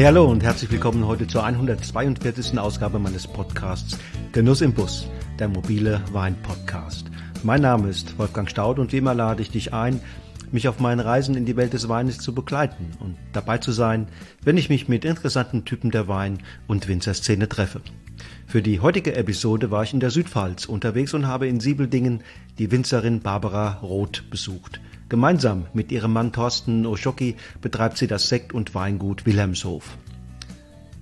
Hey, 0.00 0.06
hallo 0.06 0.24
und 0.24 0.42
herzlich 0.42 0.70
willkommen 0.70 1.06
heute 1.06 1.26
zur 1.26 1.44
142. 1.44 2.58
Ausgabe 2.58 2.98
meines 2.98 3.26
Podcasts 3.26 3.98
Genuss 4.32 4.62
im 4.62 4.72
Bus, 4.72 5.06
der 5.38 5.48
mobile 5.48 6.00
Wein-Podcast. 6.10 7.10
Mein 7.42 7.60
Name 7.60 7.90
ist 7.90 8.18
Wolfgang 8.18 8.48
Staud 8.48 8.78
und 8.78 8.94
wie 8.94 8.96
immer 8.96 9.12
lade 9.12 9.42
ich 9.42 9.50
dich 9.50 9.74
ein, 9.74 10.00
mich 10.52 10.68
auf 10.68 10.80
meinen 10.80 11.00
Reisen 11.00 11.34
in 11.34 11.44
die 11.44 11.54
Welt 11.54 11.74
des 11.74 11.90
Weines 11.90 12.16
zu 12.16 12.34
begleiten 12.34 12.92
und 13.00 13.18
dabei 13.34 13.58
zu 13.58 13.72
sein, 13.72 14.08
wenn 14.42 14.56
ich 14.56 14.70
mich 14.70 14.88
mit 14.88 15.04
interessanten 15.04 15.66
Typen 15.66 15.90
der 15.90 16.08
Wein- 16.08 16.38
und 16.66 16.88
Winzerszene 16.88 17.46
treffe. 17.46 17.82
Für 18.46 18.62
die 18.62 18.80
heutige 18.80 19.16
Episode 19.16 19.70
war 19.70 19.82
ich 19.82 19.92
in 19.92 20.00
der 20.00 20.10
Südpfalz 20.10 20.64
unterwegs 20.64 21.12
und 21.12 21.26
habe 21.26 21.46
in 21.46 21.60
Siebeldingen 21.60 22.22
die 22.58 22.70
Winzerin 22.70 23.20
Barbara 23.20 23.80
Roth 23.82 24.30
besucht. 24.30 24.80
Gemeinsam 25.10 25.66
mit 25.74 25.90
ihrem 25.90 26.12
Mann 26.12 26.30
Thorsten 26.30 26.86
Oschocki 26.86 27.34
betreibt 27.60 27.98
sie 27.98 28.06
das 28.06 28.28
Sekt- 28.28 28.52
und 28.52 28.76
Weingut 28.76 29.26
Wilhelmshof. 29.26 29.98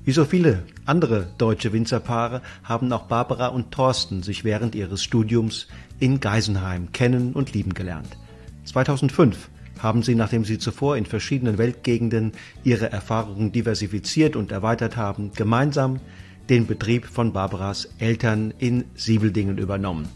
Wie 0.02 0.12
so 0.12 0.24
viele 0.24 0.62
andere 0.86 1.26
deutsche 1.36 1.74
Winzerpaare 1.74 2.40
haben 2.64 2.90
auch 2.90 3.02
Barbara 3.02 3.48
und 3.48 3.70
Thorsten 3.70 4.22
sich 4.22 4.44
während 4.44 4.74
ihres 4.74 5.04
Studiums 5.04 5.68
in 6.00 6.20
Geisenheim 6.20 6.90
kennen 6.92 7.34
und 7.34 7.52
lieben 7.52 7.74
gelernt. 7.74 8.16
2005 8.64 9.50
haben 9.78 10.02
sie, 10.02 10.14
nachdem 10.14 10.46
sie 10.46 10.56
zuvor 10.56 10.96
in 10.96 11.04
verschiedenen 11.04 11.58
Weltgegenden 11.58 12.32
ihre 12.64 12.90
Erfahrungen 12.90 13.52
diversifiziert 13.52 14.36
und 14.36 14.52
erweitert 14.52 14.96
haben, 14.96 15.32
gemeinsam 15.34 16.00
den 16.48 16.66
Betrieb 16.66 17.04
von 17.04 17.34
Barbaras 17.34 17.90
Eltern 17.98 18.54
in 18.56 18.86
Siebeldingen 18.94 19.58
übernommen. 19.58 20.08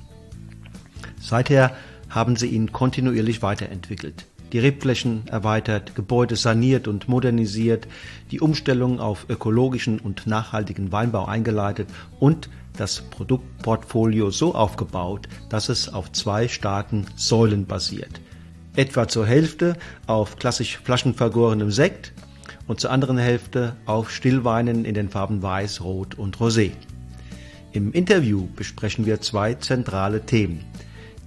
Seither 1.21 1.77
haben 2.13 2.37
sie 2.37 2.49
ihn 2.49 2.73
kontinuierlich 2.73 3.43
weiterentwickelt, 3.43 4.27
die 4.53 4.59
Rebflächen 4.59 5.27
erweitert, 5.29 5.95
Gebäude 5.95 6.37
saniert 6.37 6.87
und 6.87 7.09
modernisiert, 7.09 7.89
die 8.31 8.41
Umstellung 8.41 9.01
auf 9.01 9.27
ökologischen 9.31 9.99
und 9.99 10.27
nachhaltigen 10.27 10.93
Weinbau 10.93 11.25
eingeleitet 11.25 11.89
und 12.21 12.51
das 12.77 13.01
Produktportfolio 13.01 14.31
so 14.31 14.55
aufgebaut, 14.55 15.27
dass 15.49 15.71
es 15.71 15.89
auf 15.89 16.13
zwei 16.13 16.49
starken 16.49 17.07
Säulen 17.17 17.67
basiert. 17.67 18.21
Etwa 18.77 19.09
zur 19.09 19.27
Hälfte 19.27 19.77
auf 20.07 20.37
klassisch 20.37 20.79
flaschenvergorenem 20.79 21.71
Sekt 21.71 22.13
und 22.67 22.79
zur 22.79 22.91
anderen 22.91 23.19
Hälfte 23.19 23.77
auf 23.87 24.11
Stillweinen 24.11 24.85
in 24.85 24.95
den 24.95 25.09
Farben 25.09 25.43
Weiß, 25.43 25.83
Rot 25.83 26.15
und 26.15 26.37
Rosé. 26.37 26.73
Im 27.73 27.93
Interview 27.93 28.49
besprechen 28.55 29.07
wir 29.07 29.23
zwei 29.23 29.55
zentrale 29.55 30.27
Themen. 30.27 30.61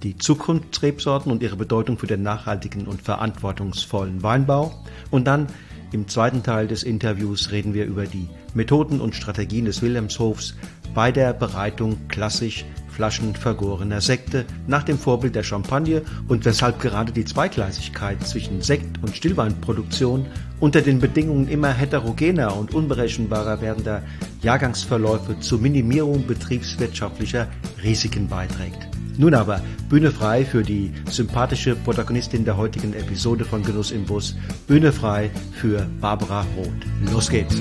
Die 0.02 0.16
Zukunftsrebsorten 0.16 1.32
und 1.32 1.42
ihre 1.42 1.56
Bedeutung 1.56 1.98
für 1.98 2.06
den 2.06 2.22
nachhaltigen 2.22 2.86
und 2.86 3.02
verantwortungsvollen 3.02 4.22
Weinbau. 4.22 4.74
Und 5.10 5.26
dann 5.26 5.46
im 5.92 6.08
zweiten 6.08 6.42
Teil 6.42 6.66
des 6.66 6.82
Interviews 6.82 7.52
reden 7.52 7.72
wir 7.72 7.86
über 7.86 8.06
die 8.06 8.28
Methoden 8.54 9.00
und 9.00 9.14
Strategien 9.14 9.64
des 9.64 9.82
Wilhelmshofs 9.82 10.54
bei 10.94 11.12
der 11.12 11.32
Bereitung 11.32 12.08
klassisch 12.08 12.64
Flaschen 12.88 13.34
vergorener 13.34 14.00
Sekte 14.00 14.46
nach 14.66 14.82
dem 14.82 14.98
Vorbild 14.98 15.34
der 15.34 15.42
Champagne 15.42 16.00
und 16.28 16.46
weshalb 16.46 16.80
gerade 16.80 17.12
die 17.12 17.26
Zweigleisigkeit 17.26 18.26
zwischen 18.26 18.62
Sekt- 18.62 19.02
und 19.02 19.14
Stillweinproduktion 19.14 20.24
unter 20.60 20.80
den 20.80 20.98
Bedingungen 20.98 21.48
immer 21.48 21.72
heterogener 21.72 22.56
und 22.56 22.74
unberechenbarer 22.74 23.60
werdender 23.60 24.02
Jahrgangsverläufe 24.40 25.38
zur 25.40 25.60
Minimierung 25.60 26.26
betriebswirtschaftlicher 26.26 27.48
Risiken 27.82 28.28
beiträgt. 28.28 28.95
Nun 29.18 29.32
aber 29.32 29.62
Bühne 29.88 30.10
frei 30.10 30.44
für 30.44 30.62
die 30.62 30.92
sympathische 31.08 31.74
Protagonistin 31.74 32.44
der 32.44 32.58
heutigen 32.58 32.92
Episode 32.92 33.46
von 33.46 33.62
Genuss 33.62 33.90
im 33.90 34.04
Bus. 34.04 34.36
Bühne 34.66 34.92
frei 34.92 35.30
für 35.52 35.86
Barbara 36.00 36.44
Roth. 36.56 37.12
Los 37.12 37.30
geht's! 37.30 37.56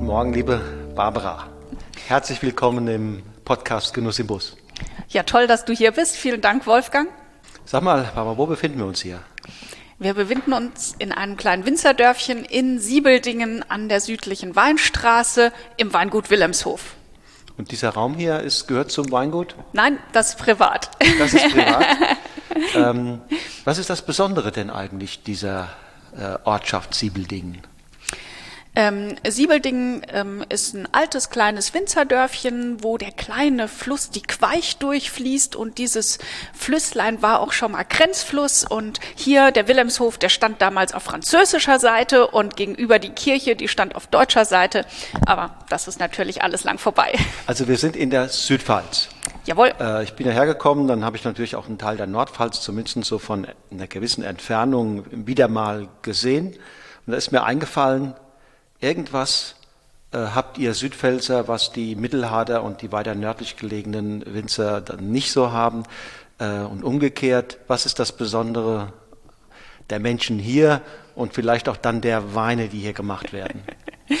Morgen, 0.00 0.32
liebe 0.32 0.62
Barbara. 0.94 1.46
Herzlich 2.08 2.40
willkommen 2.42 2.88
im 2.88 3.22
Podcast 3.44 3.92
Genuss 3.92 4.18
im 4.18 4.26
Bus. 4.26 4.56
Ja, 5.10 5.24
toll, 5.24 5.46
dass 5.46 5.66
du 5.66 5.74
hier 5.74 5.92
bist. 5.92 6.16
Vielen 6.16 6.40
Dank, 6.40 6.66
Wolfgang. 6.66 7.10
Sag 7.66 7.82
mal, 7.82 8.10
Barbara, 8.14 8.38
wo 8.38 8.46
befinden 8.46 8.78
wir 8.78 8.86
uns 8.86 9.02
hier? 9.02 9.20
Wir 9.98 10.12
befinden 10.12 10.52
uns 10.52 10.94
in 10.98 11.10
einem 11.10 11.38
kleinen 11.38 11.64
Winzerdörfchen 11.64 12.44
in 12.44 12.78
Siebeldingen 12.78 13.64
an 13.70 13.88
der 13.88 14.02
südlichen 14.02 14.54
Weinstraße 14.54 15.52
im 15.78 15.94
Weingut 15.94 16.28
Wilhelmshof. 16.28 16.96
Und 17.56 17.70
dieser 17.70 17.90
Raum 17.90 18.14
hier 18.14 18.40
ist, 18.40 18.68
gehört 18.68 18.90
zum 18.90 19.10
Weingut? 19.10 19.54
Nein, 19.72 19.98
das 20.12 20.30
ist 20.30 20.38
privat. 20.38 20.90
Das 21.18 21.32
ist 21.32 21.48
privat. 21.50 21.86
ähm, 22.74 23.22
was 23.64 23.78
ist 23.78 23.88
das 23.88 24.02
Besondere 24.02 24.52
denn 24.52 24.68
eigentlich 24.68 25.22
dieser 25.22 25.70
äh, 26.14 26.36
Ortschaft 26.44 26.94
Siebeldingen? 26.94 27.62
Ähm, 28.78 29.16
Siebeldingen 29.26 30.02
ähm, 30.12 30.44
ist 30.50 30.74
ein 30.74 30.86
altes 30.92 31.30
kleines 31.30 31.72
Winzerdörfchen, 31.72 32.84
wo 32.84 32.98
der 32.98 33.10
kleine 33.10 33.68
Fluss 33.68 34.10
die 34.10 34.20
Queich 34.20 34.76
durchfließt 34.76 35.56
und 35.56 35.78
dieses 35.78 36.18
Flüsslein 36.52 37.22
war 37.22 37.40
auch 37.40 37.52
schon 37.52 37.72
mal 37.72 37.84
Grenzfluss 37.84 38.64
und 38.64 39.00
hier 39.14 39.50
der 39.50 39.66
Wilhelmshof, 39.66 40.18
der 40.18 40.28
stand 40.28 40.60
damals 40.60 40.92
auf 40.92 41.04
französischer 41.04 41.78
Seite 41.78 42.26
und 42.26 42.56
gegenüber 42.56 42.98
die 42.98 43.08
Kirche, 43.08 43.56
die 43.56 43.68
stand 43.68 43.94
auf 43.94 44.08
deutscher 44.08 44.44
Seite, 44.44 44.84
aber 45.24 45.56
das 45.70 45.88
ist 45.88 45.98
natürlich 45.98 46.42
alles 46.42 46.64
lang 46.64 46.78
vorbei. 46.78 47.14
Also 47.46 47.68
wir 47.68 47.76
sind 47.78 47.96
in 47.96 48.10
der 48.10 48.28
Südpfalz. 48.28 49.08
Jawohl. 49.44 49.72
Äh, 49.80 50.02
ich 50.02 50.14
bin 50.14 50.26
hierher 50.26 50.46
gekommen, 50.46 50.88
dann 50.88 51.04
habe 51.04 51.16
ich 51.16 51.24
natürlich 51.24 51.54
auch 51.54 51.66
einen 51.66 51.78
Teil 51.78 51.96
der 51.96 52.06
Nordpfalz 52.06 52.60
zumindest 52.60 53.04
so 53.04 53.18
von 53.18 53.46
einer 53.70 53.86
gewissen 53.86 54.24
Entfernung 54.24 55.04
wieder 55.10 55.48
mal 55.48 55.88
gesehen 56.02 56.48
und 57.06 57.12
da 57.12 57.16
ist 57.16 57.30
mir 57.30 57.44
eingefallen, 57.44 58.14
Irgendwas 58.80 59.56
äh, 60.12 60.18
habt 60.18 60.58
ihr 60.58 60.74
Südpfälzer, 60.74 61.48
was 61.48 61.72
die 61.72 61.96
Mittelharder 61.96 62.62
und 62.62 62.82
die 62.82 62.92
weiter 62.92 63.14
nördlich 63.14 63.56
gelegenen 63.56 64.24
Winzer 64.26 64.80
dann 64.80 65.10
nicht 65.10 65.32
so 65.32 65.52
haben. 65.52 65.84
Äh, 66.38 66.60
und 66.60 66.84
umgekehrt, 66.84 67.58
was 67.66 67.86
ist 67.86 67.98
das 67.98 68.12
Besondere 68.12 68.92
der 69.90 70.00
Menschen 70.00 70.38
hier 70.38 70.82
und 71.14 71.32
vielleicht 71.32 71.68
auch 71.68 71.76
dann 71.76 72.00
der 72.00 72.34
Weine, 72.34 72.68
die 72.68 72.78
hier 72.78 72.92
gemacht 72.92 73.32
werden? 73.32 73.62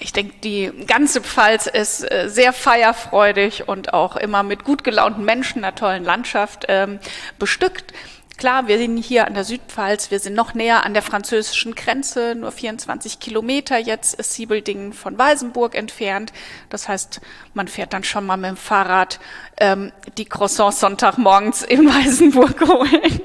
Ich 0.00 0.12
denke, 0.12 0.34
die 0.44 0.70
ganze 0.86 1.20
Pfalz 1.20 1.66
ist 1.66 2.08
äh, 2.08 2.28
sehr 2.28 2.52
feierfreudig 2.52 3.66
und 3.66 3.94
auch 3.94 4.14
immer 4.14 4.44
mit 4.44 4.62
gut 4.62 4.84
gelaunten 4.84 5.24
Menschen, 5.24 5.64
einer 5.64 5.74
tollen 5.74 6.04
Landschaft 6.04 6.66
ähm, 6.68 7.00
bestückt. 7.40 7.92
Klar, 8.38 8.68
wir 8.68 8.78
sind 8.78 8.98
hier 8.98 9.26
an 9.26 9.34
der 9.34 9.42
Südpfalz, 9.42 10.12
wir 10.12 10.20
sind 10.20 10.34
noch 10.34 10.54
näher 10.54 10.86
an 10.86 10.94
der 10.94 11.02
französischen 11.02 11.74
Grenze, 11.74 12.36
nur 12.36 12.52
24 12.52 13.18
Kilometer 13.18 13.78
jetzt 13.78 14.14
ist 14.14 14.32
Siebeldingen 14.32 14.92
von 14.92 15.18
Weißenburg 15.18 15.74
entfernt. 15.74 16.32
Das 16.68 16.88
heißt, 16.88 17.20
man 17.54 17.66
fährt 17.66 17.92
dann 17.92 18.04
schon 18.04 18.24
mal 18.24 18.36
mit 18.36 18.50
dem 18.50 18.56
Fahrrad 18.56 19.18
ähm, 19.58 19.90
die 20.18 20.24
Croissants 20.24 20.78
Sonntagmorgens 20.78 21.64
in 21.64 21.88
Weißenburg 21.88 22.60
holen. 22.60 23.20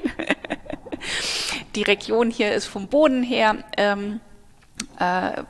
die 1.76 1.84
Region 1.84 2.32
hier 2.32 2.52
ist 2.52 2.66
vom 2.66 2.88
Boden 2.88 3.22
her 3.22 3.58
ähm, 3.76 4.18
äh, 4.98 5.44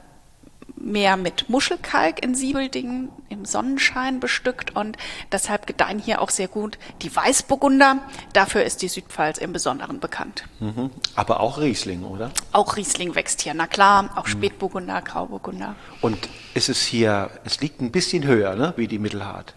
mehr 0.77 1.17
mit 1.17 1.49
Muschelkalk 1.49 2.23
in 2.23 2.35
Siebeldingen 2.35 3.11
im 3.29 3.45
Sonnenschein 3.45 4.21
bestückt 4.21 4.77
und 4.77 4.97
deshalb 5.33 5.67
gedeihen 5.67 5.99
hier 5.99 6.21
auch 6.21 6.31
sehr 6.31 6.49
gut 6.49 6.79
die 7.03 7.15
Weißburgunder. 7.15 7.99
Dafür 8.33 8.65
ist 8.65 8.83
die 8.83 8.89
Südpfalz 8.89 9.39
im 9.39 9.53
Besonderen 9.53 10.01
bekannt. 10.01 10.45
Mhm. 10.61 10.91
Aber 11.15 11.41
auch 11.41 11.59
Riesling, 11.59 12.05
oder? 12.05 12.31
Auch 12.53 12.77
Riesling 12.77 13.15
wächst 13.15 13.43
hier, 13.43 13.55
na 13.55 13.67
klar, 13.67 14.11
auch 14.17 14.27
Spätburgunder, 14.27 15.01
Grauburgunder. 15.03 15.75
Und 16.01 16.29
ist 16.55 16.69
es 16.69 16.83
hier, 16.83 17.31
es 17.45 17.61
liegt 17.61 17.81
ein 17.81 17.91
bisschen 17.91 18.25
höher, 18.25 18.55
ne, 18.55 18.75
wie 18.77 18.89
die 18.89 18.99
Mittelhart? 18.99 19.55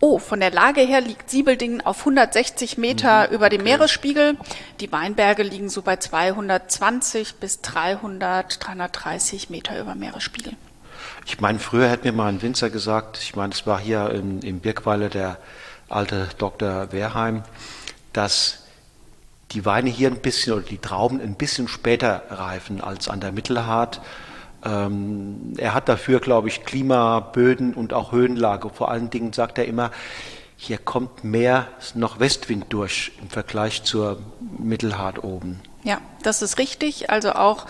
Oh, 0.00 0.18
von 0.18 0.38
der 0.38 0.52
Lage 0.52 0.80
her 0.80 1.00
liegt 1.00 1.28
Siebeldingen 1.28 1.84
auf 1.84 2.00
160 2.00 2.78
Meter 2.78 3.28
mhm, 3.28 3.34
über 3.34 3.48
dem 3.48 3.62
okay. 3.62 3.70
Meeresspiegel. 3.70 4.36
Die 4.80 4.92
Weinberge 4.92 5.42
liegen 5.42 5.68
so 5.68 5.82
bei 5.82 5.96
220 5.96 7.36
bis 7.36 7.60
300, 7.62 8.64
330 8.64 9.50
Meter 9.50 9.80
über 9.80 9.96
Meeresspiegel. 9.96 10.54
Ich 11.26 11.40
meine, 11.40 11.58
früher 11.58 11.90
hätte 11.90 12.06
mir 12.06 12.12
mal 12.12 12.28
ein 12.28 12.42
Winzer 12.42 12.70
gesagt, 12.70 13.18
ich 13.18 13.34
meine, 13.34 13.52
es 13.52 13.66
war 13.66 13.80
hier 13.80 14.10
im, 14.10 14.40
im 14.40 14.60
Birkweiler 14.60 15.08
der 15.08 15.38
alte 15.88 16.28
Dr. 16.38 16.92
Wehrheim, 16.92 17.42
dass 18.12 18.64
die 19.52 19.64
Weine 19.64 19.90
hier 19.90 20.10
ein 20.10 20.20
bisschen 20.20 20.52
oder 20.52 20.62
die 20.62 20.78
Trauben 20.78 21.20
ein 21.20 21.34
bisschen 21.34 21.66
später 21.68 22.22
reifen 22.30 22.80
als 22.80 23.08
an 23.08 23.20
der 23.20 23.32
Mittelhart 23.32 24.00
ähm, 24.64 25.54
er 25.56 25.74
hat 25.74 25.88
dafür, 25.88 26.20
glaube 26.20 26.48
ich, 26.48 26.64
Klima, 26.64 27.20
Böden 27.20 27.74
und 27.74 27.92
auch 27.92 28.12
Höhenlage. 28.12 28.70
Vor 28.70 28.90
allen 28.90 29.10
Dingen 29.10 29.32
sagt 29.32 29.58
er 29.58 29.66
immer, 29.66 29.90
hier 30.56 30.78
kommt 30.78 31.22
mehr 31.22 31.68
noch 31.94 32.18
Westwind 32.18 32.66
durch 32.70 33.12
im 33.22 33.30
Vergleich 33.30 33.84
zur 33.84 34.18
Mittelhart 34.58 35.22
oben. 35.22 35.60
Ja, 35.84 36.00
das 36.22 36.42
ist 36.42 36.58
richtig. 36.58 37.10
Also 37.10 37.32
auch 37.32 37.66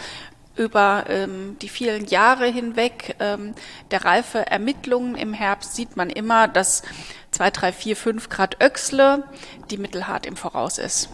über 0.56 1.04
ähm, 1.08 1.56
die 1.60 1.68
vielen 1.68 2.06
Jahre 2.06 2.46
hinweg 2.46 3.14
ähm, 3.20 3.54
der 3.90 4.04
reife 4.04 4.46
Ermittlungen 4.46 5.14
im 5.14 5.32
Herbst 5.34 5.74
sieht 5.74 5.96
man 5.96 6.10
immer, 6.10 6.48
dass 6.48 6.82
2, 7.30 7.50
3, 7.50 7.72
4, 7.72 7.96
5 7.96 8.28
Grad 8.28 8.56
Öxle 8.62 9.22
die 9.70 9.78
Mittelhart 9.78 10.26
im 10.26 10.36
Voraus 10.36 10.78
ist. 10.78 11.10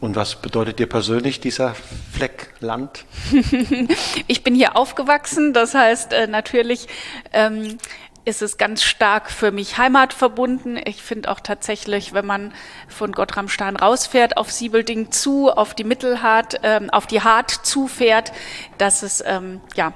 Und 0.00 0.14
was 0.14 0.36
bedeutet 0.36 0.78
dir 0.78 0.86
persönlich 0.86 1.40
dieser 1.40 1.74
Fleck 2.12 2.54
Land? 2.60 3.04
ich 4.28 4.44
bin 4.44 4.54
hier 4.54 4.76
aufgewachsen, 4.76 5.52
das 5.52 5.74
heißt 5.74 6.12
äh, 6.12 6.28
natürlich 6.28 6.86
ähm, 7.32 7.78
ist 8.24 8.42
es 8.42 8.58
ganz 8.58 8.82
stark 8.82 9.30
für 9.30 9.50
mich 9.50 9.78
heimatverbunden. 9.78 10.78
Ich 10.84 11.02
finde 11.02 11.30
auch 11.30 11.40
tatsächlich, 11.40 12.12
wenn 12.12 12.26
man 12.26 12.52
von 12.86 13.12
Gottramstein 13.12 13.74
rausfährt, 13.74 14.36
auf 14.36 14.52
Siebelding 14.52 15.10
zu, 15.10 15.50
auf 15.50 15.74
die 15.74 15.84
Mittelhart, 15.84 16.60
ähm, 16.62 16.90
auf 16.90 17.06
die 17.06 17.22
Hart 17.22 17.50
zufährt, 17.50 18.32
dass 18.76 19.02
es 19.02 19.24
ähm, 19.26 19.60
ja 19.74 19.94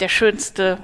der 0.00 0.08
schönste 0.08 0.78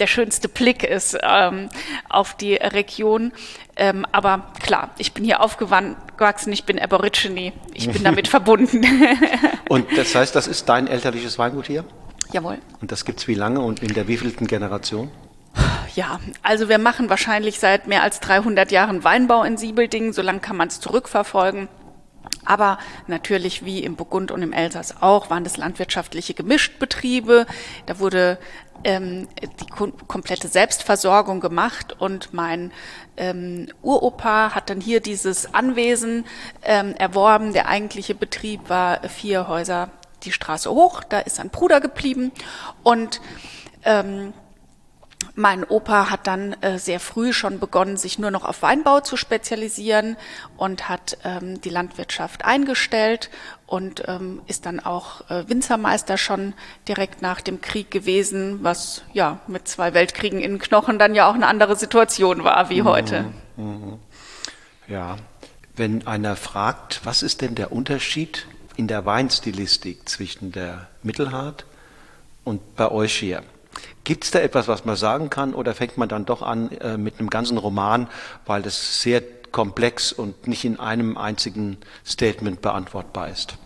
der 0.00 0.06
schönste 0.06 0.48
Blick 0.48 0.82
ist 0.82 1.16
ähm, 1.22 1.68
auf 2.08 2.34
die 2.34 2.54
Region. 2.54 3.32
Ähm, 3.76 4.06
aber 4.12 4.52
klar, 4.62 4.90
ich 4.98 5.12
bin 5.12 5.24
hier 5.24 5.40
aufgewachsen, 5.40 6.52
ich 6.52 6.64
bin 6.64 6.78
Aborigine, 6.78 7.52
ich 7.72 7.88
bin 7.90 8.02
damit 8.02 8.28
verbunden. 8.36 8.84
Und 9.68 9.86
das 9.96 10.14
heißt, 10.14 10.34
das 10.34 10.46
ist 10.46 10.68
dein 10.68 10.86
elterliches 10.86 11.38
Weingut 11.38 11.66
hier? 11.66 11.84
Jawohl. 12.32 12.58
Und 12.80 12.92
das 12.92 13.04
gibt 13.04 13.20
es 13.20 13.28
wie 13.28 13.34
lange 13.34 13.60
und 13.60 13.82
in 13.82 13.92
der 13.92 14.06
wievielten 14.06 14.46
Generation? 14.46 15.10
Ja, 15.96 16.20
also 16.42 16.68
wir 16.68 16.78
machen 16.78 17.10
wahrscheinlich 17.10 17.58
seit 17.58 17.88
mehr 17.88 18.02
als 18.04 18.20
300 18.20 18.70
Jahren 18.70 19.02
Weinbau 19.02 19.42
in 19.42 19.56
Siebeldingen, 19.56 20.12
so 20.12 20.22
lange 20.22 20.38
kann 20.38 20.56
man 20.56 20.68
es 20.68 20.78
zurückverfolgen. 20.78 21.68
Aber 22.44 22.78
natürlich 23.06 23.64
wie 23.64 23.82
im 23.82 23.96
Burgund 23.96 24.30
und 24.30 24.42
im 24.42 24.52
Elsass 24.52 25.02
auch 25.02 25.30
waren 25.30 25.44
das 25.44 25.56
landwirtschaftliche 25.56 26.34
Gemischtbetriebe. 26.34 27.46
Da 27.86 27.98
wurde 27.98 28.38
ähm, 28.84 29.28
die 29.60 29.66
kom 29.66 29.92
komplette 30.08 30.48
Selbstversorgung 30.48 31.40
gemacht 31.40 31.94
und 31.98 32.32
mein 32.32 32.72
ähm, 33.16 33.68
Uropa 33.82 34.54
hat 34.54 34.70
dann 34.70 34.80
hier 34.80 35.00
dieses 35.00 35.52
Anwesen 35.54 36.24
ähm, 36.62 36.94
erworben. 36.94 37.52
Der 37.52 37.68
eigentliche 37.68 38.14
Betrieb 38.14 38.68
war 38.68 39.06
vier 39.08 39.48
Häuser 39.48 39.90
die 40.22 40.32
Straße 40.32 40.70
hoch. 40.70 41.04
Da 41.04 41.20
ist 41.20 41.40
ein 41.40 41.50
Bruder 41.50 41.80
geblieben 41.80 42.32
und 42.82 43.20
ähm, 43.84 44.32
mein 45.34 45.64
Opa 45.64 46.10
hat 46.10 46.26
dann 46.26 46.54
äh, 46.60 46.78
sehr 46.78 47.00
früh 47.00 47.32
schon 47.32 47.58
begonnen, 47.58 47.96
sich 47.96 48.18
nur 48.18 48.30
noch 48.30 48.44
auf 48.44 48.62
Weinbau 48.62 49.00
zu 49.00 49.16
spezialisieren 49.16 50.16
und 50.56 50.88
hat 50.88 51.18
ähm, 51.24 51.60
die 51.60 51.70
Landwirtschaft 51.70 52.44
eingestellt 52.44 53.30
und 53.66 54.02
ähm, 54.08 54.42
ist 54.46 54.66
dann 54.66 54.80
auch 54.80 55.28
äh, 55.30 55.48
Winzermeister 55.48 56.18
schon 56.18 56.54
direkt 56.88 57.22
nach 57.22 57.40
dem 57.40 57.60
Krieg 57.60 57.90
gewesen, 57.90 58.58
was 58.62 59.02
ja 59.12 59.40
mit 59.46 59.68
zwei 59.68 59.94
Weltkriegen 59.94 60.40
in 60.40 60.58
Knochen 60.58 60.98
dann 60.98 61.14
ja 61.14 61.28
auch 61.28 61.34
eine 61.34 61.46
andere 61.46 61.76
Situation 61.76 62.44
war 62.44 62.68
wie 62.70 62.82
mhm. 62.82 62.86
heute. 62.86 63.24
Mhm. 63.56 63.98
Ja, 64.88 65.16
wenn 65.76 66.06
einer 66.06 66.36
fragt, 66.36 67.00
was 67.04 67.22
ist 67.22 67.40
denn 67.42 67.54
der 67.54 67.72
Unterschied 67.72 68.46
in 68.76 68.88
der 68.88 69.06
Weinstilistik 69.06 70.08
zwischen 70.08 70.52
der 70.52 70.88
Mittelhart 71.02 71.64
und 72.44 72.76
bei 72.76 72.90
euch 72.90 73.14
hier? 73.14 73.42
Gibt 74.04 74.24
es 74.24 74.30
da 74.30 74.40
etwas, 74.40 74.68
was 74.68 74.84
man 74.84 74.96
sagen 74.96 75.30
kann, 75.30 75.54
oder 75.54 75.74
fängt 75.74 75.98
man 75.98 76.08
dann 76.08 76.24
doch 76.24 76.42
an 76.42 76.70
äh, 76.72 76.96
mit 76.96 77.18
einem 77.18 77.30
ganzen 77.30 77.58
Roman, 77.58 78.08
weil 78.46 78.62
das 78.62 79.02
sehr 79.02 79.22
komplex 79.52 80.12
und 80.12 80.46
nicht 80.46 80.64
in 80.64 80.78
einem 80.78 81.16
einzigen 81.16 81.78
Statement 82.04 82.62
beantwortbar 82.62 83.28
ist? 83.28 83.56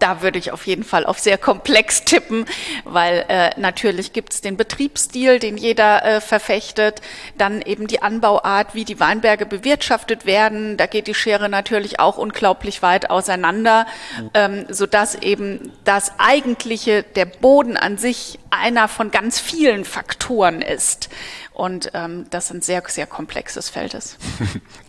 Da 0.00 0.22
würde 0.22 0.38
ich 0.38 0.50
auf 0.50 0.66
jeden 0.66 0.82
Fall 0.82 1.06
auf 1.06 1.18
sehr 1.18 1.38
komplex 1.38 2.04
tippen, 2.04 2.46
weil 2.84 3.24
äh, 3.28 3.50
natürlich 3.60 4.12
gibt 4.12 4.32
es 4.32 4.40
den 4.40 4.56
Betriebsstil, 4.56 5.38
den 5.38 5.56
jeder 5.56 6.04
äh, 6.04 6.20
verfechtet, 6.20 7.00
dann 7.38 7.62
eben 7.62 7.86
die 7.86 8.02
Anbauart, 8.02 8.74
wie 8.74 8.84
die 8.84 8.98
Weinberge 8.98 9.46
bewirtschaftet 9.46 10.26
werden. 10.26 10.76
Da 10.76 10.86
geht 10.86 11.06
die 11.06 11.14
Schere 11.14 11.48
natürlich 11.48 12.00
auch 12.00 12.16
unglaublich 12.16 12.82
weit 12.82 13.10
auseinander, 13.10 13.86
ähm, 14.34 14.64
sodass 14.70 15.14
eben 15.14 15.72
das 15.84 16.12
eigentliche, 16.18 17.02
der 17.02 17.26
Boden 17.26 17.76
an 17.76 17.98
sich 17.98 18.38
einer 18.50 18.88
von 18.88 19.10
ganz 19.10 19.38
vielen 19.38 19.84
Faktoren 19.84 20.62
ist. 20.62 21.10
Und 21.52 21.90
ähm, 21.92 22.24
das 22.30 22.50
ein 22.50 22.62
sehr, 22.62 22.82
sehr 22.86 23.06
komplexes 23.06 23.68
Feld 23.68 23.94
ist. 23.94 24.16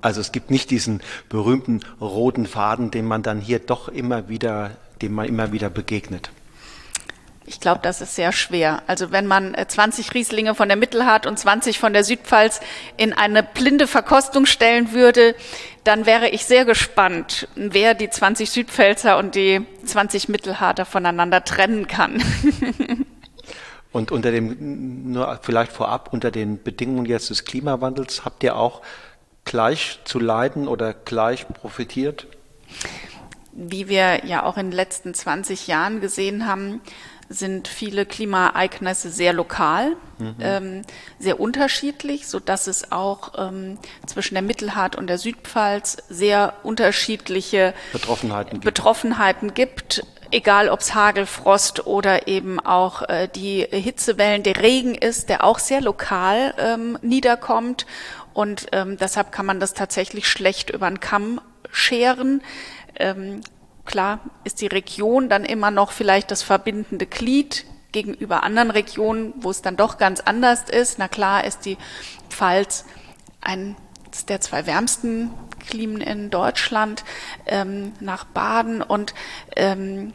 Also 0.02 0.20
es 0.20 0.32
gibt 0.32 0.50
nicht 0.50 0.72
diesen 0.72 1.04
berühmten 1.30 1.82
roten 2.00 2.48
Faden, 2.48 2.90
den 2.90 3.06
man 3.06 3.22
dann 3.22 3.40
hier 3.40 3.60
doch 3.60 3.88
immer 3.88 4.30
wieder 4.30 4.72
dem 5.02 5.14
man 5.14 5.28
immer 5.28 5.52
wieder 5.52 5.70
begegnet? 5.70 6.32
Ich 7.46 7.60
glaube, 7.60 7.82
das 7.82 8.02
ist 8.02 8.16
sehr 8.16 8.32
schwer. 8.32 8.84
Also 8.88 9.12
wenn 9.12 9.26
man 9.26 9.56
20 9.68 10.08
äh, 10.08 10.12
Rieslinge 10.12 10.56
von 10.56 10.70
der 10.70 10.78
Mittelhart 10.78 11.26
und 11.26 11.38
20 11.38 11.80
von 11.80 11.92
der 11.92 12.04
Südpfalz 12.04 12.62
in 12.98 13.14
eine 13.14 13.44
blinde 13.44 13.88
Verkostung 13.88 14.46
stellen 14.46 14.94
würde, 14.94 15.36
dann 15.84 16.06
wäre 16.06 16.30
ich 16.30 16.46
sehr 16.46 16.66
gespannt, 16.66 17.48
wer 17.56 17.94
die 17.96 18.10
20 18.10 18.50
Südpfälzer 18.50 19.18
und 19.18 19.36
die 19.36 19.66
20 19.86 20.30
Mittelharter 20.30 20.86
voneinander 20.86 21.44
trennen 21.44 21.88
kann. 21.88 22.24
Und 23.92 24.14
unter 24.14 24.32
dem, 24.32 25.12
nur 25.12 25.38
vielleicht 25.42 25.74
vorab, 25.74 26.14
unter 26.14 26.32
den 26.32 26.64
Bedingungen 26.64 27.06
jetzt 27.06 27.30
des 27.30 27.44
Klimawandels, 27.44 28.24
habt 28.24 28.42
ihr 28.42 28.56
auch 28.56 28.82
gleich 29.44 30.00
zu 30.06 30.18
leiden 30.18 30.70
oder 30.70 30.94
gleich 30.94 31.46
profitiert? 31.50 32.26
Wie 33.54 33.88
wir 33.88 34.26
ja 34.26 34.44
auch 34.44 34.58
in 34.58 34.68
den 34.68 34.76
letzten 34.76 35.14
20 35.14 35.68
Jahren 35.68 36.02
gesehen 36.02 36.48
haben, 36.48 36.82
sind 37.30 37.68
viele 37.68 38.06
Klimaereignisse 38.06 39.10
sehr 39.10 39.34
lokal, 39.34 39.96
mhm. 40.20 40.36
ähm, 40.42 40.82
sehr 41.18 41.40
unterschiedlich, 41.40 42.28
so 42.28 42.40
dass 42.40 42.68
es 42.68 42.92
auch 42.92 43.34
ähm, 43.38 43.78
zwischen 44.06 44.36
der 44.36 44.42
Mittelhart 44.42 44.96
und 44.96 45.08
der 45.08 45.18
Südpfalz 45.18 45.98
sehr 46.10 46.54
unterschiedliche 46.64 47.74
Betroffenheiten 47.94 48.52
gibt. 48.54 48.66
Betroffenheiten 48.66 49.54
gibt 49.54 50.04
egal 50.32 50.70
ob 50.70 50.80
es 50.80 50.96
Hagel, 50.96 51.26
Frost 51.26 51.86
oder 51.86 52.28
eben 52.28 52.60
auch 52.60 53.02
äh, 53.04 53.28
die 53.28 53.68
Hitzewellen, 53.70 54.44
der 54.44 54.62
Regen 54.62 54.96
ist, 54.96 55.30
der 55.30 55.44
auch 55.44 55.60
sehr 55.60 55.82
lokal 55.82 56.54
ähm, 56.58 56.98
niederkommt. 57.02 57.86
Und 58.34 58.68
ähm, 58.72 58.98
deshalb 58.98 59.32
kann 59.32 59.46
man 59.46 59.60
das 59.60 59.74
tatsächlich 59.74 60.28
schlecht 60.28 60.70
über 60.70 60.88
den 60.88 61.02
Kamm 61.02 61.42
scheren. 61.70 62.42
Ähm, 63.02 63.42
klar 63.86 64.20
ist 64.44 64.62
die 64.62 64.68
Region 64.68 65.28
dann 65.28 65.44
immer 65.44 65.72
noch 65.72 65.92
vielleicht 65.92 66.32
das 66.32 66.44
verbindende 66.44 67.08
Glied 67.08 67.66
gegenüber 67.92 68.44
anderen 68.44 68.72
Regionen, 68.72 69.34
wo 69.38 69.50
es 69.50 69.62
dann 69.62 69.76
doch 69.76 69.98
ganz 69.98 70.22
anders 70.22 70.64
ist. 70.70 71.00
Na 71.00 71.08
klar 71.08 71.44
ist 71.44 71.66
die 71.66 71.78
Pfalz 72.30 72.86
ein 73.42 73.76
der 74.28 74.42
zwei 74.42 74.66
wärmsten 74.66 75.32
Klimen 75.68 76.02
in 76.02 76.30
Deutschland 76.30 77.06
ähm, 77.46 77.94
nach 78.02 78.26
Baden 78.26 78.82
und 78.82 79.14
ähm, 79.56 80.14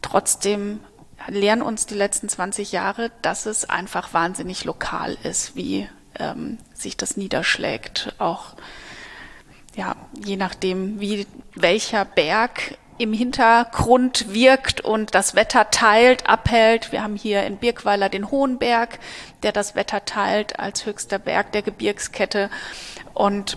trotzdem 0.00 0.80
lernen 1.28 1.62
uns 1.62 1.86
die 1.86 1.94
letzten 1.94 2.28
20 2.28 2.72
Jahre, 2.72 3.10
dass 3.20 3.46
es 3.46 3.68
einfach 3.68 4.12
wahnsinnig 4.14 4.64
lokal 4.64 5.16
ist, 5.24 5.56
wie 5.56 5.88
ähm, 6.18 6.58
sich 6.74 6.96
das 6.96 7.16
niederschlägt. 7.16 8.14
Auch 8.18 8.54
ja, 9.76 9.96
je 10.24 10.36
nachdem, 10.36 11.00
wie 11.00 11.26
welcher 11.54 12.04
Berg 12.04 12.76
im 12.98 13.12
Hintergrund 13.12 14.32
wirkt 14.32 14.80
und 14.80 15.14
das 15.14 15.34
Wetter 15.34 15.70
teilt, 15.70 16.28
abhält. 16.28 16.92
Wir 16.92 17.02
haben 17.02 17.16
hier 17.16 17.44
in 17.44 17.56
Birkweiler 17.56 18.08
den 18.08 18.30
Hohen 18.30 18.58
Berg, 18.58 18.98
der 19.42 19.52
das 19.52 19.74
Wetter 19.74 20.04
teilt 20.04 20.58
als 20.60 20.86
höchster 20.86 21.18
Berg 21.18 21.52
der 21.52 21.62
Gebirgskette. 21.62 22.50
Und 23.14 23.56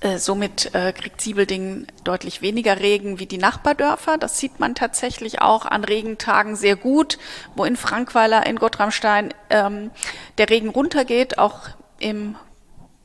äh, 0.00 0.18
somit 0.18 0.74
äh, 0.74 0.92
kriegt 0.92 1.20
Siebelding 1.20 1.86
deutlich 2.04 2.42
weniger 2.42 2.80
Regen 2.80 3.18
wie 3.18 3.26
die 3.26 3.38
Nachbardörfer. 3.38 4.18
Das 4.18 4.38
sieht 4.38 4.58
man 4.60 4.74
tatsächlich 4.74 5.40
auch 5.40 5.64
an 5.64 5.84
Regentagen 5.84 6.56
sehr 6.56 6.76
gut, 6.76 7.18
wo 7.54 7.64
in 7.64 7.76
Frankweiler, 7.76 8.46
in 8.46 8.56
Gottramstein 8.56 9.32
ähm, 9.50 9.90
der 10.38 10.50
Regen 10.50 10.68
runtergeht, 10.68 11.38
auch 11.38 11.60
im 11.98 12.36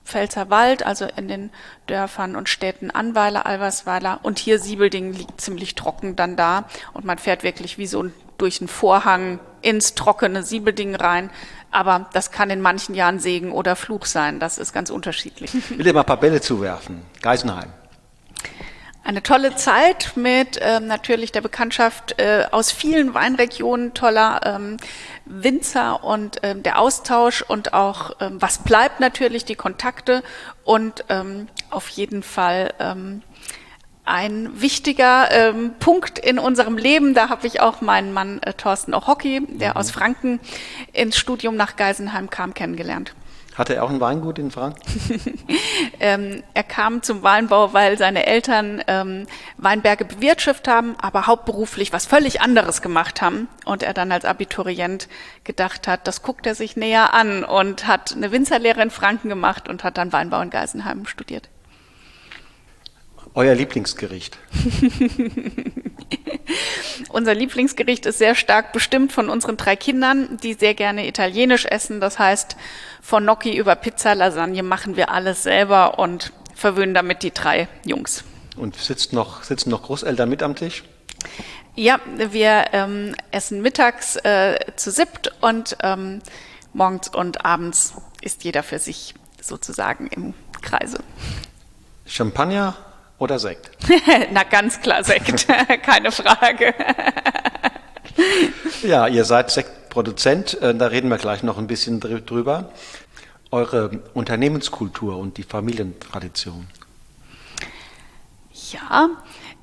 Pfälzer 0.06 0.50
Wald, 0.50 0.86
also 0.86 1.08
in 1.16 1.28
den 1.28 1.50
Dörfern 1.88 2.36
und 2.36 2.50
Städten 2.50 2.92
Anweiler, 2.92 3.46
Alversweiler 3.46 4.20
und 4.24 4.40
hier 4.40 4.60
Siebelding 4.60 5.14
liegt 5.14 5.40
ziemlich 5.40 5.76
trocken 5.76 6.16
dann 6.16 6.36
da 6.36 6.66
und 6.94 7.06
man 7.06 7.18
fährt 7.18 7.44
wirklich 7.44 7.78
wie 7.78 7.88
so 7.88 8.06
durch 8.38 8.60
einen 8.60 8.68
Vorhang 8.68 9.40
ins 9.62 9.96
trockene 9.96 10.44
Siebelding 10.44 10.96
rein. 10.96 11.30
Aber 11.72 12.10
das 12.14 12.32
kann 12.32 12.50
in 12.50 12.62
manchen 12.62 12.94
Jahren 12.94 13.20
Segen 13.20 13.52
oder 13.52 13.76
Fluch 13.76 14.06
sein. 14.06 14.40
Das 14.40 14.58
ist 14.58 14.74
ganz 14.74 14.90
unterschiedlich. 14.90 15.56
Ich 15.56 15.78
will 15.78 15.84
dir 15.84 15.94
mal 15.94 16.02
ein 16.02 16.06
paar 16.06 16.20
Bälle 16.20 16.42
zuwerfen. 16.42 17.02
Geisenheim 17.22 17.72
eine 19.04 19.22
tolle 19.22 19.56
Zeit 19.56 20.14
mit 20.16 20.60
ähm, 20.62 20.88
natürlich 20.88 21.32
der 21.32 21.42
Bekanntschaft 21.42 22.20
äh, 22.20 22.46
aus 22.52 22.72
vielen 22.72 23.14
Weinregionen, 23.14 23.94
toller 23.94 24.42
ähm, 24.46 24.78
Winzer 25.26 26.04
und 26.04 26.40
ähm, 26.44 26.64
der 26.64 26.80
Austausch 26.80 27.42
und 27.42 27.74
auch, 27.74 28.12
ähm, 28.22 28.42
was 28.42 28.60
bleibt 28.60 29.00
natürlich, 29.02 29.44
die 29.44 29.56
Kontakte 29.56 30.24
und 30.64 31.04
ähm, 31.10 31.48
auf 31.70 31.90
jeden 31.90 32.24
Fall 32.24 32.74
ähm, 32.80 33.22
ein 34.06 34.62
wichtiger 34.62 35.32
ähm, 35.32 35.76
Punkt 35.80 36.20
in 36.20 36.40
unserem 36.40 36.78
Leben. 36.78 37.14
Da 37.14 37.30
habe 37.30 37.48
ich 37.48 37.62
auch 37.62 37.82
meinen 37.82 38.14
Mann 38.14 38.42
äh, 38.44 38.54
Thorsten 38.54 38.94
Ochocki, 38.94 39.46
der 39.48 39.72
mhm. 39.72 39.78
aus 39.78 39.92
Franken 39.92 40.40
ins 40.94 41.18
Studium 41.18 41.56
nach 41.56 41.76
Geisenheim 41.76 42.30
kam, 42.30 42.54
kennengelernt. 42.54 43.14
Hatte 43.56 43.76
er 43.76 43.84
auch 43.84 43.90
ein 43.90 44.00
Weingut 44.00 44.40
in 44.40 44.50
Franken? 44.50 44.82
ähm, 46.00 46.44
er 46.54 46.64
kam 46.64 47.04
zum 47.04 47.22
Weinbau, 47.22 47.74
weil 47.74 47.98
seine 48.00 48.26
Eltern 48.26 48.84
ähm, 48.88 49.28
Weinberge 49.58 50.06
bewirtschaftet 50.06 50.68
haben, 50.68 50.96
aber 51.00 51.28
hauptberuflich 51.28 51.94
was 51.94 52.08
völlig 52.08 52.42
anderes 52.42 52.82
gemacht 52.82 53.22
haben. 53.22 53.48
Und 53.66 53.84
er 53.84 53.94
dann 53.94 54.12
als 54.12 54.26
Abiturient 54.26 55.08
gedacht 55.44 55.88
hat, 55.88 56.08
das 56.08 56.24
guckt 56.24 56.48
er 56.48 56.56
sich 56.56 56.76
näher 56.76 57.14
an 57.14 57.44
und 57.44 57.86
hat 57.86 58.14
eine 58.16 58.32
Winzerlehre 58.32 58.82
in 58.82 58.90
Franken 58.90 59.30
gemacht 59.30 59.70
und 59.70 59.84
hat 59.84 59.98
dann 59.98 60.12
Weinbau 60.12 60.42
in 60.42 60.50
Geisenheim 60.50 61.06
studiert. 61.06 61.50
Euer 63.36 63.54
Lieblingsgericht? 63.54 64.38
Unser 67.10 67.34
Lieblingsgericht 67.34 68.06
ist 68.06 68.18
sehr 68.18 68.36
stark 68.36 68.74
bestimmt 68.74 69.12
von 69.12 69.30
unseren 69.30 69.58
drei 69.58 69.76
Kindern, 69.76 70.38
die 70.42 70.54
sehr 70.54 70.74
gerne 70.74 71.08
italienisch 71.08 71.66
essen. 71.66 72.02
Das 72.02 72.20
heißt, 72.20 72.56
von 73.02 73.24
Gnocchi 73.24 73.56
über 73.56 73.76
Pizza, 73.76 74.14
Lasagne 74.14 74.64
machen 74.64 74.96
wir 74.96 75.10
alles 75.10 75.44
selber 75.44 76.00
und 76.00 76.32
verwöhnen 76.56 76.94
damit 76.94 77.24
die 77.24 77.32
drei 77.32 77.68
Jungs. 77.86 78.24
Und 78.56 78.76
sitzt 78.76 79.14
noch, 79.14 79.44
sitzen 79.44 79.70
noch 79.70 79.84
Großeltern 79.84 80.30
mit 80.30 80.44
am 80.44 80.56
Tisch? 80.56 80.84
Ja, 81.76 82.00
wir 82.18 82.66
ähm, 82.72 83.16
essen 83.32 83.62
mittags 83.62 84.16
äh, 84.18 84.60
zu 84.76 84.92
siebt 84.92 85.34
und 85.42 85.76
ähm, 85.82 86.22
morgens 86.74 87.08
und 87.08 87.46
abends 87.46 87.96
ist 88.22 88.44
jeder 88.44 88.62
für 88.62 88.78
sich 88.78 89.16
sozusagen 89.42 90.08
im 90.08 90.36
Kreise. 90.62 91.00
Champagner 92.06 92.76
oder 93.24 93.40
Sekt? 93.40 93.72
Na, 94.32 94.44
ganz 94.44 94.82
klar 94.82 95.04
Sekt, 95.04 95.48
keine 95.84 96.12
Frage. 96.12 96.74
ja, 98.84 99.08
ihr 99.08 99.26
seid 99.26 99.50
Sektproduzent, 99.50 100.62
äh, 100.62 100.76
da 100.76 100.88
reden 100.88 101.10
wir 101.10 101.18
gleich 101.18 101.42
noch 101.42 101.58
ein 101.58 101.68
bisschen 101.68 102.00
drüber. 102.00 102.72
Eure 103.50 104.02
Unternehmenskultur 104.14 105.18
und 105.18 105.38
die 105.38 105.44
Familientradition. 105.44 106.68
Ja, 108.72 109.10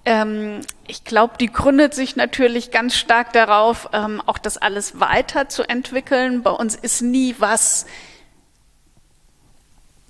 ähm, 0.05 0.61
ich 0.87 1.05
glaube, 1.05 1.35
die 1.38 1.52
gründet 1.52 1.95
sich 1.95 2.17
natürlich 2.17 2.71
ganz 2.71 2.97
stark 2.97 3.33
darauf, 3.33 3.88
ähm, 3.93 4.23
auch 4.25 4.38
das 4.38 4.57
alles 4.57 5.00
weiterzuentwickeln. 5.00 6.43
Bei 6.43 6.50
uns 6.50 6.76
ist 6.76 7.02
nie 7.02 7.35
was 7.38 7.87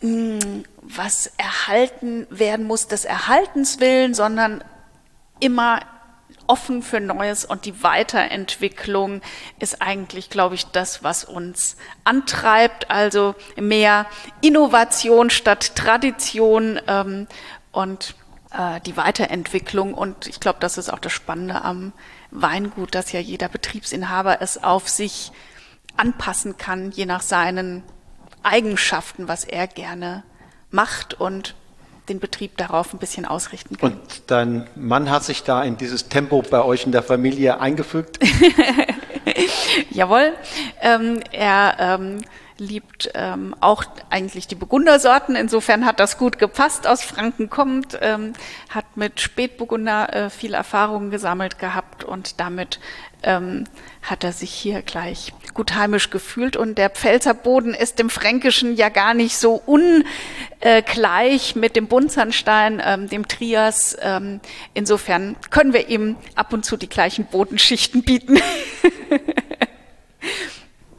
was 0.03 1.33
erhalten 1.37 2.27
werden 2.31 2.67
muss, 2.67 2.87
des 2.87 3.05
Erhaltens 3.05 3.81
willen, 3.81 4.15
sondern 4.15 4.65
immer 5.41 5.81
offen 6.47 6.83
für 6.83 7.01
Neues 7.01 7.45
und 7.45 7.65
die 7.65 7.83
Weiterentwicklung 7.83 9.21
ist 9.61 9.81
eigentlich, 9.81 10.31
glaube 10.31 10.57
ich, 10.57 10.67
das, 10.67 11.05
was 11.05 11.25
uns 11.25 11.77
antreibt. 12.03 12.91
Also 12.91 13.37
mehr 13.57 14.07
Innovation 14.41 15.31
statt 15.31 15.77
Tradition 15.77 16.81
ähm, 16.89 17.29
und 17.71 18.17
äh, 18.53 18.81
die 18.81 18.97
Weiterentwicklung. 18.97 19.95
Und 19.95 20.27
ich 20.27 20.41
glaube, 20.41 20.59
das 20.61 20.77
ist 20.77 20.93
auch 20.93 20.99
das 20.99 21.13
Spannende 21.13 21.63
am 21.63 21.93
Weingut, 22.33 22.95
dass 22.97 23.13
ja 23.13 23.21
jeder 23.21 23.49
Betriebsinhaber 23.49 24.43
es 24.43 24.63
auf 24.63 24.89
sich 24.89 25.31
anpassen 25.97 26.57
kann, 26.57 26.91
je 26.91 27.07
nach 27.07 27.23
seinen 27.23 27.85
Eigenschaften, 28.43 29.29
was 29.29 29.45
er 29.45 29.67
gerne 29.67 30.23
macht 30.71 31.15
und 31.15 31.55
den 32.09 32.21
Betrieb 32.21 32.57
darauf 32.57 32.93
ein 32.93 32.99
bisschen 32.99 33.25
ausrichten 33.25 33.77
kann. 33.77 33.93
Und 33.93 34.23
dein 34.27 34.67
Mann 34.75 35.11
hat 35.11 35.25
sich 35.25 35.45
da 35.45 35.63
in 35.63 35.77
dieses 35.77 36.09
Tempo 36.09 36.43
bei 36.43 36.63
euch 36.63 36.85
in 36.85 36.93
der 36.93 37.03
Familie 37.03 37.61
eingefügt? 37.61 38.19
Jawohl. 39.91 40.33
Ähm, 40.81 41.21
er 41.31 41.77
ähm, 41.79 42.19
liebt 42.59 43.11
ähm, 43.15 43.55
auch 43.61 43.85
eigentlich 44.11 44.47
die 44.47 44.55
Burgundersorten. 44.55 45.35
Insofern 45.35 45.87
hat 45.87 45.99
das 45.99 46.19
gut 46.19 46.39
gepasst. 46.39 46.87
Aus 46.87 47.03
Franken 47.03 47.49
kommt, 47.49 47.99
ähm, 48.01 48.35
hat 48.69 48.97
mit 48.97 49.21
Spätburgunder 49.21 50.13
äh, 50.13 50.31
viel 50.31 50.55
Erfahrung 50.55 51.11
gesammelt 51.11 51.59
gehabt 51.59 52.05
und 52.05 52.39
damit 52.41 52.81
ähm, 53.23 53.65
hat 54.03 54.25
er 54.25 54.33
sich 54.33 54.51
hier 54.51 54.83
gleich 54.83 55.33
gut 55.55 55.75
heimisch 55.75 56.11
gefühlt. 56.11 56.57
Und 56.57 56.79
der 56.79 56.91
Pfälzer 56.91 57.35
Boden 57.35 57.75
ist 57.75 57.99
dem 57.99 58.11
Fränkischen 58.11 58.77
ja 58.77 58.89
gar 58.89 59.15
nicht 59.15 59.37
so 59.37 59.63
ungleich 59.67 61.57
mit 61.57 61.77
dem 61.77 61.87
Buntsandstein, 61.87 62.83
ähm, 62.85 63.09
dem 63.09 63.29
Trias. 63.29 63.97
Ähm, 64.01 64.41
insofern 64.75 65.37
können 65.51 65.73
wir 65.73 65.89
ihm 65.89 66.17
ab 66.35 66.53
und 66.53 66.65
zu 66.65 66.77
die 66.77 66.89
gleichen 66.89 67.27
Bodenschichten 67.27 68.03
bieten. 68.03 68.39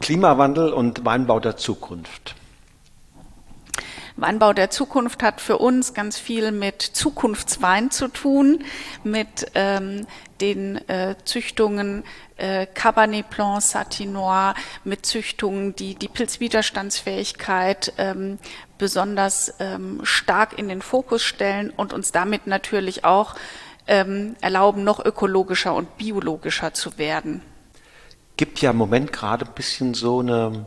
Klimawandel 0.01 0.73
und 0.73 1.05
Weinbau 1.05 1.39
der 1.39 1.57
Zukunft. 1.57 2.35
Weinbau 4.17 4.53
der 4.53 4.69
Zukunft 4.69 5.23
hat 5.23 5.41
für 5.41 5.57
uns 5.57 5.93
ganz 5.93 6.19
viel 6.19 6.51
mit 6.51 6.81
Zukunftswein 6.81 7.89
zu 7.91 8.07
tun, 8.07 8.63
mit 9.03 9.47
ähm, 9.55 10.05
den 10.41 10.77
äh, 10.89 11.15
Züchtungen 11.23 12.03
äh, 12.41 12.65
Cabernet 12.65 13.29
Blanc, 13.29 13.61
Satinois, 13.61 14.53
mit 14.83 15.05
Züchtungen, 15.05 15.75
die 15.75 15.95
die 15.95 16.07
Pilzwiderstandsfähigkeit 16.07 17.93
ähm, 17.97 18.39
besonders 18.77 19.53
ähm, 19.59 20.01
stark 20.03 20.57
in 20.57 20.67
den 20.67 20.81
Fokus 20.81 21.23
stellen 21.23 21.69
und 21.69 21.93
uns 21.93 22.11
damit 22.11 22.47
natürlich 22.47 23.05
auch 23.05 23.35
ähm, 23.87 24.35
erlauben, 24.41 24.83
noch 24.83 25.03
ökologischer 25.03 25.73
und 25.73 25.97
biologischer 25.97 26.73
zu 26.73 26.97
werden. 26.97 27.41
Gibt 28.37 28.61
ja 28.61 28.71
im 28.71 28.77
Moment 28.77 29.13
gerade 29.13 29.45
ein 29.45 29.53
bisschen 29.53 29.93
so 29.93 30.19
eine, 30.19 30.65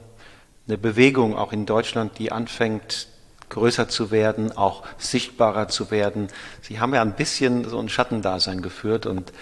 eine 0.69 0.79
Bewegung 0.79 1.37
auch 1.37 1.53
in 1.53 1.67
Deutschland, 1.67 2.19
die 2.19 2.31
anfängt 2.31 3.09
größer 3.49 3.89
zu 3.89 4.11
werden, 4.11 4.57
auch 4.57 4.83
sichtbarer 4.99 5.69
zu 5.69 5.91
werden. 5.91 6.29
Sie 6.61 6.81
haben 6.81 6.95
ja 6.95 7.03
ein 7.03 7.15
bisschen 7.15 7.69
so 7.69 7.79
ein 7.79 7.89
Schattendasein 7.89 8.63
geführt 8.63 9.07
und 9.07 9.33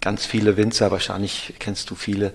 ganz 0.00 0.26
viele 0.26 0.56
Winzer, 0.56 0.90
wahrscheinlich 0.90 1.54
kennst 1.58 1.90
du 1.90 1.94
viele, 1.94 2.32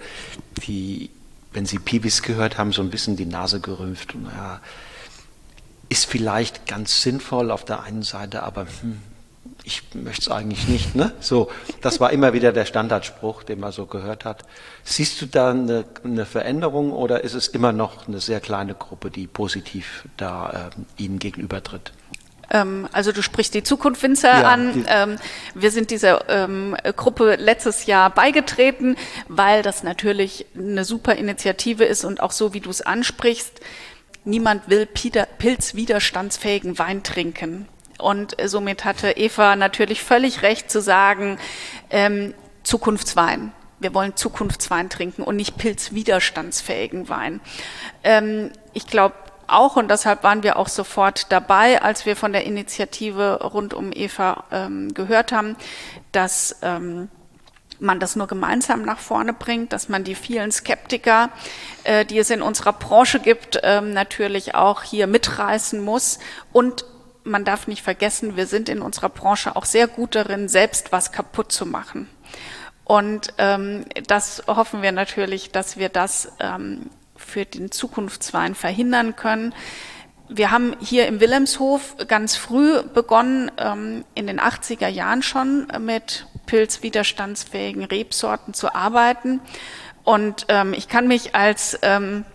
die, 0.65 1.09
wenn 1.53 1.65
sie 1.65 1.79
Piwis 1.79 2.21
gehört 2.21 2.57
haben, 2.57 2.71
so 2.71 2.81
ein 2.81 2.89
bisschen 2.89 3.15
die 3.15 3.25
Nase 3.25 3.59
gerümpft. 3.59 4.15
Und 4.15 4.25
ja, 4.25 4.61
ist 5.89 6.05
vielleicht 6.05 6.67
ganz 6.67 7.01
sinnvoll 7.01 7.51
auf 7.51 7.65
der 7.65 7.83
einen 7.83 8.03
Seite, 8.03 8.43
aber 8.43 8.67
hm, 8.81 8.99
ich 9.63 9.83
möchte 9.93 10.21
es 10.21 10.29
eigentlich 10.29 10.67
nicht. 10.67 10.95
Ne? 10.95 11.11
So, 11.19 11.49
das 11.81 11.99
war 11.99 12.11
immer 12.11 12.33
wieder 12.33 12.53
der 12.53 12.65
Standardspruch, 12.65 13.43
den 13.43 13.59
man 13.59 13.71
so 13.71 13.85
gehört 13.85 14.25
hat. 14.25 14.43
Siehst 14.83 15.21
du 15.21 15.25
da 15.25 15.51
eine, 15.51 15.85
eine 16.03 16.25
Veränderung 16.25 16.91
oder 16.91 17.23
ist 17.23 17.33
es 17.33 17.47
immer 17.47 17.71
noch 17.71 18.07
eine 18.07 18.19
sehr 18.19 18.39
kleine 18.39 18.75
Gruppe, 18.75 19.11
die 19.11 19.27
positiv 19.27 20.07
da 20.17 20.71
äh, 20.97 21.01
Ihnen 21.01 21.19
gegenübertritt? 21.19 21.91
Ähm, 22.49 22.87
also 22.91 23.11
du 23.11 23.21
sprichst 23.21 23.53
die 23.53 23.63
Zukunft 23.63 24.01
Winzer 24.03 24.39
ja, 24.39 24.47
an. 24.47 24.85
Ähm, 24.87 25.17
wir 25.53 25.71
sind 25.71 25.91
dieser 25.91 26.29
ähm, 26.29 26.75
Gruppe 26.95 27.35
letztes 27.35 27.85
Jahr 27.85 28.09
beigetreten, 28.09 28.95
weil 29.27 29.61
das 29.61 29.83
natürlich 29.83 30.45
eine 30.57 30.85
super 30.85 31.15
Initiative 31.15 31.83
ist 31.85 32.05
und 32.05 32.21
auch 32.21 32.31
so, 32.31 32.53
wie 32.53 32.61
du 32.61 32.69
es 32.69 32.81
ansprichst, 32.81 33.59
niemand 34.23 34.69
will 34.69 34.85
pilzwiderstandsfähigen 34.85 36.79
Wein 36.79 37.03
trinken. 37.03 37.67
Und 37.97 38.37
somit 38.45 38.85
hatte 38.85 39.11
Eva 39.11 39.55
natürlich 39.55 40.03
völlig 40.03 40.43
recht 40.43 40.69
zu 40.69 40.81
sagen, 40.81 41.39
Zukunftswein. 42.61 43.53
Wir 43.79 43.93
wollen 43.95 44.15
Zukunftswein 44.15 44.89
trinken 44.89 45.23
und 45.23 45.35
nicht 45.35 45.57
pilzwiderstandsfähigen 45.57 47.09
Wein. 47.09 47.41
Ich 48.73 48.85
glaube 48.85 49.15
auch, 49.47 49.75
und 49.75 49.89
deshalb 49.89 50.23
waren 50.23 50.43
wir 50.43 50.57
auch 50.57 50.67
sofort 50.67 51.31
dabei, 51.31 51.81
als 51.81 52.05
wir 52.05 52.15
von 52.15 52.33
der 52.33 52.45
Initiative 52.45 53.41
rund 53.43 53.73
um 53.73 53.91
Eva 53.93 54.43
ähm, 54.51 54.93
gehört 54.93 55.31
haben, 55.31 55.55
dass 56.11 56.57
ähm, 56.61 57.09
man 57.79 57.99
das 57.99 58.15
nur 58.15 58.27
gemeinsam 58.27 58.81
nach 58.81 58.99
vorne 58.99 59.33
bringt, 59.33 59.73
dass 59.73 59.89
man 59.89 60.03
die 60.03 60.15
vielen 60.15 60.51
Skeptiker, 60.51 61.29
äh, 61.83 62.05
die 62.05 62.17
es 62.17 62.29
in 62.29 62.41
unserer 62.41 62.73
Branche 62.73 63.19
gibt, 63.19 63.59
ähm, 63.63 63.93
natürlich 63.93 64.55
auch 64.55 64.83
hier 64.83 65.07
mitreißen 65.07 65.79
muss 65.79 66.19
und 66.53 66.85
man 67.23 67.43
darf 67.43 67.67
nicht 67.67 67.83
vergessen, 67.83 68.37
wir 68.37 68.47
sind 68.47 68.69
in 68.69 68.81
unserer 68.81 69.09
Branche 69.09 69.55
auch 69.55 69.65
sehr 69.65 69.87
gut 69.87 70.15
darin, 70.15 70.47
selbst 70.47 70.91
was 70.91 71.11
kaputt 71.11 71.51
zu 71.51 71.65
machen. 71.65 72.09
Und 72.85 73.33
ähm, 73.37 73.83
das 74.07 74.43
hoffen 74.47 74.81
wir 74.81 74.93
natürlich, 74.93 75.51
dass 75.51 75.75
wir 75.75 75.89
das 75.89 76.31
ähm, 76.39 76.89
für 77.17 77.45
den 77.45 77.71
Zukunftswein 77.71 78.55
verhindern 78.55 79.15
können. 79.15 79.53
Wir 80.29 80.51
haben 80.51 80.75
hier 80.79 81.07
im 81.07 81.19
Wilhelmshof 81.19 81.95
ganz 82.07 82.35
früh 82.35 82.81
begonnen, 82.83 83.51
ähm, 83.57 84.03
in 84.13 84.27
den 84.27 84.39
80er 84.39 84.87
Jahren 84.87 85.23
schon 85.23 85.67
mit 85.79 86.27
pilzwiderstandsfähigen 86.45 87.83
Rebsorten 87.83 88.53
zu 88.53 88.73
arbeiten. 88.73 89.39
Und 90.03 90.45
ähm, 90.49 90.73
ich 90.73 90.87
kann 90.87 91.07
mich 91.07 91.35
als 91.35 91.79
ähm, 91.81 92.25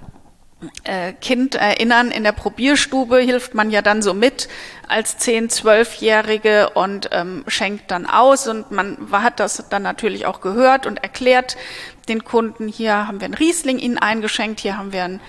äh, 0.85 1.13
Kind 1.15 1.55
erinnern, 1.55 2.11
in 2.11 2.23
der 2.23 2.33
Probierstube 2.33 3.19
hilft 3.19 3.55
man 3.55 3.71
ja 3.71 3.83
dann 3.83 4.03
so 4.03 4.15
mit 4.15 4.49
als 4.87 5.19
10-, 5.19 5.51
12-Jährige 5.51 6.71
und 6.71 7.09
ähm, 7.13 7.45
schenkt 7.49 7.91
dann 7.91 8.07
aus 8.07 8.47
und 8.47 8.71
man 8.71 9.09
hat 9.11 9.41
das 9.41 9.69
dann 9.71 9.83
natürlich 9.83 10.27
auch 10.27 10.41
gehört 10.41 10.87
und 10.87 11.03
erklärt 11.03 11.57
den 12.09 12.25
Kunden, 12.25 12.69
hier 12.69 13.07
haben 13.07 13.21
wir 13.21 13.27
einen 13.27 13.35
Riesling 13.35 13.79
Ihnen 13.79 13.99
eingeschenkt, 13.99 14.61
hier 14.61 14.77
haben 14.77 14.93
wir 14.93 15.05
einen 15.05 15.21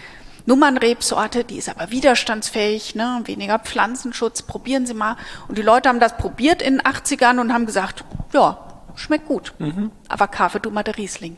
Nummernrebsorte, 0.46 1.44
die 1.44 1.58
ist 1.58 1.70
aber 1.70 1.92
widerstandsfähig, 1.92 2.96
ne, 2.96 3.22
weniger 3.25 3.60
Pflanzenschutz, 3.60 4.42
probieren 4.42 4.86
Sie 4.86 4.94
mal. 4.94 5.15
Und 5.48 5.58
die 5.58 5.62
Leute 5.62 5.89
haben 5.89 6.00
das 6.00 6.18
probiert 6.18 6.62
in 6.62 6.77
den 6.77 6.82
80ern 6.82 7.39
und 7.39 7.53
haben 7.53 7.65
gesagt, 7.65 8.03
ja, 8.34 8.60
schmeckt 8.96 9.27
gut, 9.27 9.53
mhm. 9.60 9.92
aber 10.10 10.27
Kaffee 10.27 10.60
du 10.60 10.70
mal 10.70 10.84
der 10.84 10.98
Riesling. 10.98 11.38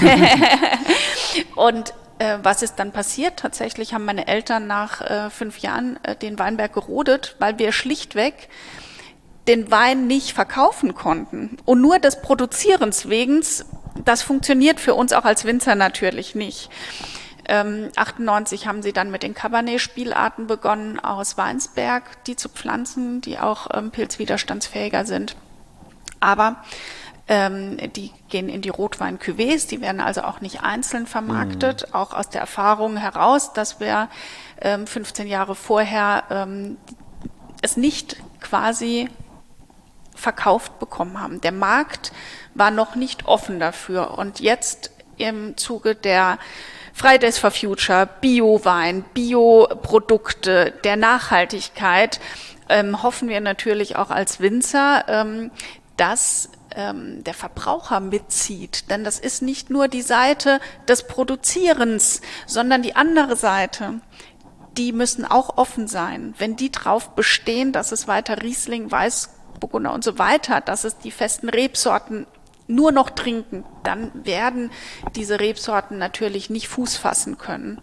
und 1.54 1.92
äh, 2.18 2.38
was 2.42 2.62
ist 2.62 2.76
dann 2.76 2.92
passiert? 2.92 3.38
Tatsächlich 3.38 3.94
haben 3.94 4.04
meine 4.04 4.26
Eltern 4.26 4.66
nach 4.66 5.00
äh, 5.00 5.30
fünf 5.30 5.58
Jahren 5.58 5.98
äh, 6.02 6.16
den 6.16 6.38
Weinberg 6.38 6.72
gerodet, 6.72 7.36
weil 7.38 7.58
wir 7.58 7.72
schlichtweg 7.72 8.48
den 9.46 9.70
Wein 9.70 10.06
nicht 10.06 10.32
verkaufen 10.32 10.94
konnten. 10.94 11.56
Und 11.64 11.80
nur 11.80 11.98
des 11.98 12.20
Produzierens 12.20 13.08
wegen, 13.08 13.42
das 14.04 14.22
funktioniert 14.22 14.80
für 14.80 14.94
uns 14.94 15.12
auch 15.12 15.24
als 15.24 15.44
Winzer 15.44 15.74
natürlich 15.74 16.34
nicht. 16.34 16.70
Ähm, 17.48 17.88
98 17.96 18.66
haben 18.66 18.82
sie 18.82 18.92
dann 18.92 19.10
mit 19.10 19.22
den 19.22 19.34
Cabernet-Spielarten 19.34 20.46
begonnen 20.46 21.00
aus 21.00 21.38
Weinsberg, 21.38 22.24
die 22.24 22.36
zu 22.36 22.50
pflanzen, 22.50 23.22
die 23.22 23.38
auch 23.38 23.68
ähm, 23.72 23.90
pilzwiderstandsfähiger 23.90 25.06
sind. 25.06 25.34
Aber 26.20 26.62
ähm, 27.26 27.78
die 27.94 28.12
gehen 28.28 28.48
in 28.48 28.60
die 28.60 28.70
Rotwein-Cuvées, 28.70 29.68
die 29.68 29.80
werden 29.80 30.00
also 30.00 30.22
auch 30.22 30.40
nicht 30.40 30.62
einzeln 30.62 31.06
vermarktet, 31.06 31.86
mhm. 31.88 31.94
auch 31.94 32.12
aus 32.12 32.28
der 32.28 32.42
Erfahrung 32.42 32.96
heraus, 32.96 33.52
dass 33.54 33.80
wir 33.80 34.08
ähm, 34.60 34.86
15 34.86 35.26
Jahre 35.26 35.54
vorher 35.54 36.24
ähm, 36.30 36.76
es 37.62 37.76
nicht 37.76 38.16
quasi 38.40 39.08
verkauft 40.14 40.78
bekommen 40.78 41.20
haben. 41.20 41.40
Der 41.40 41.52
Markt 41.52 42.12
war 42.58 42.70
noch 42.70 42.94
nicht 42.94 43.26
offen 43.26 43.60
dafür 43.60 44.18
und 44.18 44.40
jetzt 44.40 44.90
im 45.16 45.56
Zuge 45.56 45.94
der 45.94 46.38
Fridays 46.92 47.38
for 47.38 47.50
Future, 47.50 48.08
Bio-Wein, 48.20 49.04
Bioprodukte, 49.14 50.72
der 50.82 50.96
Nachhaltigkeit 50.96 52.20
ähm, 52.68 53.02
hoffen 53.02 53.28
wir 53.28 53.40
natürlich 53.40 53.96
auch 53.96 54.10
als 54.10 54.40
Winzer, 54.40 55.04
ähm, 55.08 55.50
dass 55.96 56.50
ähm, 56.74 57.24
der 57.24 57.34
Verbraucher 57.34 58.00
mitzieht. 58.00 58.90
Denn 58.90 59.04
das 59.04 59.18
ist 59.18 59.42
nicht 59.42 59.70
nur 59.70 59.88
die 59.88 60.02
Seite 60.02 60.60
des 60.86 61.06
Produzierens, 61.06 62.20
sondern 62.46 62.82
die 62.82 62.96
andere 62.96 63.36
Seite. 63.36 64.00
Die 64.76 64.92
müssen 64.92 65.24
auch 65.24 65.56
offen 65.56 65.88
sein. 65.88 66.34
Wenn 66.38 66.56
die 66.56 66.70
drauf 66.70 67.10
bestehen, 67.10 67.72
dass 67.72 67.90
es 67.90 68.06
weiter 68.06 68.42
Riesling, 68.42 68.90
Weißburgunder 68.90 69.92
und 69.92 70.04
so 70.04 70.18
weiter, 70.18 70.60
dass 70.60 70.84
es 70.84 70.98
die 70.98 71.10
festen 71.10 71.48
Rebsorten 71.48 72.26
nur 72.68 72.92
noch 72.92 73.10
trinken, 73.10 73.64
dann 73.82 74.12
werden 74.14 74.70
diese 75.16 75.40
Rebsorten 75.40 75.98
natürlich 75.98 76.50
nicht 76.50 76.68
Fuß 76.68 76.96
fassen 76.96 77.38
können. 77.38 77.80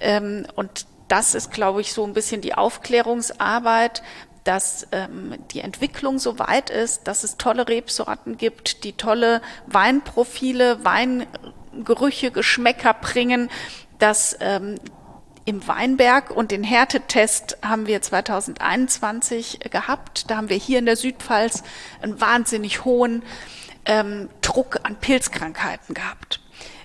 Ähm, 0.00 0.46
und 0.54 0.86
das 1.08 1.34
ist, 1.34 1.50
glaube 1.50 1.80
ich, 1.80 1.92
so 1.92 2.04
ein 2.04 2.12
bisschen 2.12 2.42
die 2.42 2.54
Aufklärungsarbeit, 2.54 4.02
dass 4.44 4.86
ähm, 4.92 5.36
die 5.52 5.60
Entwicklung 5.60 6.18
so 6.18 6.38
weit 6.38 6.70
ist, 6.70 7.06
dass 7.06 7.24
es 7.24 7.36
tolle 7.36 7.68
Rebsorten 7.68 8.36
gibt, 8.36 8.84
die 8.84 8.92
tolle 8.92 9.40
Weinprofile, 9.66 10.84
Weingerüche, 10.84 12.30
Geschmäcker 12.30 12.94
bringen, 12.94 13.50
dass 13.98 14.36
ähm, 14.40 14.76
im 15.44 15.66
Weinberg 15.66 16.30
und 16.30 16.50
den 16.50 16.62
Härtetest 16.62 17.58
haben 17.62 17.86
wir 17.86 18.02
2021 18.02 19.60
gehabt. 19.70 20.30
Da 20.30 20.36
haben 20.36 20.50
wir 20.50 20.58
hier 20.58 20.78
in 20.78 20.86
der 20.86 20.96
Südpfalz 20.96 21.62
einen 22.02 22.20
wahnsinnig 22.20 22.84
hohen 22.84 23.22
ähm, 23.88 24.30
Druck 24.40 24.80
an 24.84 24.96
Pilzkrankheiten 24.96 25.94
gehabt. 25.94 26.40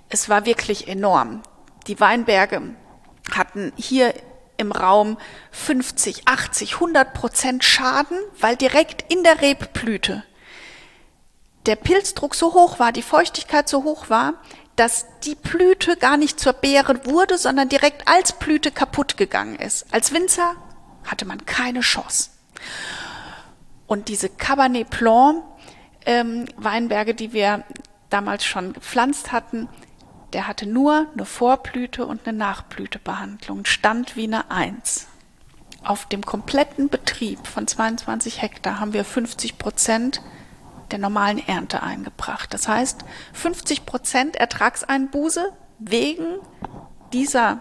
Es 0.10 0.30
war 0.30 0.46
wirklich 0.46 0.88
enorm. 0.88 1.44
Die 1.88 2.00
Weinberge 2.00 2.76
hatten 3.32 3.72
hier 3.76 4.14
im 4.58 4.72
Raum 4.72 5.18
50, 5.52 6.28
80, 6.28 6.76
100 6.76 7.14
Prozent 7.14 7.64
Schaden, 7.64 8.18
weil 8.40 8.56
direkt 8.56 9.12
in 9.12 9.24
der 9.24 9.42
Rebblüte 9.42 10.24
der 11.66 11.76
Pilzdruck 11.76 12.36
so 12.36 12.54
hoch 12.54 12.80
war, 12.80 12.92
die 12.92 13.02
Feuchtigkeit 13.02 13.70
so 13.70 13.84
hoch 13.84 14.10
war, 14.10 14.34
dass 14.76 15.06
die 15.24 15.36
Blüte 15.36 15.98
gar 15.98 16.18
nicht 16.18 16.40
zur 16.40 16.54
Beere 16.54 17.06
wurde, 17.06 17.38
sondern 17.38 17.70
direkt 17.70 18.08
als 18.08 18.34
Blüte 18.34 18.72
kaputt 18.72 19.18
gegangen 19.18 19.56
ist. 19.56 19.86
Als 19.94 20.14
Winzer 20.14 20.56
hatte 21.06 21.26
man 21.26 21.46
keine 21.46 21.82
Chance. 21.82 22.32
Und 23.88 24.08
diese 24.08 24.30
Cabernet 24.30 24.90
Blanc 24.90 25.44
ähm, 26.06 26.46
Weinberge, 26.58 27.14
die 27.14 27.34
wir 27.34 27.64
damals 28.10 28.46
schon 28.46 28.74
gepflanzt 28.74 29.32
hatten, 29.32 29.68
der 30.34 30.48
hatte 30.48 30.66
nur 30.66 31.08
eine 31.14 31.26
Vorblüte 31.26 32.06
und 32.06 32.28
eine 32.28 32.38
Nachblütebehandlung, 32.38 33.66
stand 33.66 34.16
wie 34.16 34.26
eine 34.26 34.50
Eins. 34.52 35.08
Auf 35.84 36.08
dem 36.08 36.26
kompletten 36.26 36.90
Betrieb 36.90 37.46
von 37.46 37.68
22 37.68 38.42
Hektar 38.42 38.80
haben 38.80 38.94
wir 38.94 39.04
50 39.04 39.58
Prozent 39.58 40.22
der 40.92 41.00
normalen 41.00 41.46
Ernte 41.46 41.84
eingebracht. 41.84 42.54
Das 42.54 42.68
heißt, 42.68 43.04
50 43.34 43.86
Prozent 43.86 44.36
Ertragseinbuße 44.36 45.52
wegen 45.80 46.40
dieser 47.12 47.60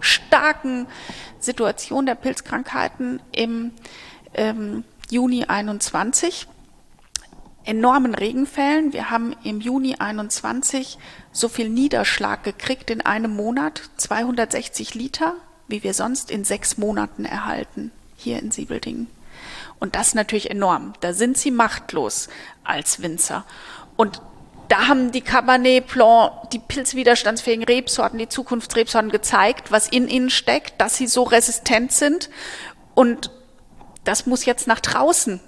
starken 0.00 0.86
Situation 1.38 2.06
der 2.06 2.14
Pilzkrankheiten 2.14 3.20
im 3.32 3.72
ähm, 4.34 4.84
Juni 5.10 5.44
21 5.44 6.48
enormen 7.64 8.14
Regenfällen. 8.14 8.92
Wir 8.92 9.10
haben 9.10 9.34
im 9.44 9.60
Juni 9.60 9.96
21 9.98 10.98
so 11.32 11.48
viel 11.48 11.68
Niederschlag 11.68 12.42
gekriegt 12.42 12.90
in 12.90 13.00
einem 13.00 13.34
Monat, 13.34 13.82
260 13.96 14.94
Liter, 14.94 15.34
wie 15.68 15.82
wir 15.82 15.94
sonst 15.94 16.30
in 16.30 16.44
sechs 16.44 16.78
Monaten 16.78 17.24
erhalten, 17.24 17.92
hier 18.16 18.38
in 18.38 18.50
Siebeldingen. 18.50 19.08
Und 19.78 19.94
das 19.94 20.14
natürlich 20.14 20.50
enorm. 20.50 20.92
Da 21.00 21.12
sind 21.12 21.38
sie 21.38 21.50
machtlos 21.50 22.28
als 22.64 23.02
Winzer. 23.02 23.44
Und 23.96 24.20
da 24.68 24.86
haben 24.86 25.10
die 25.10 25.22
Cabernet 25.22 25.88
Blanc, 25.88 26.50
die 26.52 26.58
pilzwiderstandsfähigen 26.58 27.64
Rebsorten, 27.64 28.18
die 28.18 28.28
Zukunftsrebsorten 28.28 29.10
gezeigt, 29.10 29.72
was 29.72 29.88
in 29.88 30.06
ihnen 30.08 30.30
steckt, 30.30 30.80
dass 30.80 30.96
sie 30.96 31.06
so 31.06 31.24
resistent 31.24 31.92
sind. 31.92 32.30
Und 32.94 33.30
das 34.04 34.26
muss 34.26 34.44
jetzt 34.44 34.66
nach 34.66 34.80
draußen 34.80 35.40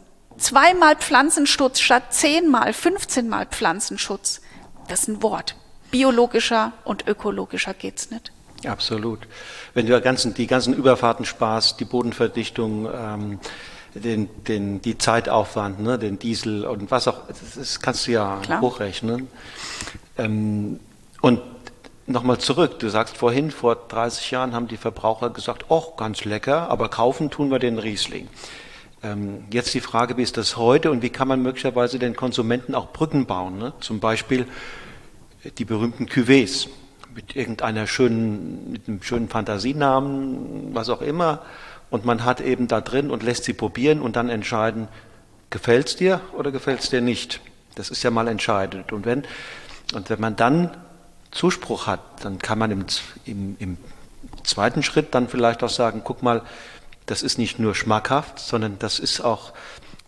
zweimal 0.43 0.97
Pflanzenschutz 0.97 1.81
statt 1.81 2.13
zehnmal, 2.13 2.73
15 2.73 3.29
Mal 3.29 3.47
Pflanzenschutz. 3.47 4.41
Das 4.89 5.03
ist 5.03 5.09
ein 5.09 5.23
Wort. 5.23 5.57
Biologischer 5.91 6.73
und 6.85 7.07
ökologischer 7.07 7.75
geht's 7.75 8.11
nicht. 8.11 8.33
Absolut. 8.67 9.21
Wenn 9.75 9.87
du 9.87 10.01
ganzen, 10.01 10.35
die 10.35 10.47
ganzen 10.47 10.75
Überfahrten 10.75 11.25
sparst, 11.25 11.81
die 11.81 11.85
Bodenverdichtung, 11.85 12.89
ähm, 12.93 13.41
den, 13.95 14.29
den, 14.45 14.81
die 14.81 14.97
Zeitaufwand, 14.97 15.81
ne, 15.81 15.99
den 15.99 16.19
Diesel 16.19 16.65
und 16.65 16.91
was 16.91 17.09
auch, 17.09 17.27
das, 17.29 17.39
das 17.57 17.81
kannst 17.81 18.07
du 18.07 18.13
ja 18.13 18.39
Klar. 18.43 18.61
hochrechnen. 18.61 19.29
Ähm, 20.17 20.81
und 21.21 21.41
nochmal 22.07 22.39
zurück, 22.39 22.79
du 22.79 22.89
sagst 22.89 23.17
vorhin, 23.17 23.51
vor 23.51 23.77
30 23.77 24.31
Jahren 24.31 24.55
haben 24.55 24.69
die 24.69 24.77
Verbraucher 24.77 25.31
gesagt, 25.31 25.67
oh, 25.69 25.95
ganz 25.97 26.25
lecker, 26.25 26.71
aber 26.71 26.89
kaufen 26.89 27.31
tun 27.31 27.51
wir 27.51 27.59
den 27.59 27.79
Riesling. 27.79 28.29
Ähm, 29.03 29.45
jetzt 29.51 29.75
die 29.75 29.81
Frage, 29.81 30.17
wie 30.17 30.23
ist 30.23 30.37
das 30.37 30.57
heute 30.57 30.91
und 30.91 31.03
wie 31.03 31.11
kann 31.11 31.27
man 31.27 31.43
möglicherweise 31.43 31.99
den 31.99 32.15
Konsumenten 32.15 32.75
auch 32.75 32.93
Brücken 32.93 33.27
bauen? 33.27 33.59
Ne? 33.59 33.73
Zum 33.81 33.99
Beispiel 33.99 34.47
die 35.59 35.65
berühmten 35.65 36.07
Cuvées 36.07 36.69
mit 37.15 37.35
irgendeiner 37.35 37.87
schönen, 37.87 38.71
mit 38.71 38.89
einem 38.89 39.03
schönen 39.03 39.29
Fantasienamen, 39.29 40.75
was 40.75 40.89
auch 40.89 41.03
immer. 41.03 41.43
Und 41.91 42.05
man 42.05 42.25
hat 42.25 42.41
eben 42.41 42.69
da 42.69 42.81
drin 42.81 43.11
und 43.11 43.23
lässt 43.23 43.45
sie 43.45 43.53
probieren 43.53 44.01
und 44.01 44.17
dann 44.17 44.29
entscheiden, 44.29 44.89
gefällt 45.51 45.89
es 45.89 45.97
dir 45.97 46.21
oder 46.37 46.51
gefällt 46.53 46.81
es 46.81 46.91
dir 46.91 47.01
nicht? 47.01 47.41
Das 47.75 47.91
ist 47.91 48.03
ja 48.03 48.11
mal 48.11 48.29
entscheidend. 48.29 48.93
Und 48.93 49.05
wenn, 49.05 49.25
und 49.95 50.09
wenn 50.11 50.21
man 50.21 50.37
dann 50.37 50.71
Zuspruch 51.33 51.87
hat, 51.87 52.01
dann 52.23 52.39
kann 52.39 52.59
man 52.59 52.71
im, 52.71 52.87
im, 53.25 53.57
im 53.59 53.77
zweiten 54.45 54.83
Schritt 54.83 55.15
dann 55.15 55.29
vielleicht 55.29 55.63
auch 55.63 55.71
sagen, 55.71 56.03
guck 56.05 56.23
mal, 56.23 56.43
das 57.13 57.23
ist 57.23 57.37
nicht 57.37 57.59
nur 57.59 57.75
schmackhaft, 57.75 58.39
sondern 58.39 58.79
das 58.79 58.99
ist 58.99 59.21
auch 59.21 59.53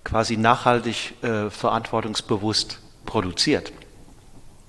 quasi 0.04 0.38
nachhaltig 0.38 1.22
äh, 1.22 1.50
verantwortungsbewusst 1.50 2.78
produziert. 3.04 3.74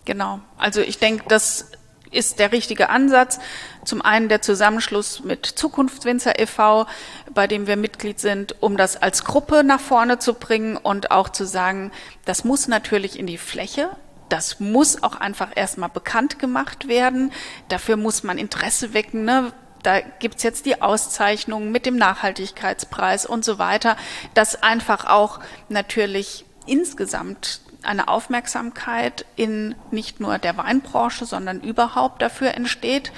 Genau. 0.03 0.41
Also 0.57 0.81
ich 0.81 0.99
denke, 0.99 1.23
das 1.29 1.71
ist 2.11 2.39
der 2.39 2.51
richtige 2.51 2.89
Ansatz. 2.89 3.39
Zum 3.85 4.01
einen 4.01 4.27
der 4.27 4.41
Zusammenschluss 4.41 5.23
mit 5.23 5.45
Zukunftswinzer 5.45 6.37
e.V., 6.37 6.87
bei 7.33 7.47
dem 7.47 7.67
wir 7.67 7.77
Mitglied 7.77 8.19
sind, 8.19 8.61
um 8.61 8.75
das 8.75 8.97
als 8.97 9.23
Gruppe 9.23 9.63
nach 9.63 9.79
vorne 9.79 10.19
zu 10.19 10.33
bringen 10.33 10.75
und 10.75 11.11
auch 11.11 11.29
zu 11.29 11.45
sagen, 11.45 11.93
das 12.25 12.43
muss 12.43 12.67
natürlich 12.67 13.17
in 13.17 13.27
die 13.27 13.37
Fläche 13.37 13.91
Das 14.27 14.59
muss 14.59 15.03
auch 15.03 15.15
einfach 15.15 15.51
erstmal 15.55 15.89
bekannt 15.89 16.37
gemacht 16.37 16.89
werden. 16.89 17.31
Dafür 17.69 17.95
muss 17.95 18.23
man 18.23 18.37
Interesse 18.37 18.93
wecken. 18.93 19.23
Ne? 19.23 19.53
Da 19.85 20.01
gibt's 20.01 20.41
jetzt 20.41 20.65
die 20.65 20.81
Auszeichnungen 20.81 21.71
mit 21.71 21.85
dem 21.85 21.95
Nachhaltigkeitspreis 21.95 23.25
und 23.25 23.45
so 23.45 23.59
weiter, 23.59 23.97
dass 24.33 24.63
einfach 24.63 25.05
auch 25.05 25.39
natürlich 25.69 26.45
insgesamt 26.65 27.61
eine 27.83 28.07
Aufmerksamkeit 28.07 29.25
in 29.35 29.75
nicht 29.91 30.19
nur 30.19 30.39
der 30.39 30.57
Weinbranche, 30.57 31.25
sondern 31.25 31.61
überhaupt 31.61 32.23
dafür 32.23 32.55
entsteht. 32.55 33.11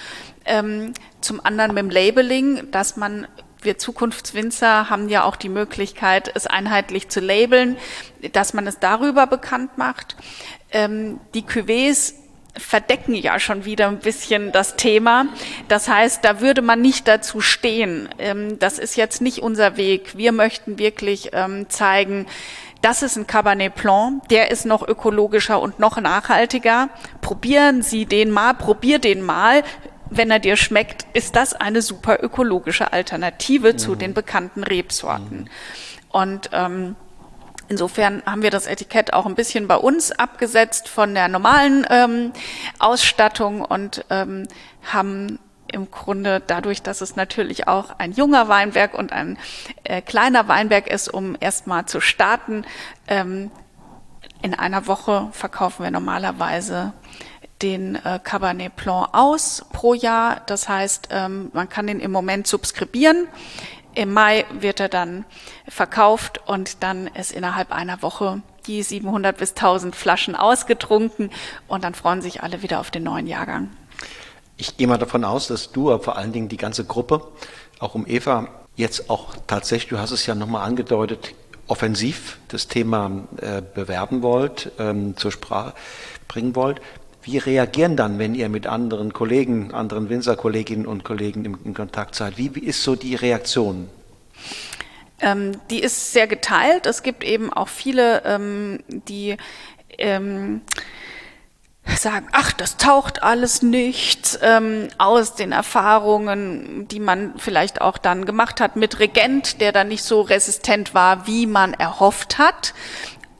Ähm, 0.43 0.93
zum 1.21 1.43
anderen 1.45 1.73
mit 1.73 1.83
dem 1.83 1.89
Labeling, 1.89 2.69
dass 2.71 2.97
man 2.97 3.27
wir 3.61 3.77
Zukunftswinzer 3.77 4.89
haben 4.89 5.09
ja 5.09 5.23
auch 5.23 5.35
die 5.35 5.49
Möglichkeit, 5.49 6.31
es 6.35 6.47
einheitlich 6.47 7.09
zu 7.09 7.19
labeln, 7.19 7.77
dass 8.33 8.53
man 8.53 8.67
es 8.67 8.79
darüber 8.79 9.25
bekannt 9.25 9.77
macht. 9.77 10.15
Ähm, 10.71 11.19
die 11.33 11.43
Cuvées 11.43 12.13
verdecken 12.57 13.13
ja 13.13 13.39
schon 13.39 13.65
wieder 13.65 13.87
ein 13.87 13.99
bisschen 13.99 14.51
das 14.51 14.75
Thema. 14.75 15.27
Das 15.67 15.87
heißt, 15.87 16.23
da 16.23 16.41
würde 16.41 16.61
man 16.61 16.81
nicht 16.81 17.07
dazu 17.07 17.41
stehen. 17.41 18.09
Ähm, 18.19 18.59
das 18.59 18.79
ist 18.79 18.95
jetzt 18.95 19.21
nicht 19.21 19.39
unser 19.39 19.77
Weg. 19.77 20.17
Wir 20.17 20.31
möchten 20.31 20.79
wirklich 20.79 21.29
ähm, 21.33 21.69
zeigen, 21.69 22.25
das 22.81 23.01
ist 23.01 23.15
ein 23.15 23.27
Cabernet 23.27 23.75
Blanc, 23.75 24.27
der 24.29 24.51
ist 24.51 24.65
noch 24.65 24.87
ökologischer 24.87 25.59
und 25.59 25.79
noch 25.79 25.99
nachhaltiger. 25.99 26.89
Probieren 27.21 27.81
Sie 27.81 28.05
den 28.05 28.31
mal, 28.31 28.53
probier 28.53 28.99
den 28.99 29.21
mal. 29.21 29.63
Wenn 30.09 30.31
er 30.31 30.39
dir 30.39 30.55
schmeckt, 30.55 31.05
ist 31.13 31.35
das 31.35 31.53
eine 31.53 31.81
super 31.81 32.23
ökologische 32.23 32.93
Alternative 32.93 33.73
mhm. 33.73 33.77
zu 33.77 33.95
den 33.95 34.13
bekannten 34.13 34.63
Rebsorten. 34.63 35.39
Mhm. 35.39 35.47
Und 36.09 36.49
ähm, 36.53 36.95
Insofern 37.69 38.23
haben 38.25 38.43
wir 38.43 38.51
das 38.51 38.65
Etikett 38.65 39.13
auch 39.13 39.25
ein 39.25 39.35
bisschen 39.35 39.67
bei 39.67 39.75
uns 39.75 40.11
abgesetzt 40.11 40.87
von 40.87 41.13
der 41.13 41.27
normalen 41.27 41.85
ähm, 41.89 42.31
Ausstattung 42.79 43.61
und 43.61 44.05
ähm, 44.09 44.47
haben 44.83 45.39
im 45.71 45.91
Grunde 45.91 46.41
dadurch, 46.45 46.81
dass 46.81 47.01
es 47.01 47.15
natürlich 47.15 47.67
auch 47.67 47.99
ein 47.99 48.13
junger 48.13 48.47
Weinberg 48.47 48.93
und 48.93 49.11
ein 49.11 49.37
äh, 49.83 50.01
kleiner 50.01 50.47
Weinberg 50.47 50.87
ist, 50.87 51.13
um 51.13 51.35
erstmal 51.39 51.85
zu 51.85 51.99
starten. 51.99 52.65
Ähm, 53.07 53.51
in 54.41 54.53
einer 54.53 54.87
Woche 54.87 55.27
verkaufen 55.31 55.83
wir 55.83 55.91
normalerweise 55.91 56.93
den 57.61 57.95
äh, 57.95 58.19
Cabernet 58.23 58.75
Blanc 58.75 59.09
aus 59.13 59.65
pro 59.73 59.93
Jahr. 59.93 60.41
Das 60.45 60.69
heißt, 60.69 61.09
ähm, 61.11 61.49
man 61.53 61.69
kann 61.69 61.87
den 61.87 61.99
im 61.99 62.11
Moment 62.11 62.47
subskribieren. 62.47 63.27
Im 63.97 64.13
Mai 64.13 64.45
wird 64.51 64.79
er 64.79 64.89
dann 64.89 65.25
verkauft 65.67 66.39
und 66.45 66.83
dann 66.83 67.07
ist 67.07 67.31
innerhalb 67.31 67.71
einer 67.71 68.03
Woche 68.03 68.43
die 68.67 68.83
700 68.83 69.35
bis 69.35 69.55
1000 69.55 69.95
Flaschen 69.95 70.35
ausgetrunken 70.35 71.31
und 71.67 71.83
dann 71.83 71.95
freuen 71.95 72.21
sich 72.21 72.43
alle 72.43 72.61
wieder 72.61 72.79
auf 72.79 72.91
den 72.91 73.01
neuen 73.01 73.25
Jahrgang. 73.25 73.71
Ich 74.55 74.77
gehe 74.77 74.85
mal 74.85 74.99
davon 74.99 75.23
aus, 75.23 75.47
dass 75.47 75.71
du, 75.71 75.91
aber 75.91 76.03
vor 76.03 76.15
allen 76.15 76.31
Dingen 76.31 76.47
die 76.47 76.57
ganze 76.57 76.85
Gruppe, 76.85 77.27
auch 77.79 77.95
um 77.95 78.05
Eva, 78.05 78.49
jetzt 78.75 79.09
auch 79.09 79.35
tatsächlich, 79.47 79.89
du 79.89 79.97
hast 79.97 80.11
es 80.11 80.27
ja 80.27 80.35
nochmal 80.35 80.67
angedeutet, 80.67 81.33
offensiv 81.65 82.37
das 82.49 82.67
Thema 82.67 83.23
äh, 83.37 83.63
bewerben 83.63 84.21
wollt, 84.21 84.73
ähm, 84.77 85.17
zur 85.17 85.31
Sprache 85.31 85.73
bringen 86.27 86.55
wollt. 86.55 86.81
Wie 87.27 87.39
reagieren 87.39 87.97
dann, 87.97 88.19
wenn 88.19 88.35
ihr 88.35 88.47
mit 88.47 88.67
anderen 88.67 89.11
Kollegen, 89.11 89.73
anderen 89.73 90.07
Winzer-Kolleginnen 90.07 90.85
und 90.85 91.03
Kollegen 91.03 91.43
in, 91.43 91.57
in 91.65 91.73
Kontakt 91.73 92.15
seid? 92.15 92.37
Wie, 92.37 92.55
wie, 92.55 92.61
ist 92.61 92.83
so 92.83 92.95
die 92.95 93.15
Reaktion? 93.15 93.89
Ähm, 95.19 95.51
die 95.69 95.81
ist 95.81 96.13
sehr 96.13 96.27
geteilt. 96.27 96.85
Es 96.85 97.03
gibt 97.03 97.25
eben 97.25 97.51
auch 97.51 97.67
viele, 97.67 98.23
ähm, 98.23 98.79
die 98.87 99.35
ähm, 99.97 100.61
sagen, 101.97 102.27
ach, 102.31 102.53
das 102.53 102.77
taucht 102.77 103.23
alles 103.23 103.61
nicht 103.61 104.39
ähm, 104.41 104.87
aus 104.97 105.35
den 105.35 105.51
Erfahrungen, 105.51 106.87
die 106.87 107.01
man 107.01 107.33
vielleicht 107.37 107.81
auch 107.81 107.97
dann 107.97 108.23
gemacht 108.23 108.61
hat 108.61 108.77
mit 108.77 108.99
Regent, 108.99 109.59
der 109.59 109.73
dann 109.73 109.89
nicht 109.89 110.03
so 110.03 110.21
resistent 110.21 110.93
war, 110.93 111.27
wie 111.27 111.45
man 111.45 111.73
erhofft 111.73 112.37
hat. 112.37 112.73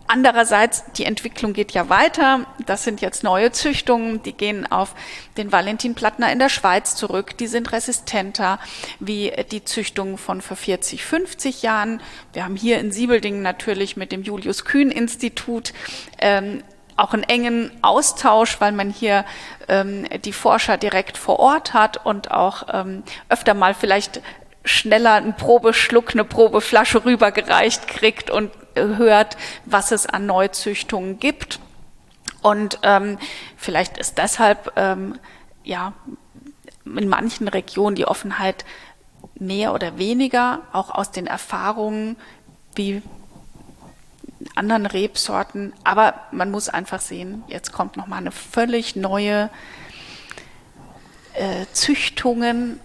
Andererseits, 0.10 0.86
die 0.94 1.04
Entwicklung 1.04 1.52
geht 1.52 1.74
ja 1.74 1.90
weiter. 1.90 2.46
Das 2.66 2.86
sind 2.86 3.02
jetzt 3.02 3.24
neue 3.24 3.52
Züchtungen, 3.52 4.24
die 4.24 4.32
gehen 4.32 4.70
auf 4.72 4.96
den 5.36 5.52
Valentin 5.52 5.96
Plattner 5.96 6.32
in 6.32 6.40
der 6.40 6.48
Schweiz 6.48 6.96
zurück. 6.96 7.38
Die 7.38 7.48
sind 7.48 7.74
resistenter 7.74 8.60
wie 9.00 9.34
die 9.52 9.66
Züchtungen 9.66 10.18
von 10.18 10.40
vor 10.40 10.56
40, 10.56 11.04
50 11.04 11.62
Jahren. 11.62 12.02
Wir 12.32 12.46
haben 12.46 12.56
hier 12.56 12.80
in 12.80 12.94
Siebeldingen 12.94 13.42
natürlich 13.42 13.98
mit 13.98 14.14
dem 14.14 14.24
Julius 14.24 14.64
Kühn 14.64 14.92
Institut 14.92 15.74
ähm, 16.20 16.64
auch 16.96 17.14
einen 17.14 17.24
engen 17.24 17.72
Austausch, 17.82 18.60
weil 18.60 18.72
man 18.72 18.90
hier 18.90 19.26
ähm, 19.68 20.08
die 20.24 20.34
Forscher 20.34 20.78
direkt 20.78 21.18
vor 21.18 21.40
Ort 21.40 21.74
hat 21.74 22.06
und 22.06 22.32
auch 22.32 22.64
ähm, 22.74 23.04
öfter 23.30 23.54
mal 23.54 23.74
vielleicht 23.74 24.22
schneller 24.64 25.14
einen 25.14 25.36
Probeschluck, 25.36 26.14
eine 26.14 26.24
Probeflasche 26.24 27.06
rübergereicht 27.06 27.88
kriegt 27.88 28.30
und 28.30 28.52
hört, 28.78 29.38
was 29.66 29.92
es 29.92 30.06
an 30.06 30.26
Neuzüchtungen 30.26 31.20
gibt. 31.20 31.60
Und 32.42 32.80
ähm, 32.84 33.18
vielleicht 33.58 33.98
ist 33.98 34.18
deshalb 34.18 34.72
ähm, 34.76 35.20
ja 35.64 35.94
in 36.86 37.08
manchen 37.08 37.48
Regionen 37.48 37.96
die 37.96 38.08
Offenheit 38.08 38.64
mehr 39.36 39.74
oder 39.74 39.98
weniger 39.98 40.62
auch 40.72 40.92
aus 40.92 41.12
den 41.12 41.28
Erfahrungen, 41.28 42.16
wie 42.76 43.02
anderen 44.56 44.86
Rebsorten. 44.86 45.74
Aber 45.84 46.14
man 46.32 46.52
muss 46.52 46.70
einfach 46.70 47.02
sehen, 47.02 47.44
jetzt 47.48 47.72
kommt 47.72 47.98
nochmal 47.98 48.20
eine 48.20 48.32
völlig 48.32 48.96
neue 48.96 49.50
äh, 51.34 51.66
Züchtungen 51.74 52.80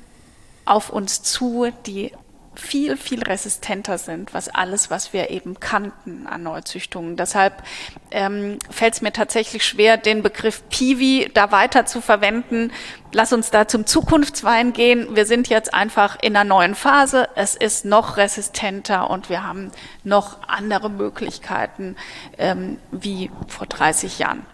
auf 0.65 0.91
uns 0.91 1.23
zu, 1.23 1.71
die 1.87 2.13
viel, 2.55 2.97
viel 2.97 3.23
resistenter 3.23 3.99
sind, 3.99 4.35
was 4.35 4.49
alles, 4.49 4.91
was 4.91 5.13
wir 5.13 5.31
eben 5.31 5.59
kannten 5.59 6.27
an 6.27 6.43
Neuzüchtungen. 6.43 7.17
Deshalb 7.17 7.63
ähm, 8.11 8.59
fällt 8.71 8.95
es 8.95 9.03
mir 9.03 9.13
tatsächlich 9.13 9.65
schwer, 9.65 9.97
den 9.97 10.23
Begriff 10.23 10.63
Piwi 10.69 11.31
da 11.33 11.51
weiter 11.51 11.87
zu 11.87 12.01
verwenden. 12.01 12.73
Lass 13.13 13.33
uns 13.33 13.51
da 13.51 13.69
zum 13.69 13.87
Zukunftswein 13.87 14.73
gehen. 14.73 15.17
Wir 15.17 15.27
sind 15.27 15.49
jetzt 15.49 15.73
einfach 15.73 16.19
in 16.21 16.37
einer 16.37 16.49
neuen 16.49 16.75
Phase. 16.75 17.29
Es 17.37 17.55
ist 17.55 17.85
noch 17.85 18.17
resistenter 18.17 19.09
und 19.09 19.29
wir 19.29 19.45
haben 19.45 19.71
noch 20.05 20.47
andere 20.47 20.91
Möglichkeiten 20.91 21.97
ähm, 22.39 22.79
wie 22.91 23.31
vor 23.49 23.67
30 23.67 24.19
Jahren. 24.19 24.45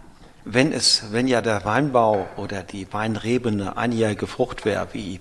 Wenn 0.44 0.72
es, 0.72 1.12
wenn 1.12 1.26
ja 1.26 1.42
der 1.42 1.64
Weinbau 1.64 2.26
oder 2.36 2.62
die 2.62 2.90
Weinrebe 2.92 3.50
eine 3.50 3.76
einjährige 3.76 4.26
Frucht 4.26 4.64
wäre, 4.64 4.88
wie 4.92 5.20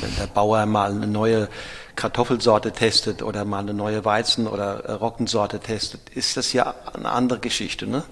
wenn 0.00 0.14
der 0.16 0.26
Bauer 0.26 0.66
mal 0.66 0.90
eine 0.90 1.06
neue 1.06 1.48
Kartoffelsorte 1.96 2.72
testet 2.72 3.22
oder 3.22 3.44
mal 3.44 3.60
eine 3.60 3.74
neue 3.74 4.04
Weizen- 4.04 4.46
oder 4.46 4.84
äh, 4.84 4.92
Roggensorte 4.92 5.58
testet, 5.58 6.10
ist 6.10 6.36
das 6.36 6.52
ja 6.52 6.74
eine 6.94 7.10
andere 7.10 7.40
Geschichte. 7.40 7.86
Ne? 7.86 8.04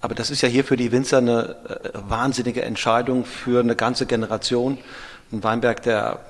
Aber 0.00 0.14
das 0.14 0.30
ist 0.30 0.42
ja 0.42 0.48
hier 0.48 0.64
für 0.64 0.76
die 0.76 0.92
Winzer 0.92 1.18
eine 1.18 1.56
äh, 1.68 1.90
wahnsinnige 2.08 2.62
Entscheidung 2.62 3.24
für 3.24 3.60
eine 3.60 3.74
ganze 3.74 4.06
Generation. 4.06 4.78
Ein 5.32 5.42
Weinberg, 5.42 5.82
der 5.82 6.20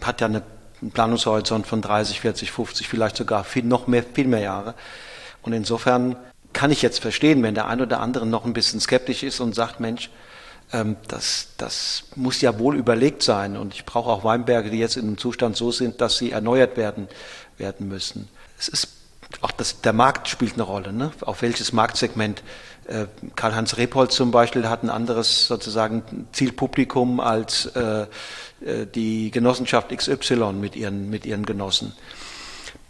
hat 0.00 0.20
ja 0.20 0.26
eine, 0.26 0.42
einen 0.80 0.90
Planungshorizont 0.90 1.66
von 1.66 1.82
30, 1.82 2.20
40, 2.20 2.50
50, 2.50 2.88
vielleicht 2.88 3.16
sogar 3.16 3.44
viel, 3.44 3.64
noch 3.64 3.86
mehr, 3.86 4.02
viel 4.02 4.26
mehr 4.26 4.40
Jahre. 4.40 4.74
Und 5.42 5.52
insofern 5.52 6.16
kann 6.52 6.72
ich 6.72 6.82
jetzt 6.82 7.00
verstehen, 7.00 7.42
wenn 7.42 7.54
der 7.54 7.68
ein 7.68 7.80
oder 7.80 8.00
andere 8.00 8.26
noch 8.26 8.44
ein 8.44 8.52
bisschen 8.52 8.80
skeptisch 8.80 9.22
ist 9.22 9.40
und 9.40 9.54
sagt, 9.54 9.78
Mensch, 9.78 10.10
das, 10.72 11.48
das 11.56 12.04
muss 12.14 12.40
ja 12.40 12.58
wohl 12.58 12.76
überlegt 12.76 13.22
sein. 13.22 13.56
Und 13.56 13.74
ich 13.74 13.84
brauche 13.84 14.10
auch 14.10 14.22
Weinberge, 14.22 14.70
die 14.70 14.78
jetzt 14.78 14.96
in 14.96 15.06
einem 15.06 15.18
Zustand 15.18 15.56
so 15.56 15.72
sind, 15.72 16.00
dass 16.00 16.18
sie 16.18 16.30
erneuert 16.30 16.76
werden, 16.76 17.08
werden 17.58 17.88
müssen. 17.88 18.28
Es 18.58 18.68
ist 18.68 18.88
auch 19.40 19.52
das, 19.52 19.80
der 19.80 19.92
Markt 19.92 20.28
spielt 20.28 20.54
eine 20.54 20.62
Rolle. 20.62 20.92
Ne? 20.92 21.12
Auf 21.22 21.42
welches 21.42 21.72
Marktsegment? 21.72 22.42
Äh, 22.86 23.06
Karl-Heinz 23.36 23.76
Repolz 23.76 24.14
zum 24.14 24.30
Beispiel 24.30 24.68
hat 24.68 24.82
ein 24.82 24.90
anderes 24.90 25.46
sozusagen 25.46 26.28
Zielpublikum 26.32 27.20
als 27.20 27.66
äh, 27.66 28.06
äh 28.64 28.86
die 28.86 29.30
Genossenschaft 29.30 29.96
XY 29.96 30.52
mit 30.54 30.76
ihren, 30.76 31.10
mit 31.10 31.26
ihren 31.26 31.46
Genossen. 31.46 31.92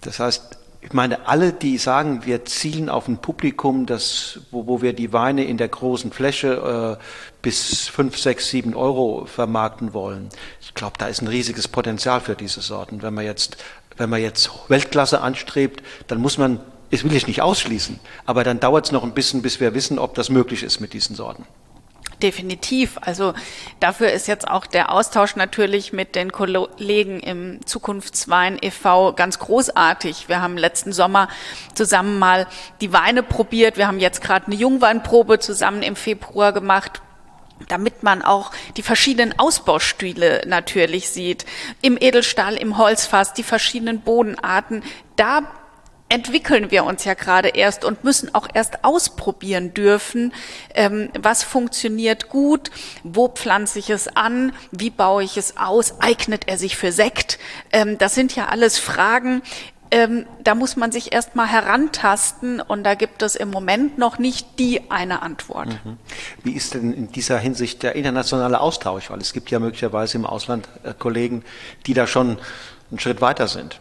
Das 0.00 0.18
heißt, 0.18 0.58
ich 0.82 0.94
meine, 0.94 1.28
alle, 1.28 1.52
die 1.52 1.76
sagen, 1.76 2.24
wir 2.24 2.46
zielen 2.46 2.88
auf 2.88 3.06
ein 3.06 3.18
Publikum, 3.18 3.84
das, 3.84 4.40
wo, 4.50 4.66
wo 4.66 4.80
wir 4.80 4.94
die 4.94 5.12
Weine 5.12 5.44
in 5.44 5.58
der 5.58 5.68
großen 5.68 6.10
Fläche 6.10 6.98
äh, 6.98 7.04
bis 7.42 7.88
fünf, 7.88 8.16
sechs, 8.18 8.48
sieben 8.48 8.74
Euro 8.74 9.26
vermarkten 9.26 9.92
wollen, 9.92 10.30
ich 10.60 10.74
glaube, 10.74 10.94
da 10.98 11.08
ist 11.08 11.20
ein 11.20 11.28
riesiges 11.28 11.68
Potenzial 11.68 12.20
für 12.20 12.34
diese 12.34 12.62
Sorten. 12.62 13.02
Wenn 13.02 13.12
man 13.12 13.24
jetzt, 13.24 13.58
wenn 13.98 14.08
man 14.08 14.22
jetzt 14.22 14.50
Weltklasse 14.68 15.20
anstrebt, 15.20 15.82
dann 16.06 16.18
muss 16.18 16.38
man, 16.38 16.60
das 16.90 17.04
will 17.04 17.14
ich 17.14 17.26
nicht 17.26 17.42
ausschließen, 17.42 18.00
aber 18.24 18.42
dann 18.42 18.58
dauert 18.58 18.86
es 18.86 18.92
noch 18.92 19.04
ein 19.04 19.12
bisschen, 19.12 19.42
bis 19.42 19.60
wir 19.60 19.74
wissen, 19.74 19.98
ob 19.98 20.14
das 20.14 20.30
möglich 20.30 20.62
ist 20.62 20.80
mit 20.80 20.94
diesen 20.94 21.14
Sorten. 21.14 21.44
Definitiv. 22.22 22.98
Also 23.00 23.32
dafür 23.80 24.12
ist 24.12 24.28
jetzt 24.28 24.46
auch 24.46 24.66
der 24.66 24.92
Austausch 24.92 25.36
natürlich 25.36 25.94
mit 25.94 26.14
den 26.14 26.32
Kollegen 26.32 27.20
im 27.20 27.64
Zukunftswein 27.64 28.58
e.V. 28.60 29.14
ganz 29.14 29.38
großartig. 29.38 30.28
Wir 30.28 30.42
haben 30.42 30.58
letzten 30.58 30.92
Sommer 30.92 31.28
zusammen 31.74 32.18
mal 32.18 32.46
die 32.82 32.92
Weine 32.92 33.22
probiert. 33.22 33.78
Wir 33.78 33.86
haben 33.86 34.00
jetzt 34.00 34.20
gerade 34.20 34.46
eine 34.46 34.54
Jungweinprobe 34.54 35.38
zusammen 35.38 35.82
im 35.82 35.96
Februar 35.96 36.52
gemacht 36.52 37.00
damit 37.68 38.02
man 38.02 38.22
auch 38.22 38.52
die 38.78 38.82
verschiedenen 38.82 39.38
Ausbaustile 39.38 40.42
natürlich 40.46 41.10
sieht. 41.10 41.44
Im 41.82 41.98
Edelstahl, 42.00 42.56
im 42.56 42.78
Holzfass, 42.78 43.34
die 43.34 43.42
verschiedenen 43.42 44.00
Bodenarten. 44.00 44.82
Da 45.16 45.42
entwickeln 46.10 46.70
wir 46.70 46.84
uns 46.84 47.04
ja 47.04 47.14
gerade 47.14 47.48
erst 47.48 47.84
und 47.84 48.04
müssen 48.04 48.34
auch 48.34 48.48
erst 48.52 48.84
ausprobieren 48.84 49.72
dürfen, 49.72 50.34
ähm, 50.74 51.08
was 51.18 51.42
funktioniert 51.42 52.28
gut, 52.28 52.70
wo 53.02 53.28
pflanze 53.28 53.78
ich 53.78 53.88
es 53.90 54.08
an, 54.08 54.52
wie 54.72 54.90
baue 54.90 55.22
ich 55.22 55.36
es 55.36 55.56
aus, 55.56 56.00
eignet 56.00 56.48
er 56.48 56.58
sich 56.58 56.76
für 56.76 56.92
Sekt. 56.92 57.38
Ähm, 57.72 57.96
das 57.96 58.14
sind 58.14 58.36
ja 58.36 58.48
alles 58.48 58.78
Fragen, 58.78 59.42
ähm, 59.92 60.26
da 60.44 60.54
muss 60.54 60.76
man 60.76 60.92
sich 60.92 61.12
erst 61.12 61.34
mal 61.34 61.46
herantasten 61.46 62.60
und 62.60 62.84
da 62.84 62.94
gibt 62.94 63.22
es 63.22 63.34
im 63.34 63.50
Moment 63.50 63.98
noch 63.98 64.18
nicht 64.18 64.58
die 64.58 64.90
eine 64.90 65.22
Antwort. 65.22 65.68
Mhm. 65.84 65.96
Wie 66.44 66.52
ist 66.52 66.74
denn 66.74 66.92
in 66.92 67.10
dieser 67.10 67.38
Hinsicht 67.38 67.82
der 67.82 67.96
internationale 67.96 68.60
Austausch? 68.60 69.10
Weil 69.10 69.20
es 69.20 69.32
gibt 69.32 69.50
ja 69.50 69.58
möglicherweise 69.58 70.18
im 70.18 70.26
Ausland 70.26 70.68
äh, 70.84 70.94
Kollegen, 70.96 71.44
die 71.86 71.94
da 71.94 72.06
schon 72.06 72.38
einen 72.90 73.00
Schritt 73.00 73.20
weiter 73.20 73.48
sind 73.48 73.80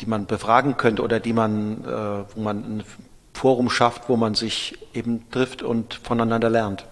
die 0.00 0.06
man 0.06 0.26
befragen 0.26 0.76
könnte 0.76 1.02
oder 1.02 1.20
die 1.20 1.32
man, 1.32 1.84
äh, 1.84 2.34
wo 2.34 2.40
man 2.40 2.58
ein 2.58 2.84
Forum 3.34 3.70
schafft, 3.70 4.08
wo 4.08 4.16
man 4.16 4.34
sich 4.34 4.78
eben 4.94 5.28
trifft 5.30 5.62
und 5.62 5.94
voneinander 6.02 6.50
lernt. 6.50 6.86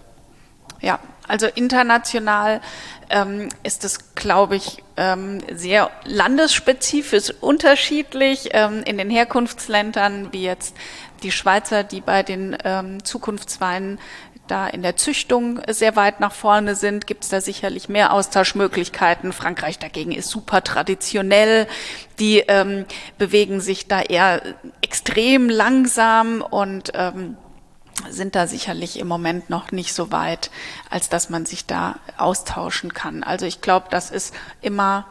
Ja, 0.81 0.99
also 1.27 1.47
international 1.47 2.61
ähm, 3.09 3.49
ist 3.63 3.85
es, 3.85 4.15
glaube 4.15 4.55
ich, 4.55 4.83
ähm, 4.97 5.39
sehr 5.53 5.91
landesspezifisch 6.03 7.31
unterschiedlich. 7.39 8.49
Ähm, 8.51 8.81
in 8.83 8.97
den 8.97 9.09
Herkunftsländern, 9.09 10.33
wie 10.33 10.43
jetzt 10.43 10.75
die 11.21 11.31
Schweizer, 11.31 11.83
die 11.83 12.01
bei 12.01 12.23
den 12.23 12.57
ähm, 12.63 13.03
Zukunftsweinen 13.05 13.99
da 14.51 14.67
in 14.67 14.81
der 14.81 14.97
Züchtung 14.97 15.61
sehr 15.69 15.95
weit 15.95 16.19
nach 16.19 16.33
vorne 16.33 16.75
sind, 16.75 17.07
gibt 17.07 17.23
es 17.23 17.29
da 17.29 17.39
sicherlich 17.39 17.87
mehr 17.87 18.11
Austauschmöglichkeiten. 18.11 19.31
Frankreich 19.31 19.79
dagegen 19.79 20.11
ist 20.11 20.29
super 20.29 20.61
traditionell. 20.61 21.67
Die 22.19 22.39
ähm, 22.39 22.85
bewegen 23.17 23.61
sich 23.61 23.87
da 23.87 24.01
eher 24.01 24.41
extrem 24.81 25.49
langsam 25.49 26.41
und 26.41 26.91
ähm, 26.95 27.37
sind 28.09 28.35
da 28.35 28.45
sicherlich 28.45 28.99
im 28.99 29.07
Moment 29.07 29.49
noch 29.49 29.71
nicht 29.71 29.93
so 29.93 30.11
weit, 30.11 30.51
als 30.89 31.07
dass 31.07 31.29
man 31.29 31.45
sich 31.45 31.65
da 31.65 31.95
austauschen 32.17 32.93
kann. 32.93 33.23
Also 33.23 33.45
ich 33.45 33.61
glaube, 33.61 33.87
das 33.89 34.11
ist 34.11 34.35
immer 34.61 35.07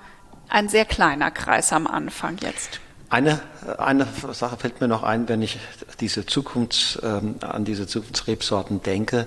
ein 0.50 0.68
sehr 0.68 0.84
kleiner 0.84 1.30
Kreis 1.30 1.72
am 1.72 1.86
Anfang 1.86 2.36
jetzt. 2.42 2.80
Eine, 3.10 3.40
eine 3.76 4.06
Sache 4.32 4.56
fällt 4.56 4.80
mir 4.80 4.86
noch 4.86 5.02
ein, 5.02 5.28
wenn 5.28 5.42
ich 5.42 5.58
diese 5.98 6.26
Zukunfts, 6.26 6.96
ähm, 7.02 7.34
an 7.40 7.64
diese 7.64 7.88
Zukunftsrebsorten 7.88 8.84
denke. 8.84 9.26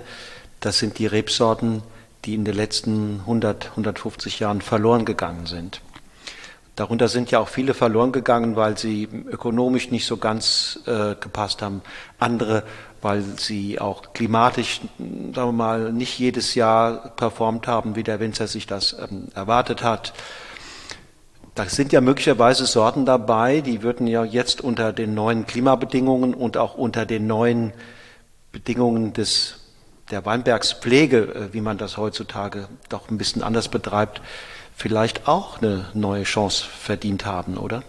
Das 0.60 0.78
sind 0.78 0.98
die 0.98 1.06
Rebsorten, 1.06 1.82
die 2.24 2.32
in 2.32 2.46
den 2.46 2.54
letzten 2.54 3.20
100, 3.20 3.70
150 3.72 4.40
Jahren 4.40 4.62
verloren 4.62 5.04
gegangen 5.04 5.44
sind. 5.44 5.82
Darunter 6.76 7.08
sind 7.08 7.30
ja 7.30 7.40
auch 7.40 7.48
viele 7.48 7.74
verloren 7.74 8.10
gegangen, 8.10 8.56
weil 8.56 8.78
sie 8.78 9.04
ökonomisch 9.30 9.90
nicht 9.90 10.06
so 10.06 10.16
ganz 10.16 10.80
äh, 10.86 11.14
gepasst 11.14 11.60
haben. 11.60 11.82
Andere, 12.18 12.64
weil 13.02 13.22
sie 13.22 13.78
auch 13.78 14.14
klimatisch, 14.14 14.80
sagen 14.98 15.34
wir 15.34 15.52
mal, 15.52 15.92
nicht 15.92 16.18
jedes 16.18 16.54
Jahr 16.54 17.10
performt 17.16 17.66
haben, 17.66 17.96
wie 17.96 18.02
der 18.02 18.18
Winzer 18.18 18.48
sich 18.48 18.66
das 18.66 18.96
ähm, 18.98 19.28
erwartet 19.34 19.82
hat. 19.82 20.14
Da 21.54 21.66
sind 21.66 21.92
ja 21.92 22.00
möglicherweise 22.00 22.66
Sorten 22.66 23.06
dabei, 23.06 23.60
die 23.60 23.82
würden 23.82 24.08
ja 24.08 24.24
jetzt 24.24 24.60
unter 24.60 24.92
den 24.92 25.14
neuen 25.14 25.46
Klimabedingungen 25.46 26.34
und 26.34 26.56
auch 26.56 26.74
unter 26.74 27.06
den 27.06 27.28
neuen 27.28 27.72
Bedingungen 28.50 29.12
des, 29.12 29.60
der 30.10 30.24
Weinbergspflege, 30.24 31.18
äh, 31.18 31.52
wie 31.52 31.60
man 31.60 31.78
das 31.78 31.96
heutzutage 31.96 32.68
doch 32.88 33.08
ein 33.08 33.18
bisschen 33.18 33.42
anders 33.42 33.68
betreibt, 33.68 34.20
vielleicht 34.74 35.28
auch 35.28 35.62
eine 35.62 35.86
neue 35.94 36.24
Chance 36.24 36.64
verdient 36.64 37.24
haben, 37.24 37.56
oder? 37.56 37.84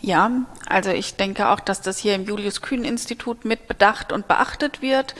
Ja, 0.00 0.30
also 0.66 0.90
ich 0.90 1.16
denke 1.16 1.48
auch, 1.48 1.60
dass 1.60 1.80
das 1.80 1.98
hier 1.98 2.14
im 2.14 2.24
Julius 2.24 2.62
Kühn 2.62 2.84
Institut 2.84 3.44
mit 3.44 3.66
bedacht 3.66 4.12
und 4.12 4.28
beachtet 4.28 4.80
wird. 4.80 5.14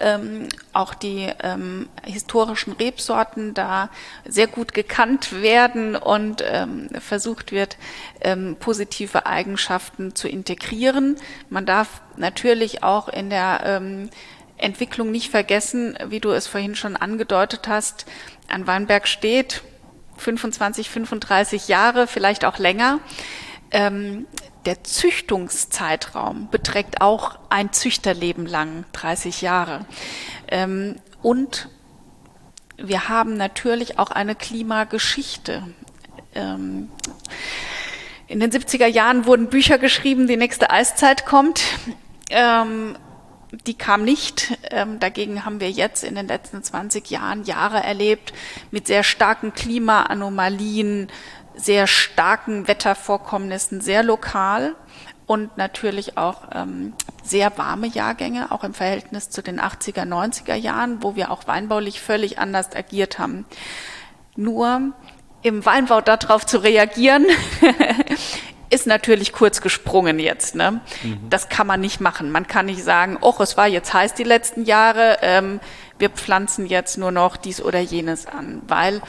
Ähm, 0.00 0.48
auch 0.72 0.94
die 0.94 1.30
ähm, 1.42 1.88
historischen 2.02 2.72
Rebsorten 2.72 3.52
da 3.52 3.90
sehr 4.24 4.46
gut 4.46 4.72
gekannt 4.72 5.42
werden 5.42 5.96
und 5.96 6.42
ähm, 6.46 6.88
versucht 6.98 7.52
wird, 7.52 7.76
ähm, 8.20 8.56
positive 8.58 9.26
Eigenschaften 9.26 10.14
zu 10.14 10.28
integrieren. 10.28 11.16
Man 11.50 11.66
darf 11.66 12.00
natürlich 12.16 12.82
auch 12.82 13.08
in 13.08 13.28
der 13.28 13.60
ähm, 13.64 14.08
Entwicklung 14.56 15.10
nicht 15.10 15.30
vergessen, 15.30 15.98
wie 16.06 16.20
du 16.20 16.30
es 16.30 16.46
vorhin 16.46 16.74
schon 16.74 16.96
angedeutet 16.96 17.68
hast, 17.68 18.06
an 18.48 18.66
Weinberg 18.66 19.08
steht 19.08 19.62
25, 20.18 20.88
35 20.88 21.68
Jahre, 21.68 22.06
vielleicht 22.06 22.44
auch 22.44 22.58
länger 22.58 23.00
ähm, 23.72 24.26
der 24.64 24.84
Züchtungszeitraum 24.84 26.48
beträgt 26.50 27.00
auch 27.00 27.38
ein 27.48 27.72
Züchterleben 27.72 28.46
lang, 28.46 28.84
30 28.92 29.42
Jahre. 29.42 29.84
Ähm, 30.48 30.96
und 31.22 31.68
wir 32.76 33.08
haben 33.08 33.36
natürlich 33.36 33.98
auch 33.98 34.10
eine 34.10 34.34
Klimageschichte. 34.34 35.62
Ähm, 36.34 36.90
in 38.28 38.40
den 38.40 38.50
70er 38.50 38.86
Jahren 38.86 39.26
wurden 39.26 39.48
Bücher 39.48 39.78
geschrieben, 39.78 40.26
die 40.26 40.36
nächste 40.36 40.70
Eiszeit 40.70 41.26
kommt. 41.26 41.62
Ähm, 42.30 42.96
die 43.66 43.74
kam 43.74 44.04
nicht. 44.04 44.56
Ähm, 44.70 44.98
dagegen 44.98 45.44
haben 45.44 45.60
wir 45.60 45.70
jetzt 45.70 46.04
in 46.04 46.14
den 46.14 46.26
letzten 46.26 46.62
20 46.62 47.10
Jahren 47.10 47.44
Jahre 47.44 47.82
erlebt 47.82 48.32
mit 48.70 48.86
sehr 48.86 49.02
starken 49.02 49.52
Klimaanomalien, 49.52 51.08
sehr 51.54 51.86
starken 51.86 52.68
Wettervorkommnissen, 52.68 53.80
sehr 53.80 54.02
lokal 54.02 54.74
und 55.26 55.56
natürlich 55.56 56.18
auch 56.18 56.42
ähm, 56.54 56.94
sehr 57.22 57.56
warme 57.56 57.86
Jahrgänge, 57.86 58.50
auch 58.50 58.64
im 58.64 58.74
Verhältnis 58.74 59.30
zu 59.30 59.42
den 59.42 59.60
80er, 59.60 60.04
90er 60.04 60.54
Jahren, 60.54 61.02
wo 61.02 61.16
wir 61.16 61.30
auch 61.30 61.46
weinbaulich 61.46 62.00
völlig 62.00 62.38
anders 62.38 62.74
agiert 62.74 63.18
haben. 63.18 63.46
Nur 64.36 64.92
im 65.42 65.64
Weinbau 65.64 66.00
darauf 66.00 66.46
zu 66.46 66.58
reagieren, 66.58 67.26
ist 68.72 68.86
natürlich 68.86 69.32
kurz 69.32 69.60
gesprungen 69.60 70.18
jetzt. 70.18 70.54
Ne? 70.54 70.80
Mhm. 71.02 71.28
Das 71.28 71.48
kann 71.48 71.66
man 71.66 71.80
nicht 71.80 72.00
machen. 72.00 72.30
Man 72.30 72.46
kann 72.46 72.66
nicht 72.66 72.82
sagen, 72.82 73.18
oh, 73.20 73.34
es 73.40 73.56
war 73.56 73.68
jetzt 73.68 73.92
heiß 73.92 74.14
die 74.14 74.24
letzten 74.24 74.64
Jahre, 74.64 75.18
ähm, 75.20 75.60
wir 75.98 76.08
pflanzen 76.10 76.66
jetzt 76.66 76.98
nur 76.98 77.12
noch 77.12 77.36
dies 77.36 77.62
oder 77.62 77.78
jenes 77.78 78.26
an, 78.26 78.62
weil 78.66 79.02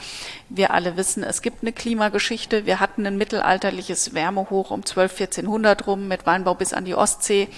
wir 0.48 0.72
alle 0.72 0.96
wissen, 0.96 1.24
es 1.24 1.42
gibt 1.42 1.62
eine 1.62 1.72
Klimageschichte. 1.72 2.66
Wir 2.66 2.78
hatten 2.78 3.06
ein 3.06 3.16
mittelalterliches 3.16 4.14
Wärmehoch 4.14 4.70
um 4.70 4.84
12, 4.84 5.12
1400 5.12 5.86
rum 5.86 6.06
mit 6.06 6.26
Weinbau 6.26 6.54
bis 6.54 6.72
an 6.72 6.84
die 6.84 6.94
Ostsee. 6.94 7.48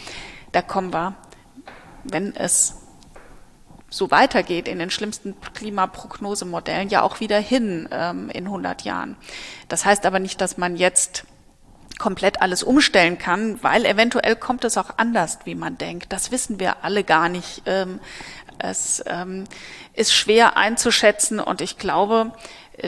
Da 0.53 0.62
kommen 0.62 0.92
wir, 0.95 1.16
wenn 2.05 2.35
es 2.35 2.77
so 3.90 4.11
weitergeht 4.11 4.69
in 4.69 4.79
den 4.79 4.90
schlimmsten 4.90 5.35
Klimaprognosemodellen, 5.55 6.88
ja 6.88 7.03
auch 7.03 7.21
wieder 7.21 7.38
hin 7.38 7.88
ähm, 7.90 8.31
in 8.31 8.45
100 8.45 8.83
Jahren. 8.83 9.16
Das 9.69 9.85
heißt 9.85 10.07
aber 10.07 10.19
nicht, 10.19 10.40
dass 10.40 10.57
man 10.57 10.77
jetzt 10.77 11.25
komplett 11.99 12.43
alles 12.43 12.63
umstellen 12.63 13.19
kann, 13.19 13.63
weil 13.63 13.85
eventuell 13.87 14.37
kommt 14.37 14.65
es 14.65 14.77
auch 14.77 14.99
anders, 14.99 15.39
wie 15.45 15.55
man 15.55 15.79
denkt. 15.79 16.13
Das 16.13 16.31
wissen 16.31 16.61
wir 16.61 16.85
alle 16.85 17.05
gar 17.05 17.29
nicht. 17.29 17.63
Ähm, 17.67 18.01
es 18.59 19.03
ähm, 19.07 19.45
ist 19.95 20.15
schwer 20.15 20.57
einzuschätzen 20.57 21.41
und 21.41 21.61
ich 21.61 21.79
glaube, 21.79 22.33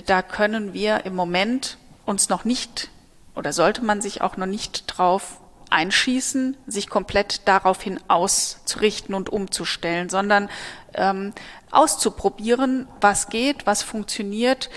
da 0.07 0.23
können 0.23 0.73
wir 0.73 1.05
im 1.05 1.14
Moment 1.14 1.79
uns 2.05 2.29
noch 2.29 2.44
nicht 2.44 2.90
oder 3.35 3.53
sollte 3.53 3.85
man 3.85 4.01
sich 4.01 4.21
auch 4.21 4.37
noch 4.37 4.47
nicht 4.47 4.85
drauf 4.87 5.38
einschießen, 5.71 6.57
sich 6.66 6.88
komplett 6.88 7.47
daraufhin 7.47 8.01
auszurichten 8.09 9.14
und 9.14 9.29
umzustellen, 9.29 10.09
sondern 10.09 10.49
ähm, 10.94 11.33
auszuprobieren, 11.71 12.88
was 13.01 13.29
geht, 13.29 13.66
was 13.66 13.83
funktioniert 13.83 14.71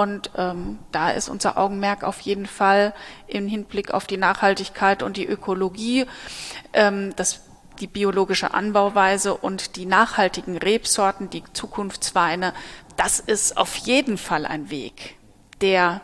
und 0.00 0.30
ähm, 0.34 0.78
da 0.92 1.10
ist 1.10 1.28
unser 1.28 1.58
Augenmerk 1.58 2.04
auf 2.04 2.20
jeden 2.20 2.46
Fall 2.46 2.94
im 3.26 3.46
Hinblick 3.46 3.92
auf 3.92 4.06
die 4.06 4.16
Nachhaltigkeit 4.16 5.02
und 5.02 5.18
die 5.18 5.26
Ökologie, 5.26 6.06
ähm, 6.72 7.12
das, 7.16 7.42
die 7.80 7.86
biologische 7.86 8.54
Anbauweise 8.54 9.34
und 9.34 9.76
die 9.76 9.84
nachhaltigen 9.84 10.56
Rebsorten, 10.56 11.28
die 11.28 11.44
Zukunftsweine. 11.52 12.54
Das 12.96 13.20
ist 13.20 13.58
auf 13.58 13.76
jeden 13.76 14.16
Fall 14.16 14.46
ein 14.46 14.70
Weg, 14.70 15.16
der 15.60 16.00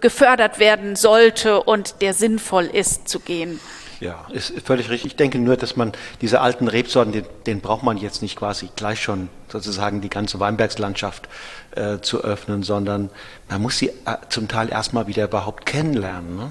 gefördert 0.00 0.60
werden 0.60 0.94
sollte 0.94 1.64
und 1.64 2.00
der 2.00 2.14
sinnvoll 2.14 2.66
ist 2.66 3.08
zu 3.08 3.18
gehen. 3.18 3.58
Ja, 4.00 4.26
ist 4.32 4.52
völlig 4.64 4.90
richtig. 4.90 5.12
Ich 5.12 5.16
denke 5.16 5.38
nur, 5.38 5.56
dass 5.56 5.76
man 5.76 5.92
diese 6.20 6.40
alten 6.40 6.68
Rebsorten, 6.68 7.12
den, 7.12 7.24
den 7.46 7.60
braucht 7.60 7.82
man 7.82 7.96
jetzt 7.96 8.22
nicht 8.22 8.36
quasi 8.36 8.68
gleich 8.76 9.02
schon 9.02 9.28
sozusagen 9.48 10.00
die 10.00 10.10
ganze 10.10 10.40
Weinbergslandschaft 10.40 11.28
äh, 11.72 11.98
zu 12.00 12.22
öffnen, 12.22 12.62
sondern 12.62 13.10
man 13.48 13.62
muss 13.62 13.78
sie 13.78 13.88
äh, 13.88 14.16
zum 14.28 14.48
Teil 14.48 14.70
erstmal 14.70 15.06
wieder 15.06 15.24
überhaupt 15.24 15.66
kennenlernen. 15.66 16.36
Ne? 16.36 16.50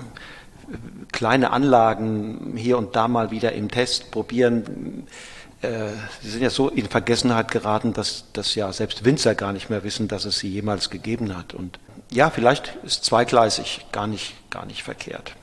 Kleine 1.11 1.51
Anlagen 1.51 2.53
hier 2.55 2.77
und 2.77 2.95
da 2.95 3.07
mal 3.07 3.31
wieder 3.31 3.51
im 3.53 3.69
Test 3.69 4.11
probieren. 4.11 5.07
Äh, 5.61 5.89
sie 6.21 6.29
sind 6.29 6.41
ja 6.41 6.49
so 6.49 6.69
in 6.69 6.87
Vergessenheit 6.87 7.51
geraten, 7.51 7.93
dass, 7.93 8.25
dass 8.33 8.55
ja 8.55 8.71
selbst 8.73 9.05
Winzer 9.05 9.35
gar 9.35 9.53
nicht 9.53 9.69
mehr 9.69 9.83
wissen, 9.83 10.07
dass 10.07 10.25
es 10.25 10.39
sie 10.39 10.49
jemals 10.49 10.89
gegeben 10.89 11.37
hat. 11.37 11.53
Und 11.53 11.79
ja, 12.09 12.29
vielleicht 12.29 12.77
ist 12.83 13.05
zweigleisig 13.05 13.85
gar 13.91 14.07
nicht, 14.07 14.33
gar 14.49 14.65
nicht 14.65 14.83
verkehrt. 14.83 15.33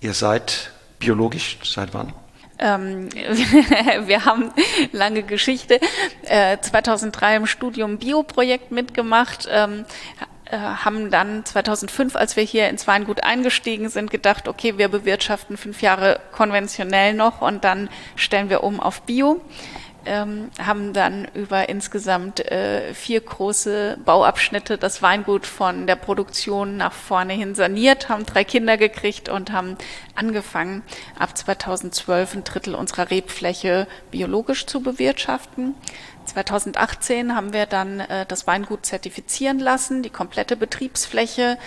Ihr 0.00 0.14
seid 0.14 0.72
biologisch 0.98 1.58
seit 1.64 1.94
wann? 1.94 2.12
Ähm, 2.58 3.08
wir 4.06 4.24
haben 4.24 4.50
lange 4.92 5.22
Geschichte. 5.22 5.80
Äh, 6.22 6.58
2003 6.58 7.36
im 7.36 7.46
Studium 7.46 7.98
Bioprojekt 7.98 8.72
mitgemacht. 8.72 9.48
Ähm, 9.50 9.84
äh, 10.48 10.56
haben 10.56 11.10
dann 11.10 11.44
2005, 11.44 12.14
als 12.14 12.36
wir 12.36 12.44
hier 12.44 12.68
ins 12.68 12.86
Weingut 12.86 13.24
eingestiegen 13.24 13.88
sind, 13.88 14.12
gedacht, 14.12 14.46
okay, 14.46 14.78
wir 14.78 14.88
bewirtschaften 14.88 15.56
fünf 15.56 15.82
Jahre 15.82 16.20
konventionell 16.30 17.14
noch 17.14 17.42
und 17.42 17.64
dann 17.64 17.88
stellen 18.14 18.48
wir 18.48 18.62
um 18.62 18.78
auf 18.78 19.02
Bio 19.02 19.40
ähm, 20.06 20.50
haben 20.58 20.92
dann 20.92 21.26
über 21.34 21.68
insgesamt 21.68 22.40
äh, 22.40 22.94
vier 22.94 23.20
große 23.20 23.98
Bauabschnitte 24.04 24.78
das 24.78 25.02
Weingut 25.02 25.46
von 25.46 25.86
der 25.86 25.96
Produktion 25.96 26.76
nach 26.76 26.92
vorne 26.92 27.34
hin 27.34 27.54
saniert, 27.54 28.08
haben 28.08 28.24
drei 28.24 28.44
Kinder 28.44 28.76
gekriegt 28.76 29.28
und 29.28 29.52
haben 29.52 29.76
angefangen, 30.14 30.82
ab 31.18 31.36
2012 31.36 32.34
ein 32.34 32.44
Drittel 32.44 32.74
unserer 32.74 33.10
Rebfläche 33.10 33.86
biologisch 34.10 34.66
zu 34.66 34.80
bewirtschaften. 34.80 35.74
2018 36.26 37.34
haben 37.34 37.52
wir 37.52 37.66
dann 37.66 38.00
äh, 38.00 38.26
das 38.26 38.46
Weingut 38.46 38.84
zertifizieren 38.84 39.58
lassen, 39.58 40.02
die 40.02 40.10
komplette 40.10 40.56
Betriebsfläche 40.56 41.58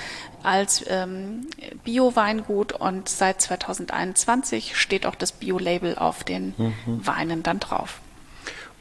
als 0.43 0.83
ähm, 0.87 1.47
Bio-Weingut 1.83 2.73
und 2.73 3.09
seit 3.09 3.41
2021 3.41 4.77
steht 4.77 5.05
auch 5.05 5.15
das 5.15 5.31
Bio-Label 5.31 5.97
auf 5.97 6.23
den 6.23 6.53
mhm. 6.57 6.73
Weinen 6.85 7.43
dann 7.43 7.59
drauf. 7.59 8.01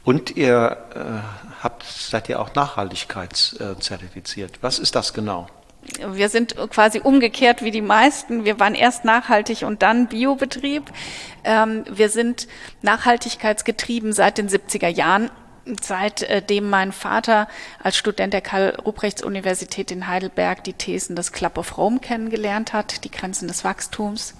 Und 0.03 0.35
ihr 0.37 0.77
äh, 0.95 0.99
habt, 1.61 1.83
seid 1.83 2.29
ihr 2.29 2.39
auch 2.39 2.55
nachhaltigkeitszertifiziert. 2.55 4.59
Was 4.61 4.79
ist 4.79 4.95
das 4.95 5.13
genau? 5.13 5.47
Wir 6.11 6.29
sind 6.29 6.55
quasi 6.69 6.99
umgekehrt 6.99 7.63
wie 7.63 7.71
die 7.71 7.81
meisten. 7.81 8.45
Wir 8.45 8.59
waren 8.59 8.75
erst 8.75 9.05
nachhaltig 9.05 9.63
und 9.63 9.81
dann 9.81 10.07
Biobetrieb. 10.07 10.83
Ähm, 11.43 11.83
wir 11.89 12.09
sind 12.09 12.47
nachhaltigkeitsgetrieben 12.81 14.13
seit 14.13 14.37
den 14.37 14.49
70er 14.49 14.87
Jahren 14.87 15.31
seitdem 15.81 16.69
mein 16.69 16.91
Vater 16.91 17.47
als 17.81 17.97
Student 17.97 18.33
der 18.33 18.41
Karl-Ruprechts-Universität 18.41 19.91
in 19.91 20.07
Heidelberg 20.07 20.63
die 20.63 20.73
Thesen 20.73 21.15
des 21.15 21.31
Club 21.31 21.57
of 21.57 21.77
Rome 21.77 21.99
kennengelernt 21.99 22.73
hat, 22.73 23.03
die 23.03 23.11
Grenzen 23.11 23.47
des 23.47 23.63
Wachstums. 23.63 24.35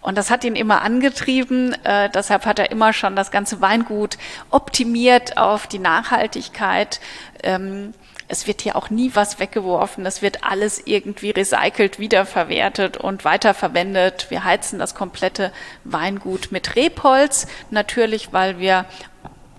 Und 0.00 0.16
das 0.16 0.30
hat 0.30 0.44
ihn 0.44 0.56
immer 0.56 0.82
angetrieben. 0.82 1.76
Äh, 1.84 2.08
deshalb 2.10 2.46
hat 2.46 2.58
er 2.58 2.70
immer 2.70 2.92
schon 2.92 3.16
das 3.16 3.30
ganze 3.30 3.60
Weingut 3.60 4.16
optimiert 4.50 5.36
auf 5.36 5.66
die 5.66 5.78
Nachhaltigkeit. 5.78 7.00
Ähm, 7.42 7.92
es 8.30 8.46
wird 8.46 8.62
hier 8.62 8.76
auch 8.76 8.90
nie 8.90 9.10
was 9.14 9.40
weggeworfen. 9.40 10.06
Es 10.06 10.22
wird 10.22 10.44
alles 10.44 10.80
irgendwie 10.86 11.30
recycelt, 11.30 11.98
wiederverwertet 11.98 12.96
und 12.96 13.24
weiterverwendet. 13.24 14.30
Wir 14.30 14.44
heizen 14.44 14.78
das 14.78 14.94
komplette 14.94 15.52
Weingut 15.82 16.52
mit 16.52 16.76
Rebholz. 16.76 17.48
Natürlich, 17.70 18.32
weil 18.32 18.60
wir 18.60 18.86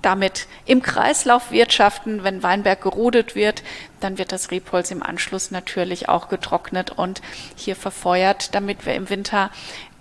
damit 0.01 0.47
im 0.65 0.81
Kreislauf 0.81 1.51
wirtschaften. 1.51 2.23
Wenn 2.23 2.43
Weinberg 2.43 2.81
gerodet 2.81 3.35
wird, 3.35 3.63
dann 3.99 4.17
wird 4.17 4.31
das 4.31 4.51
Rebholz 4.51 4.91
im 4.91 5.03
Anschluss 5.03 5.51
natürlich 5.51 6.09
auch 6.09 6.29
getrocknet 6.29 6.91
und 6.91 7.21
hier 7.55 7.75
verfeuert, 7.75 8.55
damit 8.55 8.85
wir 8.85 8.95
im 8.95 9.09
Winter 9.09 9.51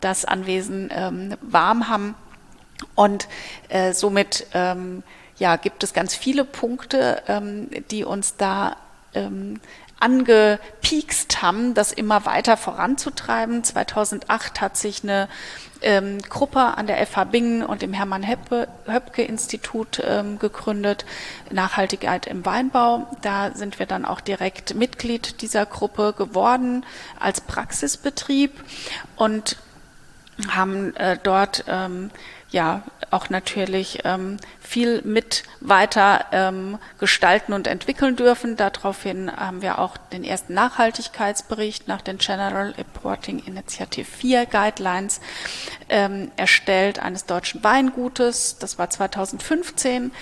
das 0.00 0.24
Anwesen 0.24 0.90
ähm, 0.92 1.36
warm 1.40 1.88
haben. 1.88 2.14
Und 2.94 3.28
äh, 3.68 3.92
somit 3.92 4.46
ähm, 4.54 5.02
ja, 5.36 5.56
gibt 5.56 5.82
es 5.82 5.92
ganz 5.92 6.14
viele 6.14 6.44
Punkte, 6.44 7.22
ähm, 7.28 7.68
die 7.90 8.04
uns 8.04 8.36
da 8.36 8.76
ähm, 9.14 9.60
angepiekst 10.00 11.42
haben, 11.42 11.74
das 11.74 11.92
immer 11.92 12.24
weiter 12.24 12.56
voranzutreiben. 12.56 13.62
2008 13.62 14.60
hat 14.60 14.76
sich 14.76 15.02
eine 15.02 15.28
ähm, 15.82 16.18
Gruppe 16.22 16.60
an 16.60 16.86
der 16.86 17.06
FH 17.06 17.24
Bingen 17.24 17.62
und 17.62 17.82
dem 17.82 17.92
Hermann 17.92 18.26
Höpke 18.26 19.22
Institut 19.22 20.02
ähm, 20.04 20.38
gegründet, 20.38 21.04
Nachhaltigkeit 21.50 22.26
im 22.26 22.44
Weinbau. 22.44 23.06
Da 23.22 23.52
sind 23.54 23.78
wir 23.78 23.86
dann 23.86 24.04
auch 24.04 24.20
direkt 24.20 24.74
Mitglied 24.74 25.42
dieser 25.42 25.66
Gruppe 25.66 26.14
geworden 26.16 26.84
als 27.18 27.40
Praxisbetrieb 27.40 28.52
und 29.16 29.56
haben 30.48 30.96
äh, 30.96 31.18
dort 31.22 31.64
ähm, 31.68 32.10
ja 32.50 32.82
auch 33.10 33.28
natürlich 33.28 34.00
ähm, 34.04 34.36
viel 34.60 35.02
mit 35.02 35.44
weiter 35.60 36.26
ähm, 36.32 36.78
gestalten 36.98 37.52
und 37.52 37.66
entwickeln 37.66 38.16
dürfen. 38.16 38.56
Daraufhin 38.56 39.34
haben 39.34 39.62
wir 39.62 39.78
auch 39.78 39.96
den 39.96 40.24
ersten 40.24 40.54
Nachhaltigkeitsbericht 40.54 41.88
nach 41.88 42.02
den 42.02 42.18
General 42.18 42.70
Reporting 42.70 43.40
Initiative 43.40 44.04
4 44.04 44.46
Guidelines 44.46 45.20
ähm, 45.88 46.30
erstellt 46.36 46.98
eines 47.00 47.26
deutschen 47.26 47.62
Weingutes. 47.64 48.58
Das 48.58 48.78
war 48.78 48.90
2015. 48.90 50.12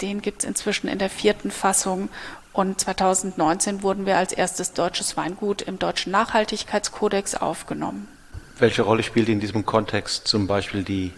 Den 0.00 0.22
gibt 0.22 0.42
es 0.42 0.48
inzwischen 0.48 0.88
in 0.88 0.98
der 0.98 1.10
vierten 1.10 1.50
Fassung 1.50 2.08
und 2.52 2.80
2019 2.80 3.82
wurden 3.82 4.06
wir 4.06 4.16
als 4.16 4.32
erstes 4.32 4.72
deutsches 4.72 5.16
Weingut 5.16 5.62
im 5.62 5.78
deutschen 5.78 6.10
Nachhaltigkeitskodex 6.10 7.36
aufgenommen. 7.36 8.08
Welche 8.58 8.82
Rolle 8.82 9.02
spielt 9.02 9.28
in 9.28 9.40
diesem 9.40 9.64
Kontext 9.64 10.26
zum 10.26 10.46
Beispiel 10.46 10.82
die 10.82 11.12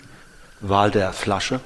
Wahl 0.62 0.90
der 0.90 1.12
Flasche? 1.12 1.60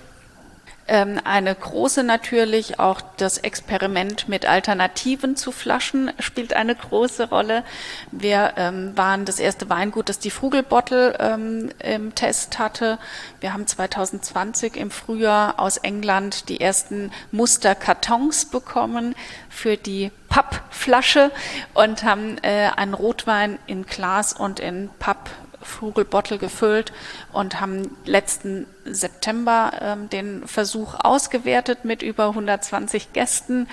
Ähm, 0.88 1.20
eine 1.24 1.52
große 1.52 2.04
natürlich, 2.04 2.78
auch 2.78 3.00
das 3.16 3.38
Experiment 3.38 4.28
mit 4.28 4.46
Alternativen 4.46 5.34
zu 5.34 5.50
Flaschen 5.50 6.12
spielt 6.20 6.52
eine 6.52 6.76
große 6.76 7.28
Rolle. 7.28 7.64
Wir 8.12 8.54
ähm, 8.56 8.96
waren 8.96 9.24
das 9.24 9.40
erste 9.40 9.68
Weingut, 9.68 10.08
das 10.08 10.20
die 10.20 10.30
Frugelbottle 10.30 11.16
ähm, 11.18 11.70
im 11.80 12.14
Test 12.14 12.60
hatte. 12.60 13.00
Wir 13.40 13.52
haben 13.52 13.66
2020 13.66 14.76
im 14.76 14.92
Frühjahr 14.92 15.58
aus 15.58 15.76
England 15.78 16.48
die 16.48 16.60
ersten 16.60 17.10
Musterkartons 17.32 18.44
bekommen 18.44 19.16
für 19.48 19.76
die 19.76 20.12
Pappflasche 20.28 21.32
und 21.74 22.04
haben 22.04 22.38
äh, 22.42 22.70
einen 22.76 22.94
Rotwein 22.94 23.58
in 23.66 23.86
Glas 23.86 24.32
und 24.34 24.60
in 24.60 24.88
Papp 25.00 25.30
Frugelbottle 25.66 26.38
gefüllt 26.38 26.92
und 27.32 27.60
haben 27.60 27.96
letzten 28.04 28.66
September 28.84 29.72
ähm, 29.80 30.08
den 30.08 30.46
Versuch 30.46 30.94
ausgewertet 30.98 31.84
mit 31.84 32.02
über 32.02 32.28
120 32.28 33.12
Gästen. 33.12 33.68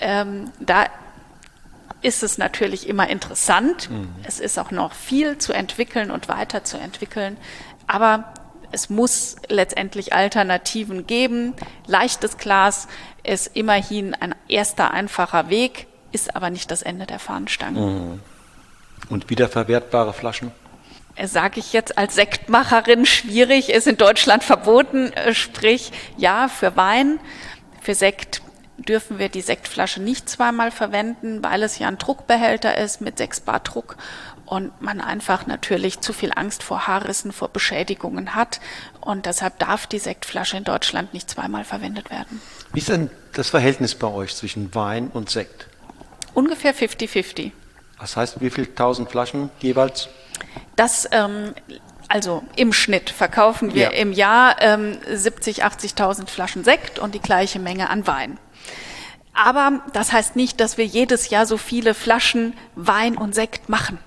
Ähm, 0.00 0.50
da 0.60 0.86
ist 2.02 2.22
es 2.22 2.36
natürlich 2.36 2.88
immer 2.88 3.08
interessant. 3.08 3.90
Mhm. 3.90 4.08
Es 4.24 4.40
ist 4.40 4.58
auch 4.58 4.70
noch 4.70 4.92
viel 4.92 5.38
zu 5.38 5.52
entwickeln 5.52 6.10
und 6.10 6.28
weiterzuentwickeln. 6.28 7.36
Aber 7.86 8.32
es 8.72 8.90
muss 8.90 9.36
letztendlich 9.48 10.12
Alternativen 10.12 11.06
geben. 11.06 11.54
Leichtes 11.86 12.38
Glas 12.38 12.88
ist 13.22 13.54
immerhin 13.54 14.14
ein 14.14 14.34
erster 14.48 14.90
einfacher 14.90 15.48
Weg, 15.48 15.86
ist 16.10 16.34
aber 16.34 16.50
nicht 16.50 16.70
das 16.70 16.82
Ende 16.82 17.06
der 17.06 17.18
Fahnenstange. 17.18 17.80
Mhm. 17.80 18.20
Und 19.08 19.30
wiederverwertbare 19.30 20.12
Flaschen? 20.12 20.52
Sage 21.24 21.60
ich 21.60 21.72
jetzt 21.72 21.98
als 21.98 22.14
Sektmacherin, 22.14 23.06
schwierig, 23.06 23.70
ist 23.70 23.86
in 23.86 23.96
Deutschland 23.96 24.44
verboten, 24.44 25.12
äh, 25.12 25.34
sprich 25.34 25.92
ja 26.16 26.48
für 26.48 26.76
Wein, 26.76 27.20
für 27.80 27.94
Sekt 27.94 28.42
dürfen 28.78 29.18
wir 29.18 29.28
die 29.28 29.42
Sektflasche 29.42 30.02
nicht 30.02 30.28
zweimal 30.28 30.70
verwenden, 30.70 31.42
weil 31.42 31.62
es 31.62 31.78
ja 31.78 31.88
ein 31.88 31.98
Druckbehälter 31.98 32.76
ist 32.78 33.00
mit 33.00 33.18
6 33.18 33.40
Bar 33.40 33.60
Druck 33.60 33.96
und 34.46 34.80
man 34.80 35.00
einfach 35.00 35.46
natürlich 35.46 36.00
zu 36.00 36.12
viel 36.12 36.32
Angst 36.34 36.62
vor 36.62 36.86
Haarrissen, 36.86 37.32
vor 37.32 37.48
Beschädigungen 37.48 38.34
hat 38.34 38.60
und 39.00 39.26
deshalb 39.26 39.58
darf 39.58 39.86
die 39.86 39.98
Sektflasche 39.98 40.56
in 40.56 40.64
Deutschland 40.64 41.14
nicht 41.14 41.30
zweimal 41.30 41.64
verwendet 41.64 42.10
werden. 42.10 42.40
Wie 42.72 42.80
ist 42.80 42.88
denn 42.88 43.10
das 43.34 43.50
Verhältnis 43.50 43.94
bei 43.94 44.08
euch 44.08 44.34
zwischen 44.34 44.74
Wein 44.74 45.08
und 45.08 45.30
Sekt? 45.30 45.68
Ungefähr 46.34 46.74
50-50. 46.74 47.52
Was 47.98 48.16
heißt, 48.16 48.40
wie 48.40 48.50
viele 48.50 48.74
tausend 48.74 49.10
Flaschen 49.10 49.50
jeweils? 49.60 50.08
Das 50.76 51.08
ähm, 51.12 51.54
also 52.08 52.42
im 52.56 52.74
Schnitt 52.74 53.08
verkaufen 53.08 53.72
wir 53.72 53.84
ja. 53.84 53.90
im 53.90 54.12
Jahr 54.12 54.60
ähm, 54.60 54.98
70, 55.10 55.64
80.000 55.64 56.28
Flaschen 56.28 56.62
Sekt 56.62 56.98
und 56.98 57.14
die 57.14 57.20
gleiche 57.20 57.58
Menge 57.58 57.88
an 57.88 58.06
Wein. 58.06 58.38
Aber 59.32 59.80
das 59.94 60.12
heißt 60.12 60.36
nicht, 60.36 60.60
dass 60.60 60.76
wir 60.76 60.84
jedes 60.84 61.30
Jahr 61.30 61.46
so 61.46 61.56
viele 61.56 61.94
Flaschen 61.94 62.52
Wein 62.74 63.16
und 63.16 63.34
Sekt 63.34 63.70
machen. 63.70 63.98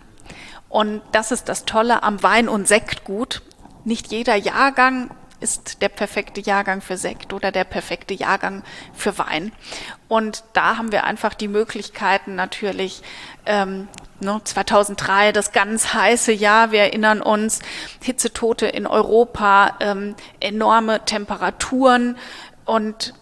Und 0.69 1.01
das 1.13 1.31
ist 1.31 1.49
das 1.49 1.65
Tolle 1.65 2.03
am 2.03 2.21
Wein- 2.21 2.49
und 2.49 2.67
Sektgut. 2.67 3.41
nicht 3.85 4.11
jeder 4.11 4.35
Jahrgang 4.35 5.09
ist 5.39 5.81
der 5.81 5.89
perfekte 5.89 6.41
Jahrgang 6.41 6.81
für 6.81 6.97
Sekt 6.97 7.33
oder 7.33 7.51
der 7.51 7.63
perfekte 7.63 8.13
Jahrgang 8.13 8.63
für 8.93 9.17
Wein. 9.17 9.51
Und 10.07 10.43
da 10.53 10.77
haben 10.77 10.91
wir 10.91 11.03
einfach 11.03 11.33
die 11.33 11.47
Möglichkeiten 11.47 12.35
natürlich, 12.35 13.01
ähm, 13.45 13.87
ne, 14.19 14.41
2003, 14.43 15.31
das 15.31 15.51
ganz 15.51 15.93
heiße 15.93 16.31
Jahr, 16.31 16.71
wir 16.71 16.81
erinnern 16.81 17.21
uns, 17.21 17.59
Hitzetote 18.01 18.67
in 18.67 18.87
Europa, 18.87 19.77
ähm, 19.79 20.15
enorme 20.39 21.05
Temperaturen 21.05 22.17
und 22.65 23.13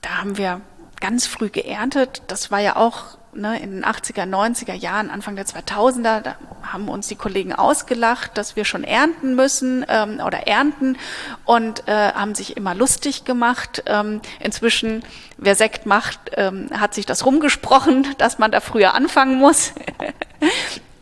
da 0.00 0.18
haben 0.18 0.38
wir 0.38 0.60
ganz 1.00 1.26
früh 1.26 1.48
geerntet. 1.48 2.22
Das 2.28 2.50
war 2.50 2.60
ja 2.60 2.76
auch 2.76 3.17
ne, 3.38 3.60
in 3.60 3.70
den 3.70 3.84
80er, 3.84 4.24
90er 4.24 4.74
Jahren, 4.74 5.10
Anfang 5.10 5.36
der 5.36 5.46
2000er, 5.46 6.20
da 6.20 6.36
haben 6.62 6.88
uns 6.88 7.08
die 7.08 7.16
Kollegen 7.16 7.52
ausgelacht, 7.52 8.36
dass 8.36 8.56
wir 8.56 8.64
schon 8.64 8.84
ernten 8.84 9.34
müssen 9.34 9.86
ähm, 9.88 10.20
oder 10.24 10.46
ernten 10.46 10.98
und 11.44 11.86
äh, 11.88 12.12
haben 12.12 12.34
sich 12.34 12.56
immer 12.56 12.74
lustig 12.74 13.24
gemacht. 13.24 13.82
Ähm, 13.86 14.20
inzwischen, 14.40 15.02
wer 15.36 15.54
Sekt 15.54 15.86
macht, 15.86 16.18
ähm, 16.36 16.68
hat 16.72 16.94
sich 16.94 17.06
das 17.06 17.24
rumgesprochen, 17.24 18.06
dass 18.18 18.38
man 18.38 18.50
da 18.50 18.60
früher 18.60 18.94
anfangen 18.94 19.38
muss. 19.38 19.72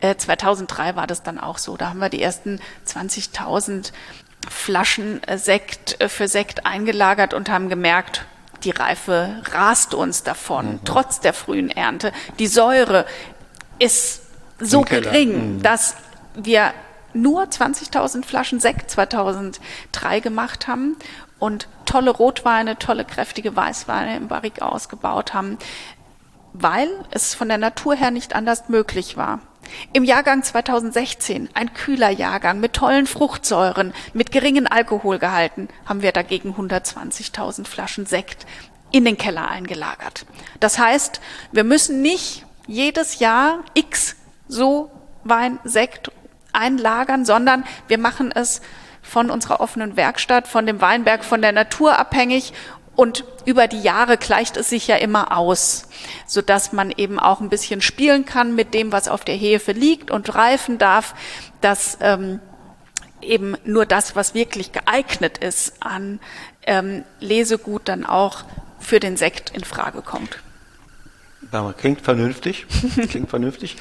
2003 0.01 0.89
äh, 0.89 0.95
war 0.95 1.07
das 1.07 1.23
dann 1.23 1.39
auch 1.39 1.57
so. 1.57 1.75
Da 1.77 1.89
haben 1.89 1.99
wir 1.99 2.09
die 2.09 2.21
ersten 2.21 2.59
20.000 2.87 3.91
Flaschen 4.49 5.21
äh, 5.23 5.37
Sekt 5.37 5.99
äh, 5.99 6.09
für 6.09 6.27
Sekt 6.27 6.65
eingelagert 6.65 7.33
und 7.33 7.49
haben 7.49 7.69
gemerkt, 7.69 8.25
die 8.63 8.71
Reife 8.71 9.41
rast 9.51 9.93
uns 9.93 10.23
davon, 10.23 10.73
mhm. 10.73 10.79
trotz 10.85 11.19
der 11.19 11.33
frühen 11.33 11.69
Ernte. 11.69 12.11
Die 12.39 12.47
Säure 12.47 13.05
ist 13.79 14.21
so 14.59 14.81
gering, 14.81 15.57
mhm. 15.57 15.61
dass 15.61 15.95
wir 16.35 16.73
nur 17.13 17.43
20.000 17.43 18.25
Flaschen 18.25 18.59
Sekt 18.59 18.91
2003 18.91 20.19
gemacht 20.19 20.67
haben 20.67 20.95
und 21.39 21.67
tolle 21.85 22.11
Rotweine, 22.11 22.77
tolle 22.77 23.05
kräftige 23.05 23.55
Weißweine 23.55 24.17
im 24.17 24.27
Barrik 24.27 24.61
ausgebaut 24.61 25.33
haben, 25.33 25.57
weil 26.53 26.89
es 27.11 27.33
von 27.33 27.47
der 27.47 27.57
Natur 27.57 27.95
her 27.95 28.11
nicht 28.11 28.35
anders 28.35 28.69
möglich 28.69 29.17
war. 29.17 29.39
Im 29.93 30.03
Jahrgang 30.03 30.43
2016, 30.43 31.49
ein 31.53 31.73
kühler 31.73 32.09
Jahrgang 32.09 32.59
mit 32.59 32.73
tollen 32.73 33.07
Fruchtsäuren, 33.07 33.93
mit 34.13 34.31
geringen 34.31 34.67
Alkoholgehalten, 34.67 35.69
haben 35.85 36.01
wir 36.01 36.11
dagegen 36.11 36.55
120.000 36.55 37.65
Flaschen 37.65 38.05
Sekt 38.05 38.45
in 38.91 39.05
den 39.05 39.17
Keller 39.17 39.49
eingelagert. 39.49 40.25
Das 40.59 40.79
heißt, 40.79 41.21
wir 41.51 41.63
müssen 41.63 42.01
nicht 42.01 42.45
jedes 42.67 43.19
Jahr 43.19 43.63
x 43.73 44.15
so 44.47 44.91
Wein, 45.23 45.59
Sekt 45.63 46.11
einlagern, 46.53 47.25
sondern 47.25 47.65
wir 47.87 47.97
machen 47.97 48.31
es 48.31 48.61
von 49.01 49.29
unserer 49.29 49.61
offenen 49.61 49.95
Werkstatt, 49.95 50.47
von 50.47 50.65
dem 50.65 50.81
Weinberg, 50.81 51.23
von 51.23 51.41
der 51.41 51.53
Natur 51.53 51.97
abhängig 51.97 52.53
und 52.97 53.23
über 53.45 53.67
die 53.67 53.79
Jahre 53.79 54.17
gleicht 54.17 54.57
es 54.57 54.71
sich 54.71 54.87
ja 54.87 54.95
immer 54.95 55.37
aus, 55.37 55.87
so 56.25 56.41
dass 56.41 56.73
man 56.73 56.89
eben 56.89 57.19
auch 57.19 57.39
ein 57.39 57.49
bisschen 57.49 57.79
spielen 57.79 58.25
kann 58.25 58.55
mit 58.55 58.73
dem, 58.73 58.91
was 58.91 59.07
auf 59.07 59.23
der 59.23 59.35
Hefe 59.35 59.71
liegt 59.71 60.09
und 60.09 60.33
reifen 60.33 60.79
darf, 60.79 61.13
dass 61.61 61.99
ähm, 62.01 62.39
eben 63.21 63.55
nur 63.65 63.85
das, 63.85 64.15
was 64.15 64.33
wirklich 64.33 64.71
geeignet 64.71 65.37
ist 65.37 65.73
an 65.79 66.19
ähm, 66.63 67.03
Lesegut, 67.19 67.83
dann 67.85 68.03
auch 68.03 68.43
für 68.79 68.99
den 68.99 69.15
Sekt 69.15 69.51
in 69.51 69.63
Frage 69.63 70.01
kommt. 70.01 70.39
Klingt 71.73 72.01
vernünftig. 72.01 72.65
Klingt 73.09 73.29
vernünftig. 73.29 73.77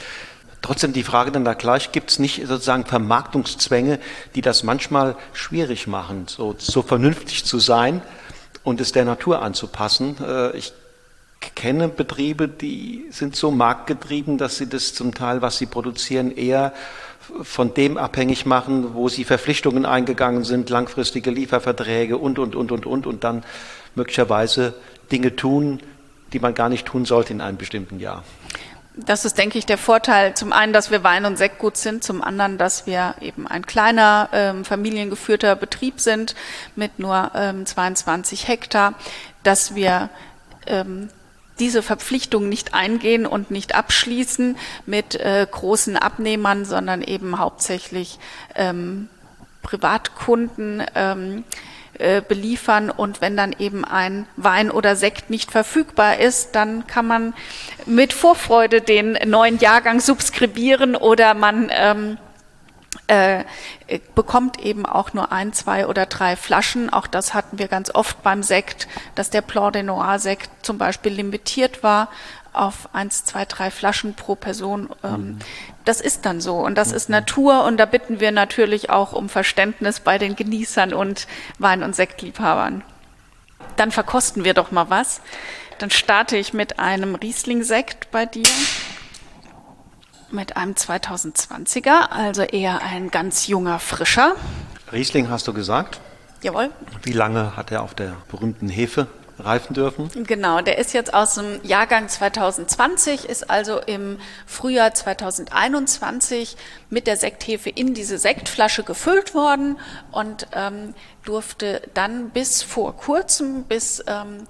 Trotzdem 0.61 0.93
die 0.93 1.05
Frage 1.05 1.33
dann 1.33 1.47
da 1.47 1.55
gleich, 1.55 1.91
gibt 1.91 2.11
es 2.11 2.19
nicht 2.19 2.47
sozusagen 2.47 2.85
Vermarktungszwänge, 2.85 3.99
die 4.35 4.43
das 4.43 4.63
manchmal 4.63 5.17
schwierig 5.33 5.87
machen, 5.87 6.27
so, 6.29 6.55
so 6.59 6.83
vernünftig 6.83 7.47
zu 7.47 7.59
sein? 7.59 8.03
Und 8.67 8.81
es 8.81 8.91
der 8.91 9.05
Natur 9.05 9.43
anzupassen. 9.43 10.17
Äh, 10.21 10.57
ich 10.57 10.73
kenne 11.55 11.87
Betriebe, 11.87 12.49
die 12.49 13.05
sind 13.11 13.37
so 13.37 13.53
marktgetrieben, 13.53 14.39
dass 14.39 14.57
sie 14.57 14.69
das 14.69 14.93
zum 14.93 15.15
Teil, 15.15 15.41
was 15.41 15.59
sie 15.59 15.67
produzieren, 15.67 16.37
eher 16.37 16.73
von 17.43 17.75
dem 17.75 17.97
abhängig 17.97 18.45
machen, 18.45 18.95
wo 18.95 19.09
sie 19.09 19.23
Verpflichtungen 19.23 19.87
eingegangen 19.87 20.43
sind, 20.43 20.69
langfristige 20.69 21.31
Lieferverträge 21.31 22.19
und, 22.19 22.41
und, 22.41 22.57
und, 22.57 22.73
und, 22.73 22.87
und, 22.87 23.07
und 23.07 23.23
dann 23.23 23.45
möglicherweise 23.95 24.75
Dinge 25.13 25.37
tun, 25.37 25.79
die 26.33 26.41
man 26.41 26.53
gar 26.53 26.69
nicht 26.69 26.87
tun 26.87 27.05
sollte 27.05 27.33
in 27.33 27.41
einem 27.41 27.59
bestimmten 27.59 28.01
Jahr. 28.01 28.25
Das 28.99 29.27
ist, 29.27 29.37
denke 29.37 29.59
ich, 29.59 29.67
der 29.67 29.77
Vorteil. 29.77 30.33
Zum 30.35 30.55
einen, 30.55 30.73
dass 30.73 30.91
wir 30.91 31.05
Wein- 31.05 31.27
und 31.27 31.37
Sektgut 31.37 31.77
sind, 31.77 32.03
zum 32.03 32.23
anderen, 32.23 32.57
dass 32.57 32.87
wir 32.87 33.15
eben 33.21 33.47
ein 33.47 33.67
kleiner, 33.67 34.31
ähm, 34.33 34.65
familiengeführter 34.65 35.55
Betrieb 35.55 36.01
sind 36.01 36.35
mit 36.77 36.99
nur 36.99 37.31
ähm, 37.35 37.67
22 37.67 38.49
Hektar, 38.49 38.95
dass 39.43 39.75
wir 39.75 40.09
ähm, 40.67 41.11
diese 41.59 41.83
Verpflichtung 41.83 42.49
nicht 42.49 42.73
eingehen 42.73 43.27
und 43.27 43.51
nicht 43.51 43.75
abschließen 43.75 44.57
mit 44.87 45.15
äh, 45.15 45.47
großen 45.51 45.99
Abnehmern, 45.99 46.65
sondern 46.65 47.03
eben 47.03 47.39
hauptsächlich 47.39 48.19
ähm, 48.55 49.09
Privatkunden. 49.63 50.83
Ähm, 50.95 51.45
äh, 51.99 52.23
beliefern 52.27 52.91
und 52.91 53.21
wenn 53.21 53.37
dann 53.37 53.55
eben 53.59 53.85
ein 53.85 54.27
Wein 54.37 54.71
oder 54.71 54.97
Sekt 54.97 55.31
nicht 55.31 55.51
verfügbar 55.51 56.19
ist, 56.19 56.55
dann 56.55 56.87
kann 56.87 57.07
man 57.07 57.35
mit 57.87 58.13
Vorfreude 58.13 58.81
den 58.81 59.19
neuen 59.27 59.59
Jahrgang 59.59 60.01
subskribieren 60.01 60.97
oder 60.97 61.35
man 61.35 61.71
ähm, 61.71 62.19
äh, 63.09 63.45
bekommt 64.15 64.61
eben 64.61 64.85
auch 64.85 65.13
nur 65.13 65.33
ein, 65.33 65.53
zwei 65.53 65.87
oder 65.87 66.07
drei 66.07 66.37
Flaschen. 66.37 66.93
Auch 66.93 67.07
das 67.07 67.35
hatten 67.35 67.59
wir 67.59 67.69
ganz 67.69 67.95
oft 67.95 68.23
beim 68.23 68.43
Sekt, 68.43 68.89
dass 69.15 69.31
der 69.31 69.43
Blanc 69.43 69.75
de 69.75 69.83
Noir 69.83 70.19
Sekt 70.19 70.51
zum 70.63 70.79
Beispiel 70.79 71.13
limitiert 71.13 71.83
war 71.83 72.09
auf 72.57 72.89
eins, 72.93 73.25
zwei, 73.25 73.45
drei 73.45 73.71
Flaschen 73.71 74.15
pro 74.15 74.35
Person. 74.35 74.91
Ähm, 75.03 75.11
mhm. 75.11 75.39
Das 75.85 76.01
ist 76.01 76.27
dann 76.27 76.41
so 76.41 76.59
und 76.59 76.77
das 76.77 76.91
mhm. 76.91 76.97
ist 76.97 77.09
Natur 77.09 77.65
und 77.65 77.77
da 77.77 77.87
bitten 77.87 78.21
wir 78.21 78.33
natürlich 78.33 78.91
auch 78.91 79.13
um 79.13 79.29
Verständnis 79.29 80.01
bei 80.01 80.19
den 80.19 80.37
Genießern 80.37 80.93
und 80.93 81.27
Wein- 81.59 81.83
und 81.83 81.95
Sektliebhabern. 81.95 82.83
Dann 83.77 83.91
verkosten 83.91 84.45
wir 84.45 84.55
doch 84.55 84.71
mal 84.71 84.91
was. 84.91 85.21
Dann 85.79 85.91
starte 85.91 86.37
ich 86.37 86.53
mit 86.53 86.79
einem 86.79 87.15
Riesling-Sekt 87.15 88.11
bei 88.11 88.27
dir. 88.27 88.49
Mit 90.31 90.57
einem 90.57 90.73
2020er, 90.73 92.11
also 92.11 92.43
eher 92.43 92.83
ein 92.83 93.11
ganz 93.11 93.47
junger, 93.47 93.79
frischer. 93.79 94.35
Riesling 94.93 95.31
hast 95.31 95.47
du 95.47 95.53
gesagt? 95.53 96.01
Jawohl. 96.43 96.71
Wie 97.03 97.13
lange 97.13 97.57
hat 97.57 97.71
er 97.71 97.83
auf 97.83 97.95
der 97.95 98.17
berühmten 98.29 98.69
Hefe 98.69 99.07
reifen 99.39 99.75
dürfen? 99.75 100.11
Genau, 100.25 100.61
der 100.61 100.79
ist 100.79 100.93
jetzt 100.93 101.13
aus 101.13 101.35
dem 101.35 101.61
Jahrgang 101.63 102.09
2020, 102.09 103.25
ist 103.25 103.51
also 103.51 103.79
im 103.81 104.19
Frühjahr 104.47 104.95
2021 104.95 106.57
mit 106.91 107.07
der 107.07 107.17
Sekthefe 107.17 107.71
in 107.71 107.95
diese 107.95 108.19
Sektflasche 108.19 108.83
gefüllt 108.83 109.35
worden 109.35 109.79
und 110.13 110.49
ähm, 110.53 110.95
durfte 111.25 111.83
dann 111.95 112.31
bis 112.31 112.63
vor 112.63 112.97
kurzem, 112.97 113.65
bis 113.65 114.03
ähm, 114.07 114.47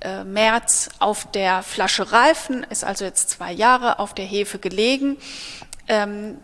äh, 0.00 0.24
März 0.24 0.88
auf 0.98 1.30
der 1.30 1.62
Flasche 1.62 2.12
reifen, 2.12 2.64
ist 2.70 2.84
also 2.84 3.04
jetzt 3.04 3.30
zwei 3.30 3.52
Jahre 3.52 3.98
auf 3.98 4.14
der 4.14 4.24
Hefe 4.24 4.58
gelegen 4.58 5.18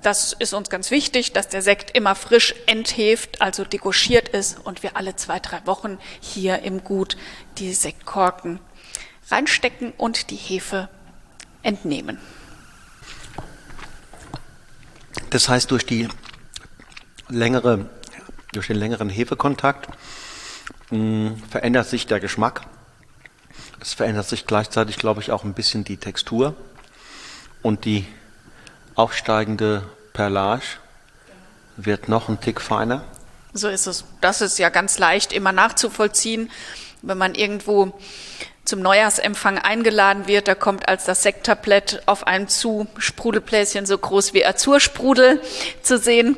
das 0.03 0.33
ist 0.33 0.55
uns 0.55 0.71
ganz 0.71 0.91
wichtig, 0.91 1.33
dass 1.33 1.49
der 1.49 1.63
Sekt 1.63 1.97
immer 1.97 2.17
frisch 2.17 2.53
entheft, 2.67 3.41
also 3.41 3.65
degauchiert 3.65 4.29
ist 4.29 4.59
und 4.65 4.83
wir 4.83 4.97
alle 4.97 5.15
zwei, 5.15 5.39
drei 5.39 5.65
Wochen 5.67 5.99
hier 6.21 6.63
im 6.63 6.83
Gut 6.83 7.17
die 7.59 7.73
Sektkorken 7.73 8.59
reinstecken 9.31 9.93
und 9.97 10.31
die 10.31 10.37
Hefe 10.37 10.89
entnehmen. 11.63 12.19
Das 15.31 15.49
heißt, 15.49 15.71
durch 15.71 15.87
die 15.87 16.09
längere, 17.29 17.89
durch 18.53 18.67
den 18.67 18.77
längeren 18.77 19.09
Hefekontakt 19.09 19.89
mh, 20.91 20.97
hm, 20.97 21.43
verändert 21.49 21.89
sich 21.89 22.09
der 22.09 22.19
Geschmack. 22.19 22.63
Es 23.81 23.95
verändert 23.95 24.27
sich 24.27 24.45
gleichzeitig, 24.45 24.97
glaube 24.97 25.21
ich, 25.21 25.31
auch 25.31 25.45
ein 25.45 25.55
bisschen 25.55 25.85
die 25.85 25.99
Textur 25.99 26.57
und 27.63 27.85
die 27.85 28.07
aufsteigende 28.97 29.83
Perlage 30.13 30.65
wird 31.77 32.09
noch 32.09 32.29
ein 32.29 32.41
Tick 32.41 32.61
feiner. 32.61 33.05
So 33.53 33.69
ist 33.69 33.87
es. 33.87 34.05
Das 34.21 34.41
ist 34.41 34.59
ja 34.59 34.71
ganz 34.71 34.99
leicht 34.99 35.33
immer 35.33 35.53
nachzuvollziehen, 35.53 36.51
wenn 37.03 37.19
man 37.19 37.35
irgendwo 37.35 37.93
zum 38.65 38.81
Neujahrsempfang 38.81 39.59
eingeladen 39.59 40.27
wird, 40.27 40.49
da 40.49 40.55
kommt 40.57 40.89
als 40.89 41.05
das 41.05 41.23
Sekttablett 41.23 42.03
auf 42.07 42.27
einem 42.27 42.49
zu 42.49 42.89
Sprudelbläschen 42.99 43.87
so 43.87 43.97
groß 43.97 44.35
wie 44.35 44.45
Azursprudel 44.45 45.41
zu 45.83 45.99
sehen. 45.99 46.37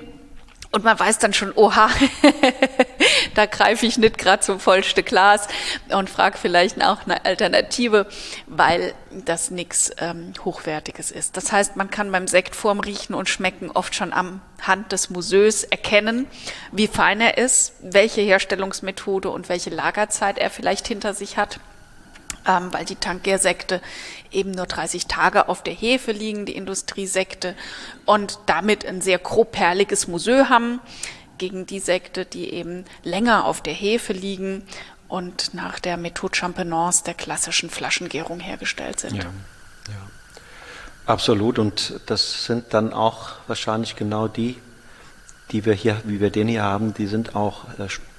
Und 0.71 0.85
man 0.85 0.99
weiß 0.99 1.19
dann 1.19 1.33
schon, 1.33 1.53
oha, 1.55 1.89
da 3.35 3.47
greife 3.47 3.87
ich 3.87 3.97
nicht 3.97 4.19
gerade 4.19 4.43
zum 4.43 4.61
vollste 4.61 5.03
Glas 5.03 5.49
und 5.89 6.11
frage 6.11 6.37
vielleicht 6.37 6.77
nach 6.77 7.07
einer 7.07 7.25
Alternative, 7.25 8.07
weil 8.47 8.93
das 9.11 9.51
nichts 9.51 9.91
ähm, 9.97 10.35
Hochwertiges 10.45 11.11
ist. 11.11 11.39
Das 11.39 11.53
heißt, 11.53 11.77
man 11.77 11.89
kann 11.91 12.12
beim 12.12 12.29
Sekt 12.29 12.55
vorm 12.55 12.81
Riechen 12.81 13.14
und 13.14 13.31
Schmecken 13.31 13.71
oft 13.71 13.95
schon 13.95 14.12
am 14.12 14.43
Hand 14.61 14.93
des 14.93 15.09
Museus 15.09 15.64
erkennen, 15.64 16.27
wie 16.71 16.87
fein 16.87 17.23
er 17.23 17.39
ist, 17.39 17.73
welche 17.81 18.21
Herstellungsmethode 18.21 19.31
und 19.31 19.49
welche 19.49 19.71
Lagerzeit 19.71 20.37
er 20.37 20.51
vielleicht 20.51 20.87
hinter 20.87 21.14
sich 21.14 21.39
hat 21.39 21.61
ähm, 22.49 22.73
weil 22.73 22.85
die 22.85 22.97
Tankgärsekte 22.97 23.81
eben 24.31 24.51
nur 24.51 24.66
30 24.66 25.07
Tage 25.07 25.49
auf 25.49 25.62
der 25.62 25.74
Hefe 25.74 26.12
liegen, 26.12 26.47
die 26.47 26.57
Industriesekte, 26.57 27.55
und 28.05 28.39
damit 28.47 28.85
ein 28.85 29.01
sehr 29.01 29.18
grobperliges 29.18 30.09
Museu 30.09 30.47
haben 30.49 30.81
gegen 31.39 31.66
die 31.66 31.81
Sekte, 31.81 32.24
die 32.24 32.53
eben 32.53 32.85
länger 33.03 33.45
auf 33.45 33.62
der 33.62 33.72
Hefe 33.72 34.12
liegen 34.12 34.64
und 35.09 35.55
nach 35.55 35.79
der 35.79 35.97
Methode 35.97 36.37
Champenoise 36.37 37.05
der 37.05 37.14
klassischen 37.14 37.70
Flaschengärung 37.70 38.41
hergestellt 38.41 39.01
sind. 39.01 39.16
Ja, 39.16 39.24
ja. 39.24 40.11
Absolut. 41.07 41.59
Und 41.59 42.01
das 42.07 42.45
sind 42.45 42.74
dann 42.74 42.93
auch 42.93 43.31
wahrscheinlich 43.47 43.97
genau 43.97 44.29
die, 44.29 44.59
die 45.51 45.64
wir 45.64 45.72
hier, 45.72 46.01
wie 46.05 46.20
wir 46.20 46.31
den 46.31 46.49
hier 46.49 46.62
haben, 46.62 46.93
die 46.93 47.07
sind 47.07 47.35
auch 47.35 47.64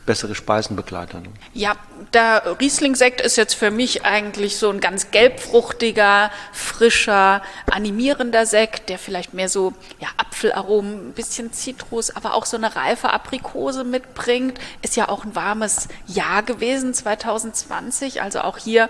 bessere 0.09 0.33
Speisenbegleiter. 0.33 1.19
Ne? 1.19 1.27
Ja, 1.53 1.75
der 2.13 2.57
Riesling-Sekt 2.59 3.21
ist 3.21 3.35
jetzt 3.37 3.53
für 3.53 3.69
mich 3.69 4.05
eigentlich 4.05 4.57
so 4.57 4.71
ein 4.71 4.79
ganz 4.79 5.11
gelbfruchtiger, 5.11 6.31
frischer, 6.51 7.43
animierender 7.69 8.47
Sekt, 8.47 8.89
der 8.89 8.97
vielleicht 8.97 9.35
mehr 9.35 9.49
so 9.49 9.73
ja, 9.99 10.07
Apfelaromen, 10.17 11.09
ein 11.09 11.13
bisschen 11.13 11.53
Zitrus, 11.53 12.09
aber 12.09 12.33
auch 12.33 12.47
so 12.47 12.57
eine 12.57 12.75
reife 12.75 13.11
Aprikose 13.11 13.83
mitbringt. 13.83 14.59
Ist 14.81 14.95
ja 14.95 15.09
auch 15.09 15.25
ein 15.25 15.35
warmes 15.35 15.89
Jahr 16.07 16.41
gewesen, 16.41 16.95
2020. 16.95 18.23
Also 18.23 18.41
auch 18.41 18.57
hier 18.57 18.89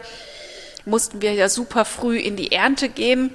mussten 0.86 1.22
wir 1.22 1.34
ja 1.34 1.50
super 1.50 1.84
früh 1.84 2.18
in 2.18 2.38
die 2.38 2.54
Ernte 2.54 2.88
gehen. 2.88 3.32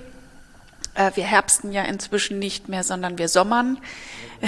Äh, 0.95 1.11
wir 1.17 1.25
herbsten 1.25 1.71
ja 1.71 1.83
inzwischen 1.83 2.39
nicht 2.39 2.71
mehr, 2.71 2.83
sondern 2.83 3.19
wir 3.19 3.29
sommern. 3.29 3.77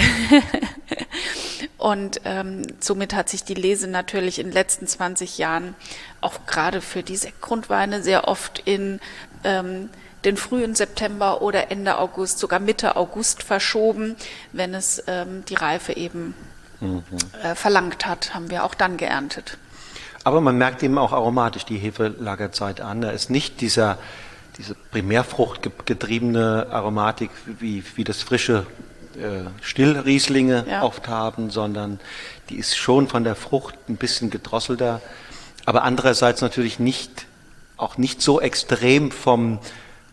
Und 1.78 2.20
ähm, 2.24 2.62
somit 2.80 3.14
hat 3.14 3.28
sich 3.28 3.44
die 3.44 3.55
Lese 3.55 3.86
natürlich 3.86 4.38
in 4.38 4.47
den 4.49 4.53
letzten 4.53 4.86
20 4.86 5.38
Jahren 5.38 5.74
auch 6.20 6.47
gerade 6.47 6.80
für 6.80 7.03
die 7.03 7.16
Sektgrundweine 7.16 8.03
sehr 8.03 8.28
oft 8.28 8.61
in 8.64 9.01
ähm, 9.44 9.90
den 10.24 10.36
frühen 10.36 10.74
September 10.74 11.42
oder 11.42 11.70
Ende 11.70 11.99
August, 11.99 12.38
sogar 12.38 12.59
Mitte 12.59 12.97
August 12.97 13.42
verschoben, 13.42 14.16
wenn 14.53 14.74
es 14.74 15.03
ähm, 15.07 15.44
die 15.49 15.55
Reife 15.55 15.92
eben 15.92 16.34
mhm. 16.80 17.05
äh, 17.42 17.55
verlangt 17.55 18.07
hat, 18.07 18.34
haben 18.34 18.51
wir 18.51 18.64
auch 18.64 18.74
dann 18.74 18.97
geerntet. 18.97 19.59
Aber 20.24 20.40
man 20.40 20.59
merkt 20.59 20.82
eben 20.82 20.99
auch 20.99 21.12
aromatisch 21.12 21.64
die 21.64 21.78
Hefelagerzeit 21.78 22.80
an. 22.80 23.03
Da 23.03 23.11
ist 23.11 23.30
nicht 23.30 23.61
dieser, 23.61 23.99
diese 24.59 24.74
primärfruchtgetriebene 24.74 26.66
Aromatik 26.70 27.30
wie, 27.61 27.84
wie 27.94 28.03
das 28.03 28.22
frische 28.22 28.66
Stillrieslinge 29.62 30.64
ja. 30.68 30.82
oft 30.82 31.08
haben, 31.08 31.50
sondern 31.50 32.00
die 32.48 32.56
ist 32.56 32.76
schon 32.76 33.08
von 33.08 33.24
der 33.24 33.34
Frucht 33.34 33.74
ein 33.88 33.96
bisschen 33.96 34.30
gedrosselter, 34.30 35.00
aber 35.64 35.82
andererseits 35.82 36.40
natürlich 36.40 36.78
nicht, 36.78 37.26
auch 37.76 37.98
nicht 37.98 38.22
so 38.22 38.40
extrem 38.40 39.10
vom, 39.10 39.58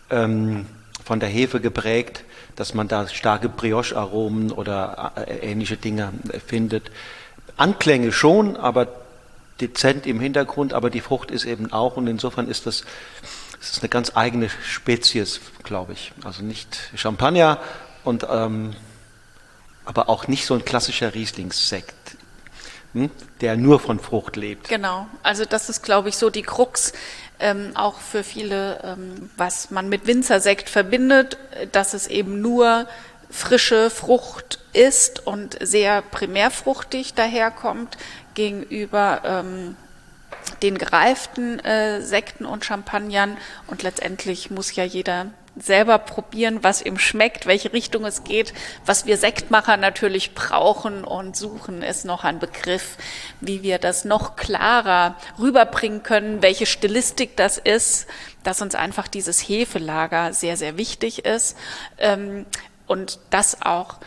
ähm, 0.10 0.66
von 1.04 1.20
der 1.20 1.30
Hefe 1.30 1.60
geprägt, 1.60 2.24
dass 2.56 2.74
man 2.74 2.88
da 2.88 3.08
starke 3.08 3.50
Brioche-Aromen 3.50 4.52
oder 4.52 5.14
äh, 5.16 5.52
ähnliche 5.52 5.78
Dinge 5.78 6.12
findet. 6.46 6.92
Anklänge 7.58 8.12
schon, 8.12 8.58
aber 8.58 8.88
dezent 9.62 10.08
im 10.08 10.20
Hintergrund, 10.20 10.74
aber 10.74 10.90
die 10.90 11.02
Frucht 11.02 11.32
ist 11.32 11.46
eben 11.46 11.72
auch 11.72 11.98
und 11.98 12.08
insofern 12.08 12.48
ist 12.48 12.66
das, 12.66 12.84
das 13.60 13.72
ist 13.72 13.82
eine 13.82 13.90
ganz 13.90 14.12
eigene 14.16 14.50
Spezies, 14.50 15.40
glaube 15.64 15.94
ich. 15.94 16.14
Also 16.24 16.44
nicht 16.44 16.78
Champagner 16.96 17.60
und 18.04 18.26
ähm, 18.30 18.76
aber 19.86 20.10
auch 20.10 20.28
nicht 20.28 20.46
so 20.46 20.54
ein 20.54 20.66
klassischer 20.66 21.14
Rieslingssekt, 21.14 22.18
hm, 22.94 23.10
der 23.42 23.58
nur 23.58 23.80
von 23.80 24.00
Frucht 24.00 24.36
lebt. 24.36 24.70
Genau, 24.70 25.08
also 25.24 25.46
das 25.46 25.70
ist, 25.70 25.84
glaube 25.84 26.10
ich, 26.10 26.18
so 26.18 26.30
die 26.30 26.44
Krux. 26.44 26.94
Ähm, 27.40 27.72
auch 27.74 28.00
für 28.00 28.24
viele, 28.24 28.80
ähm, 28.84 29.30
was 29.36 29.72
man 29.72 29.90
mit 29.90 30.08
Winzersekt 30.08 30.70
verbindet, 30.70 31.38
dass 31.72 31.94
es 31.94 32.08
eben 32.08 32.42
nur 32.42 32.88
frische 33.34 33.90
Frucht 33.90 34.60
ist 34.72 35.26
und 35.26 35.58
sehr 35.60 36.04
primärfruchtig 36.04 37.16
daherkommt 37.16 37.98
gegenüber 38.36 39.22
ähm, 39.26 39.76
den 40.62 40.78
gereiften 40.78 41.60
äh, 41.60 42.02
Sekten 42.02 42.46
und 42.46 42.64
Champagnern. 42.64 43.38
Und 43.68 43.84
letztendlich 43.84 44.52
muss 44.52 44.76
ja 44.76 44.84
jeder 44.84 45.28
selber 45.56 46.00
probieren, 46.00 46.64
was 46.64 46.82
ihm 46.82 46.98
schmeckt, 46.98 47.46
welche 47.46 47.74
Richtung 47.74 48.06
es 48.06 48.24
geht. 48.24 48.54
Was 48.86 49.06
wir 49.06 49.18
Sektmacher 49.18 49.78
natürlich 49.78 50.34
brauchen 50.34 51.04
und 51.04 51.36
suchen, 51.36 51.84
ist 51.84 52.06
noch 52.06 52.24
ein 52.24 52.40
Begriff, 52.40 52.98
wie 53.40 53.62
wir 53.62 53.78
das 53.78 54.06
noch 54.06 54.36
klarer 54.36 55.16
rüberbringen 55.40 56.02
können, 56.04 56.42
welche 56.42 56.66
Stilistik 56.66 57.38
das 57.38 57.58
ist, 57.58 58.08
dass 58.44 58.62
uns 58.62 58.76
einfach 58.76 59.08
dieses 59.08 59.42
Hefelager 59.42 60.34
sehr, 60.34 60.58
sehr 60.58 60.78
wichtig 60.78 61.26
ist 61.26 61.58
ähm, 62.00 62.46
und 62.88 63.20
das 63.30 63.62
auch 63.62 63.98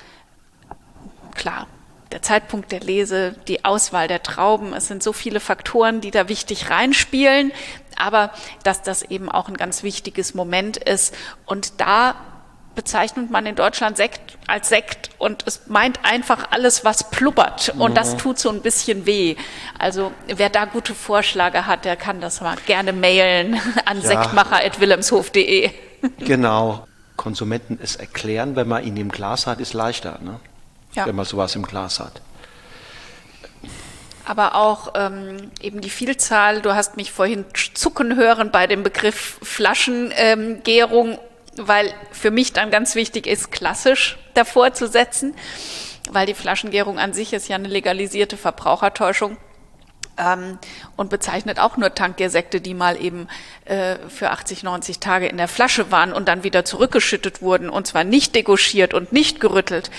klar 1.34 1.66
der 2.12 2.22
Zeitpunkt 2.22 2.72
der 2.72 2.80
Lese, 2.80 3.34
die 3.48 3.64
Auswahl 3.64 4.08
der 4.08 4.22
Trauben. 4.22 4.72
Es 4.72 4.86
sind 4.86 5.02
so 5.02 5.12
viele 5.12 5.40
Faktoren, 5.40 6.00
die 6.00 6.10
da 6.10 6.28
wichtig 6.28 6.70
reinspielen, 6.70 7.52
aber 7.98 8.30
dass 8.62 8.82
das 8.82 9.02
eben 9.02 9.30
auch 9.30 9.48
ein 9.48 9.56
ganz 9.56 9.82
wichtiges 9.82 10.34
Moment 10.34 10.76
ist. 10.76 11.14
Und 11.44 11.80
da 11.80 12.14
bezeichnet 12.74 13.30
man 13.30 13.46
in 13.46 13.54
Deutschland 13.54 13.96
Sekt 13.96 14.36
als 14.46 14.68
Sekt 14.68 15.10
und 15.18 15.44
es 15.46 15.62
meint 15.66 16.00
einfach 16.02 16.50
alles, 16.50 16.84
was 16.84 17.10
pluppert 17.10 17.70
und 17.70 17.92
mhm. 17.92 17.94
das 17.94 18.18
tut 18.18 18.38
so 18.38 18.50
ein 18.50 18.60
bisschen 18.60 19.06
weh. 19.06 19.36
Also 19.78 20.12
wer 20.26 20.50
da 20.50 20.66
gute 20.66 20.94
Vorschläge 20.94 21.66
hat, 21.66 21.86
der 21.86 21.96
kann 21.96 22.20
das 22.20 22.42
mal 22.42 22.56
gerne 22.66 22.92
mailen 22.92 23.58
an 23.86 24.02
ja. 24.02 24.06
sektmacher.wilhelmshof.de. 24.06 25.70
Genau. 26.18 26.86
Konsumenten 27.16 27.78
es 27.82 27.96
erklären, 27.96 28.56
wenn 28.56 28.68
man 28.68 28.84
ihn 28.84 28.98
im 28.98 29.10
Glas 29.10 29.46
hat, 29.46 29.58
ist 29.58 29.72
leichter. 29.72 30.18
Ne? 30.22 30.38
ja. 30.96 31.06
wenn 31.06 31.14
man 31.14 31.24
sowas 31.24 31.54
im 31.54 31.62
Glas 31.62 32.00
hat. 32.00 32.20
Aber 34.26 34.56
auch 34.56 34.92
ähm, 34.96 35.52
eben 35.62 35.80
die 35.80 35.88
Vielzahl, 35.88 36.60
du 36.60 36.74
hast 36.74 36.96
mich 36.96 37.12
vorhin 37.12 37.44
zucken 37.74 38.16
hören 38.16 38.50
bei 38.50 38.66
dem 38.66 38.82
Begriff 38.82 39.38
Flaschengärung, 39.40 41.20
weil 41.56 41.94
für 42.10 42.32
mich 42.32 42.52
dann 42.52 42.72
ganz 42.72 42.96
wichtig 42.96 43.28
ist, 43.28 43.52
klassisch 43.52 44.18
davor 44.34 44.74
zu 44.74 44.88
setzen, 44.88 45.36
weil 46.10 46.26
die 46.26 46.34
Flaschengärung 46.34 46.98
an 46.98 47.12
sich 47.12 47.32
ist 47.32 47.48
ja 47.48 47.54
eine 47.54 47.68
legalisierte 47.68 48.36
Verbrauchertäuschung. 48.36 49.36
Ähm, 50.18 50.58
und 50.96 51.10
bezeichnet 51.10 51.60
auch 51.60 51.76
nur 51.76 51.94
Tankgärsekte, 51.94 52.60
die 52.62 52.72
mal 52.74 53.00
eben 53.00 53.28
äh, 53.66 53.96
für 54.08 54.30
80, 54.30 54.62
90 54.62 54.98
Tage 54.98 55.26
in 55.26 55.36
der 55.36 55.46
Flasche 55.46 55.92
waren 55.92 56.14
und 56.14 56.26
dann 56.26 56.42
wieder 56.42 56.64
zurückgeschüttet 56.64 57.42
wurden 57.42 57.68
und 57.68 57.86
zwar 57.86 58.02
nicht 58.02 58.34
degauchiert 58.34 58.94
und 58.94 59.12
nicht 59.12 59.40
gerüttelt. 59.40 59.90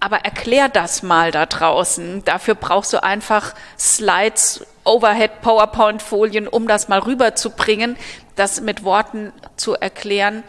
Aber 0.00 0.18
erklär 0.18 0.68
das 0.68 1.02
mal 1.02 1.32
da 1.32 1.46
draußen. 1.46 2.24
Dafür 2.24 2.54
brauchst 2.54 2.92
du 2.92 3.02
einfach 3.02 3.54
Slides, 3.78 4.64
Overhead, 4.84 5.40
PowerPoint-Folien, 5.42 6.46
um 6.46 6.68
das 6.68 6.88
mal 6.88 7.00
rüberzubringen. 7.00 7.96
Das 8.36 8.60
mit 8.60 8.84
Worten 8.84 9.32
zu 9.56 9.74
erklären, 9.74 10.44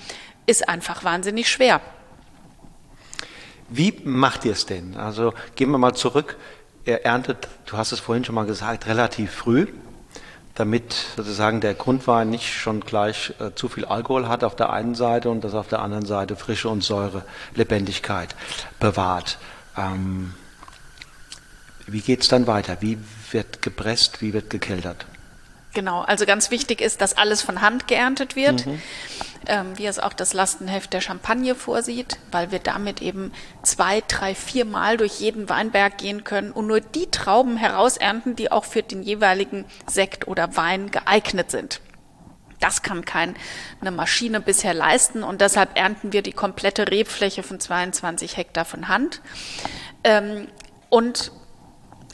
ist 0.45 0.69
einfach 0.69 1.03
wahnsinnig 1.03 1.49
schwer. 1.49 1.81
Wie 3.69 3.99
macht 4.03 4.45
ihr 4.45 4.51
es 4.51 4.65
denn? 4.65 4.97
Also 4.97 5.33
gehen 5.55 5.71
wir 5.71 5.77
mal 5.77 5.93
zurück. 5.93 6.37
Er 6.85 7.05
erntet, 7.05 7.47
du 7.65 7.77
hast 7.77 7.91
es 7.91 7.99
vorhin 7.99 8.23
schon 8.23 8.35
mal 8.35 8.45
gesagt, 8.45 8.87
relativ 8.87 9.31
früh 9.31 9.67
damit 10.59 10.93
sozusagen 11.15 11.61
der 11.61 11.73
Grundwein 11.73 12.29
nicht 12.29 12.53
schon 12.53 12.81
gleich 12.81 13.33
äh, 13.39 13.55
zu 13.55 13.69
viel 13.69 13.85
Alkohol 13.85 14.27
hat 14.27 14.43
auf 14.43 14.57
der 14.57 14.71
einen 14.71 14.93
Seite 14.93 15.29
und 15.29 15.43
das 15.43 15.53
auf 15.53 15.69
der 15.69 15.79
anderen 15.81 16.05
Seite 16.05 16.35
Frische 16.35 16.67
und 16.67 16.83
Säure, 16.83 17.23
Lebendigkeit 17.55 18.35
bewahrt. 18.77 19.37
Ähm, 19.77 20.33
wie 21.87 22.01
geht 22.01 22.23
es 22.23 22.27
dann 22.27 22.45
weiter? 22.45 22.77
Wie 22.81 22.97
wird 23.31 23.61
gepresst? 23.61 24.21
Wie 24.21 24.33
wird 24.33 24.49
gekeltert? 24.49 25.05
Genau, 25.79 26.01
also 26.01 26.25
ganz 26.25 26.51
wichtig 26.51 26.81
ist, 26.81 26.99
dass 26.99 27.15
alles 27.15 27.41
von 27.41 27.61
Hand 27.61 27.87
geerntet 27.87 28.35
wird, 28.35 28.65
mhm. 28.65 28.81
ähm, 29.47 29.77
wie 29.77 29.85
es 29.85 29.97
auch 29.97 30.11
das 30.11 30.33
Lastenheft 30.33 30.91
der 30.91 30.99
Champagne 30.99 31.55
vorsieht, 31.55 32.17
weil 32.33 32.51
wir 32.51 32.59
damit 32.59 33.01
eben 33.01 33.31
zwei, 33.63 34.03
drei, 34.05 34.35
vier 34.35 34.65
Mal 34.65 34.97
durch 34.97 35.21
jeden 35.21 35.47
Weinberg 35.47 35.97
gehen 35.97 36.25
können 36.25 36.51
und 36.51 36.67
nur 36.67 36.81
die 36.81 37.09
Trauben 37.09 37.55
herausernten, 37.55 38.35
die 38.35 38.51
auch 38.51 38.65
für 38.65 38.83
den 38.83 39.03
jeweiligen 39.03 39.63
Sekt 39.87 40.27
oder 40.27 40.57
Wein 40.57 40.91
geeignet 40.91 41.49
sind. 41.49 41.79
Das 42.59 42.81
kann 42.81 43.05
keine 43.05 43.35
Maschine 43.89 44.41
bisher 44.41 44.73
leisten 44.73 45.23
und 45.23 45.39
deshalb 45.39 45.77
ernten 45.77 46.11
wir 46.11 46.23
die 46.23 46.33
komplette 46.33 46.91
Rebfläche 46.91 47.41
von 47.41 47.61
22 47.61 48.35
Hektar 48.35 48.65
von 48.65 48.89
Hand. 48.89 49.21
Ähm, 50.03 50.49
und 50.89 51.31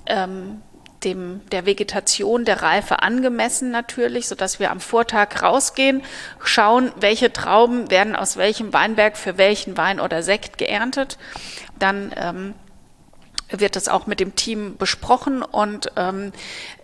ähm, 0.05 0.61
dem, 1.06 1.41
der 1.51 1.66
Vegetation, 1.66 2.43
der 2.43 2.62
Reife 2.62 3.01
angemessen 3.01 3.72
natürlich, 3.72 4.28
sodass 4.28 4.60
wir 4.60 4.72
am 4.72 4.82
Vortag 4.82 5.41
rausgehen, 5.41 6.03
schauen, 6.43 6.91
welche 6.99 7.32
Trauben 7.32 7.89
werden 7.91 8.16
aus 8.16 8.38
welchem 8.38 8.74
Weinberg 8.74 9.16
für 9.16 9.38
welchen 9.38 9.78
Wein 9.78 9.99
oder 9.99 10.24
Sekt 10.24 10.58
geerntet. 10.58 11.18
Dann 11.80 12.12
ähm, 12.18 12.53
wird 13.49 13.76
das 13.76 13.88
auch 13.88 14.08
mit 14.08 14.20
dem 14.20 14.36
Team 14.36 14.78
besprochen 14.78 15.43
und 15.43 15.91
ähm, 15.95 16.34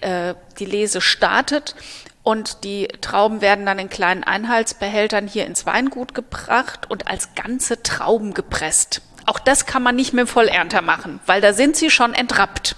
äh, 0.02 0.36
die 0.60 0.66
Lese 0.66 1.02
startet. 1.02 1.76
Und 2.24 2.64
die 2.64 2.88
Trauben 3.02 3.42
werden 3.42 3.66
dann 3.66 3.80
in 3.80 3.90
kleinen 3.90 4.24
Einheitsbehältern 4.24 5.28
hier 5.28 5.48
ins 5.48 5.66
Weingut 5.66 6.14
gebracht 6.14 6.90
und 6.90 7.08
als 7.08 7.34
ganze 7.34 7.82
Trauben 7.82 8.36
gepresst. 8.36 9.02
Auch 9.26 9.40
das 9.40 9.66
kann 9.66 9.82
man 9.82 9.96
nicht 9.96 10.14
mit 10.14 10.26
dem 10.26 10.28
Vollernter 10.28 10.82
machen, 10.82 11.20
weil 11.26 11.42
da 11.42 11.54
sind 11.54 11.76
sie 11.76 11.90
schon 11.90 12.14
entrappt. 12.14 12.76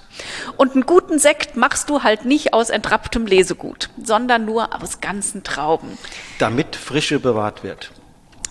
Und 0.58 0.74
einen 0.74 0.86
guten 0.86 1.20
Sekt 1.20 1.56
machst 1.56 1.90
du 1.90 2.04
halt 2.04 2.26
nicht 2.26 2.54
aus 2.54 2.70
entrapptem 2.70 3.26
Lesegut, 3.26 3.90
sondern 4.02 4.46
nur 4.46 4.82
aus 4.82 5.02
ganzen 5.02 5.44
Trauben. 5.44 5.98
Damit 6.40 6.76
Frische 6.76 7.20
bewahrt 7.20 7.64
wird. 7.64 7.92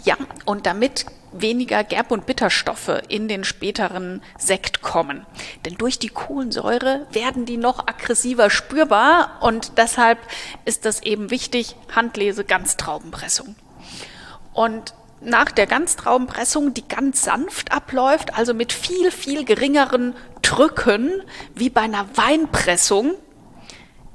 Ja, 0.04 0.16
und 0.44 0.66
damit 0.66 1.06
weniger 1.32 1.84
Gerb- 1.84 2.10
und 2.10 2.26
Bitterstoffe 2.26 3.02
in 3.08 3.28
den 3.28 3.44
späteren 3.44 4.22
Sekt 4.38 4.82
kommen. 4.82 5.26
Denn 5.64 5.76
durch 5.76 5.98
die 5.98 6.08
Kohlensäure 6.08 7.06
werden 7.12 7.46
die 7.46 7.56
noch 7.56 7.86
aggressiver 7.86 8.50
spürbar 8.50 9.38
und 9.40 9.78
deshalb 9.78 10.18
ist 10.64 10.84
das 10.84 11.02
eben 11.02 11.30
wichtig, 11.30 11.76
Handlese 11.94 12.44
Ganztraubenpressung. 12.44 13.54
Und 14.52 14.94
nach 15.24 15.50
der 15.50 15.66
Ganztraubenpressung, 15.66 16.74
die 16.74 16.86
ganz 16.86 17.22
sanft 17.22 17.72
abläuft, 17.72 18.36
also 18.36 18.54
mit 18.54 18.72
viel, 18.72 19.10
viel 19.10 19.44
geringeren 19.44 20.14
Drücken 20.42 21.22
wie 21.54 21.70
bei 21.70 21.82
einer 21.82 22.06
Weinpressung, 22.16 23.14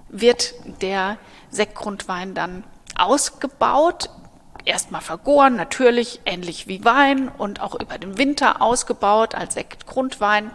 wird 0.10 0.54
der 0.82 1.18
Sektgrundwein 1.50 2.34
dann 2.34 2.64
ausgebaut 2.96 4.10
erstmal 4.68 5.02
vergoren, 5.02 5.56
natürlich 5.56 6.20
ähnlich 6.26 6.68
wie 6.68 6.84
Wein 6.84 7.30
und 7.30 7.62
auch 7.62 7.80
über 7.80 7.98
den 7.98 8.18
Winter 8.18 8.62
ausgebaut 8.62 9.34
als 9.34 9.54
Sektgrundwein. 9.56 10.52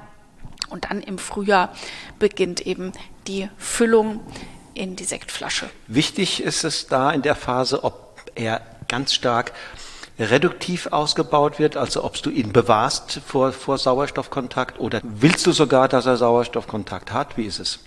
Und 0.68 0.84
dann 0.90 1.02
im 1.02 1.18
Frühjahr 1.18 1.74
beginnt 2.18 2.60
eben 2.60 2.92
die 3.26 3.48
Füllung 3.58 4.20
in 4.74 4.96
die 4.96 5.04
Sektflasche. 5.04 5.68
Wichtig 5.86 6.42
ist 6.42 6.64
es 6.64 6.86
da 6.86 7.10
in 7.10 7.22
der 7.22 7.34
Phase, 7.34 7.84
ob 7.84 8.16
er 8.34 8.62
ganz 8.88 9.12
stark 9.12 9.52
reduktiv 10.22 10.88
ausgebaut 10.90 11.58
wird, 11.58 11.76
also 11.76 12.04
ob 12.04 12.20
du 12.22 12.30
ihn 12.30 12.52
bewahrst 12.52 13.20
vor, 13.26 13.52
vor 13.52 13.78
Sauerstoffkontakt 13.78 14.80
oder 14.80 15.00
willst 15.02 15.46
du 15.46 15.52
sogar, 15.52 15.88
dass 15.88 16.06
er 16.06 16.16
Sauerstoffkontakt 16.16 17.12
hat? 17.12 17.36
Wie 17.36 17.44
ist 17.44 17.58
es? 17.58 17.80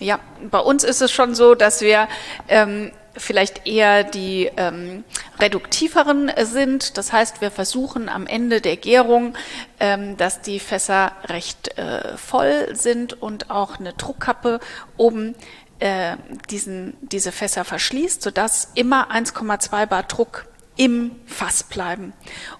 Ja, 0.00 0.20
bei 0.50 0.60
uns 0.60 0.84
ist 0.84 1.02
es 1.02 1.10
schon 1.10 1.34
so, 1.34 1.54
dass 1.54 1.80
wir 1.80 2.08
ähm, 2.48 2.92
vielleicht 3.16 3.66
eher 3.66 4.04
die 4.04 4.50
ähm, 4.56 5.04
reduktiveren 5.40 6.30
sind. 6.42 6.96
Das 6.96 7.12
heißt, 7.12 7.40
wir 7.40 7.50
versuchen 7.50 8.08
am 8.08 8.26
Ende 8.26 8.60
der 8.60 8.76
Gärung, 8.76 9.34
ähm, 9.80 10.16
dass 10.16 10.40
die 10.40 10.60
Fässer 10.60 11.12
recht 11.24 11.76
äh, 11.78 12.16
voll 12.16 12.68
sind 12.74 13.20
und 13.20 13.50
auch 13.50 13.78
eine 13.78 13.92
Druckkappe 13.92 14.60
oben 14.96 15.34
äh, 15.80 16.16
diesen, 16.50 16.96
diese 17.00 17.32
Fässer 17.32 17.64
verschließt, 17.64 18.22
sodass 18.22 18.72
immer 18.74 19.10
1,2 19.10 19.86
Bar 19.86 20.04
Druck 20.04 20.46
im 20.78 21.10
Fass 21.26 21.64
bleiben. 21.64 22.14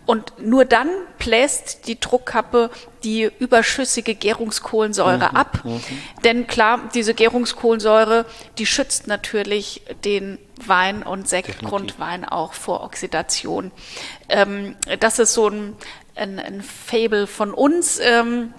Und 0.05 0.33
nur 0.41 0.65
dann 0.65 0.91
bläst 1.19 1.87
die 1.87 1.99
Druckkappe 1.99 2.71
die 3.05 3.31
überschüssige 3.39 4.15
Gärungskohlensäure 4.17 5.31
mhm. 5.31 5.37
ab. 5.37 5.65
Mhm. 5.65 5.81
Denn 6.25 6.47
klar, 6.49 6.91
diese 6.95 7.15
Gärungskohlensäure, 7.15 8.27
die 8.59 8.67
schützt 8.67 9.07
natürlich 9.07 9.83
den 10.05 10.39
Wein 10.67 11.05
und 11.05 11.29
Sektgrundwein 11.29 12.25
auch 12.25 12.55
vor 12.55 12.83
Oxidation. 12.83 13.71
Ähm, 14.29 14.75
das 14.99 15.21
ist 15.21 15.35
so 15.35 15.49
ein, 15.49 15.77
ein, 16.17 16.41
ein 16.41 16.63
Fable 16.63 17.29
von 17.29 17.55
uns, 17.55 18.01
ähm, 18.03 18.53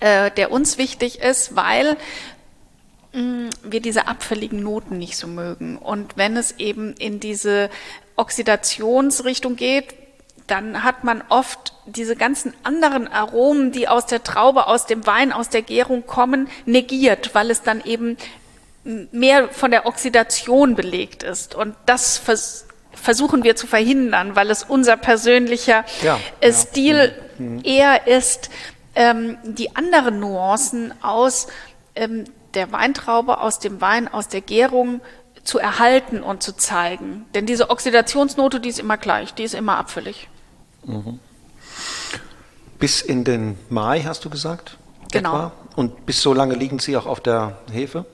äh, 0.00 0.30
der 0.30 0.52
uns 0.52 0.76
wichtig 0.76 1.20
ist, 1.20 1.56
weil 1.56 1.96
mm, 3.14 3.48
wir 3.62 3.80
diese 3.80 4.06
abfälligen 4.08 4.62
Noten 4.62 4.98
nicht 4.98 5.16
so 5.16 5.26
mögen. 5.26 5.78
Und 5.78 6.18
wenn 6.18 6.36
es 6.36 6.58
eben 6.58 6.92
in 6.94 7.18
diese 7.18 7.70
Oxidationsrichtung 8.16 9.56
geht, 9.56 9.94
dann 10.46 10.84
hat 10.84 11.04
man 11.04 11.22
oft 11.28 11.72
diese 11.86 12.16
ganzen 12.16 12.54
anderen 12.62 13.08
Aromen, 13.08 13.72
die 13.72 13.88
aus 13.88 14.06
der 14.06 14.22
Traube, 14.22 14.66
aus 14.66 14.86
dem 14.86 15.06
Wein, 15.06 15.32
aus 15.32 15.48
der 15.48 15.62
Gärung 15.62 16.06
kommen, 16.06 16.48
negiert, 16.66 17.34
weil 17.34 17.50
es 17.50 17.62
dann 17.62 17.82
eben 17.84 18.16
mehr 18.84 19.48
von 19.48 19.70
der 19.70 19.86
Oxidation 19.86 20.74
belegt 20.74 21.22
ist. 21.22 21.54
Und 21.54 21.74
das 21.86 22.18
vers 22.18 22.66
versuchen 22.92 23.42
wir 23.42 23.56
zu 23.56 23.66
verhindern, 23.66 24.36
weil 24.36 24.50
es 24.50 24.62
unser 24.62 24.96
persönlicher 24.96 25.84
ja, 26.02 26.18
äh, 26.40 26.52
Stil 26.52 27.12
ja. 27.38 27.44
Mhm. 27.44 27.60
eher 27.64 28.06
ist, 28.06 28.50
ähm, 28.94 29.36
die 29.42 29.74
anderen 29.74 30.20
Nuancen 30.20 30.94
aus 31.02 31.48
ähm, 31.96 32.24
der 32.54 32.70
Weintraube, 32.70 33.40
aus 33.40 33.58
dem 33.58 33.80
Wein, 33.80 34.06
aus 34.06 34.28
der 34.28 34.40
Gärung 34.40 35.00
zu 35.44 35.58
erhalten 35.58 36.22
und 36.22 36.42
zu 36.42 36.56
zeigen. 36.56 37.26
Denn 37.34 37.46
diese 37.46 37.70
Oxidationsnote, 37.70 38.60
die 38.60 38.70
ist 38.70 38.78
immer 38.78 38.96
gleich, 38.96 39.34
die 39.34 39.44
ist 39.44 39.54
immer 39.54 39.76
abfällig. 39.76 40.28
Mhm. 40.84 41.20
Bis 42.78 43.00
in 43.00 43.24
den 43.24 43.58
Mai, 43.68 44.02
hast 44.02 44.24
du 44.24 44.30
gesagt? 44.30 44.78
Genau. 45.12 45.34
Etwa? 45.34 45.52
Und 45.76 46.06
bis 46.06 46.20
so 46.20 46.34
lange 46.34 46.54
liegen 46.54 46.78
sie 46.78 46.96
auch 46.96 47.06
auf 47.06 47.20
der 47.20 47.58
Hefe? 47.70 48.06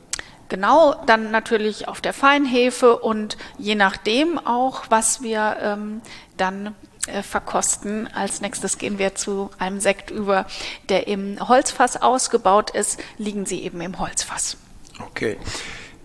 Genau, 0.49 0.95
dann 1.07 1.31
natürlich 1.31 1.87
auf 1.87 2.01
der 2.01 2.13
Feinhefe 2.13 2.99
und 2.99 3.37
je 3.57 3.77
nachdem 3.77 4.39
auch, 4.39 4.85
was 4.89 5.23
wir 5.23 5.57
ähm, 5.63 6.03
dann 6.37 6.75
äh, 7.07 7.23
verkosten. 7.23 8.09
Als 8.13 8.41
nächstes 8.41 8.77
gehen 8.77 8.99
wir 8.99 9.15
zu 9.15 9.51
einem 9.59 9.81
Sekt 9.81 10.11
über, 10.11 10.47
der 10.89 11.07
im 11.07 11.49
Holzfass 11.49 12.01
ausgebaut 12.01 12.71
ist, 12.71 13.01
liegen 13.17 13.47
sie 13.47 13.63
eben 13.63 13.81
im 13.81 13.99
Holzfass. 13.99 14.57
Okay. 14.99 15.39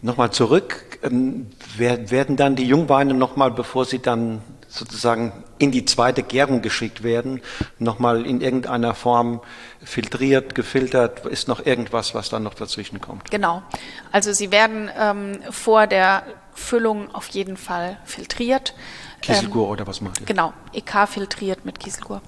Nochmal 0.05 0.29
zurück, 0.29 0.99
ähm, 1.01 1.47
werden 1.77 2.37
dann 2.37 2.55
die 2.55 2.65
Jungweine 2.67 3.15
nochmal, 3.15 3.49
bevor 3.49 3.85
sie 3.85 3.97
dann 3.97 4.43
sozusagen 4.67 5.31
in 5.57 5.71
die 5.71 5.83
zweite 5.85 6.21
Gärung 6.21 6.61
geschickt 6.61 7.01
werden, 7.01 7.41
nochmal 7.79 8.23
in 8.27 8.39
irgendeiner 8.39 8.93
Form 8.93 9.41
filtriert, 9.83 10.53
gefiltert? 10.53 11.25
Ist 11.25 11.47
noch 11.47 11.65
irgendwas, 11.65 12.13
was 12.13 12.29
dann 12.29 12.43
noch 12.43 12.53
dazwischen 12.53 13.01
kommt? 13.01 13.31
Genau. 13.31 13.63
Also 14.11 14.31
sie 14.31 14.51
werden 14.51 14.91
ähm, 14.95 15.39
vor 15.49 15.87
der 15.87 16.21
Füllung 16.53 17.09
auf 17.15 17.29
jeden 17.29 17.57
Fall 17.57 17.97
filtriert. 18.05 18.75
Kieselgur 19.23 19.65
ähm, 19.65 19.71
oder 19.71 19.87
was 19.87 20.01
macht 20.01 20.19
ihr? 20.19 20.27
Genau, 20.27 20.53
EK 20.71 21.07
filtriert 21.07 21.65
mit 21.65 21.79
Kieselgur. 21.79 22.21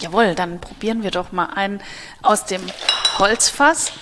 Jawohl, 0.00 0.34
dann 0.34 0.58
probieren 0.58 1.02
wir 1.02 1.10
doch 1.10 1.32
mal 1.32 1.50
einen 1.54 1.82
aus 2.22 2.46
dem 2.46 2.62
Holzfass. 3.18 3.92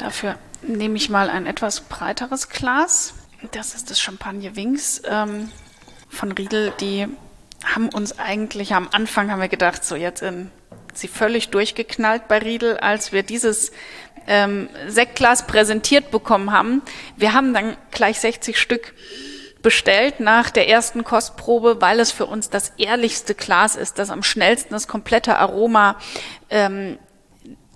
Dafür 0.00 0.36
nehme 0.62 0.96
ich 0.96 1.10
mal 1.10 1.28
ein 1.28 1.46
etwas 1.46 1.82
breiteres 1.82 2.48
Glas. 2.48 3.12
Das 3.52 3.74
ist 3.74 3.90
das 3.90 4.00
Champagner 4.00 4.56
Wings 4.56 5.02
ähm, 5.06 5.50
von 6.08 6.32
Riedel. 6.32 6.72
Die 6.80 7.06
haben 7.64 7.90
uns 7.90 8.18
eigentlich 8.18 8.74
am 8.74 8.88
Anfang 8.92 9.30
haben 9.30 9.42
wir 9.42 9.48
gedacht, 9.48 9.84
so 9.84 9.96
jetzt 9.96 10.22
in 10.22 10.50
sie 10.94 11.06
völlig 11.06 11.50
durchgeknallt 11.50 12.28
bei 12.28 12.38
Riedel, 12.38 12.78
als 12.78 13.12
wir 13.12 13.22
dieses 13.22 13.72
ähm, 14.26 14.70
Sektglas 14.88 15.46
präsentiert 15.46 16.10
bekommen 16.10 16.50
haben. 16.50 16.80
Wir 17.16 17.34
haben 17.34 17.52
dann 17.52 17.76
gleich 17.90 18.20
60 18.20 18.58
Stück 18.58 18.94
bestellt 19.60 20.20
nach 20.20 20.48
der 20.48 20.66
ersten 20.66 21.04
Kostprobe, 21.04 21.82
weil 21.82 22.00
es 22.00 22.10
für 22.10 22.24
uns 22.24 22.48
das 22.48 22.72
ehrlichste 22.78 23.34
Glas 23.34 23.76
ist, 23.76 23.98
das 23.98 24.08
am 24.08 24.22
schnellsten 24.22 24.72
das 24.72 24.88
komplette 24.88 25.36
Aroma 25.36 25.96
ähm, 26.48 26.98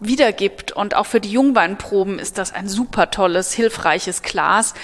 wiedergibt. 0.01 0.72
Und 0.72 0.95
auch 0.95 1.07
für 1.07 1.20
die 1.20 1.30
Jungweinproben 1.30 2.18
ist 2.18 2.38
das 2.38 2.53
ein 2.53 2.68
super 2.68 3.11
tolles, 3.11 3.53
hilfreiches 3.53 4.22
Glas, 4.22 4.74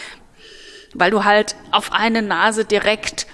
weil 0.94 1.10
du 1.10 1.24
halt 1.24 1.56
auf 1.70 1.92
eine 1.92 2.22
Nase 2.22 2.64
direkt 2.64 3.26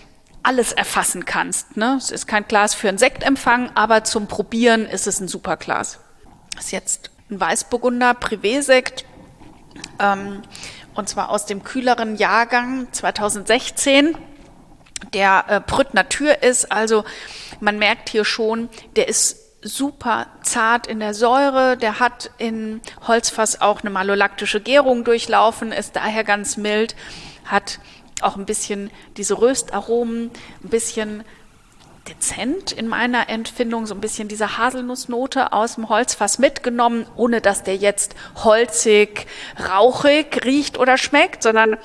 alles 0.42 0.72
erfassen 0.72 1.24
kannst. 1.24 1.76
Ne? 1.76 1.96
Es 1.98 2.10
ist 2.10 2.26
kein 2.26 2.46
Glas 2.46 2.74
für 2.74 2.88
einen 2.88 2.98
Sektempfang, 2.98 3.70
aber 3.74 4.04
zum 4.04 4.28
Probieren 4.28 4.86
ist 4.86 5.06
es 5.06 5.20
ein 5.20 5.28
super 5.28 5.56
Glas. 5.56 5.98
Das 6.54 6.66
ist 6.66 6.70
jetzt 6.70 7.10
ein 7.30 7.40
Weißburgunder 7.40 8.14
Privé-Sekt, 8.14 9.04
ähm, 9.98 10.42
und 10.94 11.08
zwar 11.08 11.30
aus 11.30 11.46
dem 11.46 11.62
kühleren 11.64 12.16
Jahrgang 12.16 12.88
2016, 12.92 14.16
der 15.12 15.44
äh, 15.48 15.60
Brüt 15.60 15.94
Natur 15.94 16.42
ist. 16.42 16.72
Also 16.72 17.04
man 17.60 17.78
merkt 17.78 18.08
hier 18.08 18.24
schon, 18.24 18.68
der 18.96 19.08
ist 19.08 19.45
super 19.66 20.26
zart 20.42 20.86
in 20.86 21.00
der 21.00 21.14
Säure. 21.14 21.76
Der 21.76 22.00
hat 22.00 22.30
in 22.38 22.80
Holzfass 23.06 23.60
auch 23.60 23.80
eine 23.80 23.90
malolaktische 23.90 24.60
Gärung 24.60 25.04
durchlaufen, 25.04 25.72
ist 25.72 25.96
daher 25.96 26.24
ganz 26.24 26.56
mild, 26.56 26.96
hat 27.44 27.80
auch 28.22 28.36
ein 28.36 28.46
bisschen 28.46 28.90
diese 29.16 29.40
Röstaromen, 29.40 30.30
ein 30.64 30.68
bisschen 30.68 31.24
dezent 32.08 32.72
in 32.72 32.86
meiner 32.86 33.28
Empfindung, 33.28 33.86
so 33.86 33.94
ein 33.94 34.00
bisschen 34.00 34.28
diese 34.28 34.58
Haselnussnote 34.58 35.52
aus 35.52 35.74
dem 35.74 35.88
Holzfass 35.88 36.38
mitgenommen, 36.38 37.06
ohne 37.16 37.40
dass 37.40 37.64
der 37.64 37.76
jetzt 37.76 38.14
holzig, 38.36 39.26
rauchig 39.68 40.44
riecht 40.44 40.78
oder 40.78 40.98
schmeckt, 40.98 41.42
sondern 41.42 41.76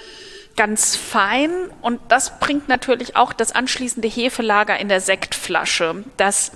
ganz 0.56 0.96
fein. 0.96 1.52
Und 1.82 2.00
das 2.10 2.40
bringt 2.40 2.70
natürlich 2.70 3.16
auch 3.16 3.34
das 3.34 3.52
anschließende 3.52 4.08
Hefelager 4.08 4.80
in 4.80 4.90
der 4.90 5.02
Sektflasche, 5.02 6.04
dass 6.18 6.52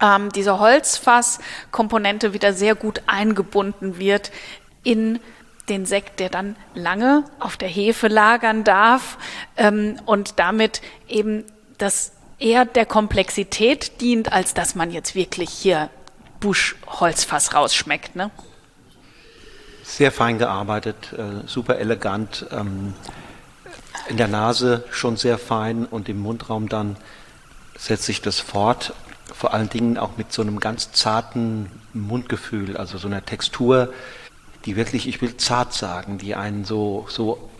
ähm, 0.00 0.30
diese 0.30 0.58
Holzfasskomponente 0.58 2.32
wieder 2.32 2.52
sehr 2.52 2.74
gut 2.74 3.02
eingebunden 3.06 3.98
wird 3.98 4.30
in 4.82 5.20
den 5.68 5.86
Sekt, 5.86 6.20
der 6.20 6.30
dann 6.30 6.56
lange 6.74 7.24
auf 7.38 7.56
der 7.56 7.68
Hefe 7.68 8.08
lagern 8.08 8.64
darf 8.64 9.18
ähm, 9.56 10.00
und 10.06 10.38
damit 10.38 10.82
eben 11.08 11.44
das 11.78 12.12
eher 12.38 12.64
der 12.64 12.86
Komplexität 12.86 14.00
dient, 14.00 14.32
als 14.32 14.54
dass 14.54 14.74
man 14.74 14.90
jetzt 14.90 15.14
wirklich 15.14 15.50
hier 15.50 15.90
Buschholzfass 16.40 17.54
rausschmeckt. 17.54 18.16
Ne? 18.16 18.30
Sehr 19.84 20.10
fein 20.10 20.38
gearbeitet, 20.38 21.12
äh, 21.12 21.46
super 21.46 21.78
elegant. 21.78 22.46
Ähm, 22.50 22.94
in 24.08 24.16
der 24.16 24.28
Nase 24.28 24.84
schon 24.90 25.16
sehr 25.16 25.38
fein 25.38 25.86
und 25.86 26.08
im 26.08 26.18
Mundraum 26.18 26.68
dann 26.68 26.96
setzt 27.78 28.04
sich 28.04 28.20
das 28.20 28.40
fort. 28.40 28.94
Vor 29.32 29.54
allen 29.54 29.68
Dingen 29.68 29.98
auch 29.98 30.16
mit 30.16 30.32
so 30.32 30.42
einem 30.42 30.60
ganz 30.60 30.92
zarten 30.92 31.70
Mundgefühl, 31.92 32.76
also 32.76 32.98
so 32.98 33.08
einer 33.08 33.24
Textur, 33.24 33.92
die 34.64 34.76
wirklich, 34.76 35.08
ich 35.08 35.22
will 35.22 35.36
zart 35.36 35.72
sagen, 35.72 36.18
die 36.18 36.34
einen 36.34 36.64
so, 36.64 37.06
so 37.08 37.50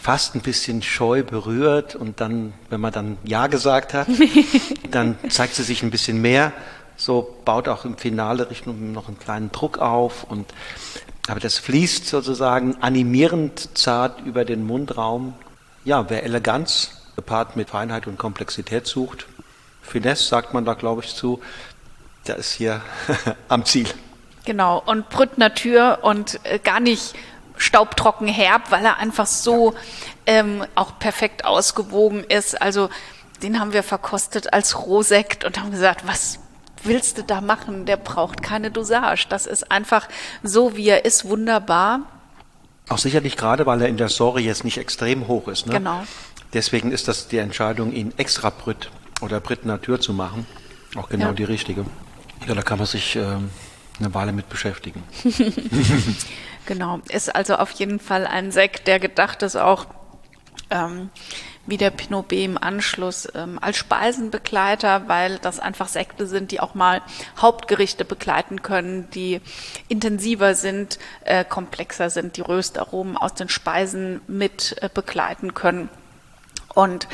fast 0.00 0.34
ein 0.34 0.40
bisschen 0.40 0.82
scheu 0.82 1.22
berührt 1.22 1.94
und 1.94 2.20
dann, 2.20 2.52
wenn 2.68 2.80
man 2.80 2.92
dann 2.92 3.18
Ja 3.24 3.46
gesagt 3.46 3.94
hat, 3.94 4.08
dann 4.90 5.16
zeigt 5.28 5.54
sie 5.54 5.62
sich 5.62 5.82
ein 5.82 5.90
bisschen 5.90 6.20
mehr. 6.20 6.52
So 6.96 7.36
baut 7.44 7.68
auch 7.68 7.84
im 7.84 7.96
Finale 7.96 8.50
Richtung 8.50 8.92
noch 8.92 9.08
einen 9.08 9.18
kleinen 9.18 9.52
Druck 9.52 9.78
auf 9.78 10.24
und 10.24 10.52
aber 11.28 11.40
das 11.40 11.58
fließt 11.58 12.06
sozusagen 12.06 12.76
animierend 12.80 13.78
zart 13.78 14.20
über 14.22 14.44
den 14.44 14.66
Mundraum. 14.66 15.34
Ja, 15.84 16.10
wer 16.10 16.24
Eleganz 16.24 16.90
gepaart 17.14 17.56
mit 17.56 17.70
Feinheit 17.70 18.06
und 18.06 18.18
Komplexität 18.18 18.86
sucht, 18.86 19.26
Finesse 19.90 20.24
sagt 20.24 20.54
man 20.54 20.64
da 20.64 20.74
glaube 20.74 21.02
ich 21.04 21.14
zu, 21.14 21.40
der 22.26 22.36
ist 22.36 22.52
hier 22.52 22.80
am 23.48 23.64
Ziel. 23.64 23.88
Genau, 24.44 24.82
und 24.84 25.10
Brütt 25.10 25.36
Natur 25.36 25.98
und 26.02 26.40
äh, 26.44 26.58
gar 26.58 26.80
nicht 26.80 27.14
staubtrocken 27.56 28.26
herb, 28.26 28.70
weil 28.70 28.84
er 28.84 28.98
einfach 28.98 29.26
so 29.26 29.74
ähm, 30.26 30.64
auch 30.74 30.98
perfekt 30.98 31.44
ausgewogen 31.44 32.24
ist. 32.24 32.60
Also 32.60 32.88
den 33.42 33.60
haben 33.60 33.72
wir 33.72 33.82
verkostet 33.82 34.52
als 34.52 34.78
Rohsekt 34.78 35.44
und 35.44 35.58
haben 35.58 35.70
gesagt, 35.70 36.06
was 36.06 36.38
willst 36.82 37.18
du 37.18 37.22
da 37.22 37.40
machen? 37.40 37.84
Der 37.84 37.96
braucht 37.96 38.42
keine 38.42 38.70
Dosage. 38.70 39.26
Das 39.28 39.46
ist 39.46 39.70
einfach 39.70 40.08
so, 40.42 40.76
wie 40.76 40.88
er 40.88 41.04
ist, 41.04 41.26
wunderbar. 41.26 42.00
Auch 42.88 42.98
sicherlich 42.98 43.36
gerade, 43.36 43.66
weil 43.66 43.82
er 43.82 43.88
in 43.88 43.98
der 43.98 44.08
Säure 44.08 44.40
jetzt 44.40 44.64
nicht 44.64 44.78
extrem 44.78 45.28
hoch 45.28 45.48
ist. 45.48 45.66
Ne? 45.66 45.74
Genau. 45.74 46.02
Deswegen 46.54 46.92
ist 46.92 47.08
das 47.08 47.28
die 47.28 47.38
Entscheidung, 47.38 47.92
ihn 47.92 48.12
extra 48.16 48.50
Brütt 48.50 48.90
oder 49.20 49.40
Brütt 49.40 49.64
Natur 49.64 50.00
zu 50.00 50.12
machen, 50.12 50.46
auch 50.96 51.08
genau 51.08 51.26
ja. 51.26 51.32
die 51.32 51.44
richtige. 51.44 51.84
Ja, 52.46 52.54
da 52.54 52.62
kann 52.62 52.78
man 52.78 52.86
sich 52.86 53.16
ähm, 53.16 53.50
eine 53.98 54.14
Weile 54.14 54.32
mit 54.32 54.48
beschäftigen. 54.48 55.02
genau, 56.66 57.00
ist 57.08 57.34
also 57.34 57.56
auf 57.56 57.70
jeden 57.72 58.00
Fall 58.00 58.26
ein 58.26 58.50
Sekt, 58.50 58.86
der 58.86 58.98
gedacht 58.98 59.42
ist 59.42 59.56
auch 59.56 59.86
ähm, 60.70 61.10
wie 61.66 61.76
der 61.76 61.90
Pinot 61.90 62.28
B 62.28 62.44
im 62.44 62.58
Anschluss 62.58 63.28
ähm, 63.34 63.58
als 63.60 63.76
Speisenbegleiter, 63.76 65.08
weil 65.08 65.38
das 65.38 65.60
einfach 65.60 65.88
Sekte 65.88 66.26
sind, 66.26 66.50
die 66.50 66.60
auch 66.60 66.74
mal 66.74 67.02
Hauptgerichte 67.38 68.04
begleiten 68.04 68.62
können, 68.62 69.08
die 69.10 69.40
intensiver 69.88 70.54
sind, 70.54 70.98
äh, 71.24 71.44
komplexer 71.44 72.10
sind, 72.10 72.36
die 72.36 72.40
Röstaromen 72.40 73.16
aus 73.16 73.34
den 73.34 73.48
Speisen 73.48 74.20
mit 74.26 74.76
äh, 74.80 74.88
begleiten 74.92 75.54
können 75.54 75.88
und 76.74 77.08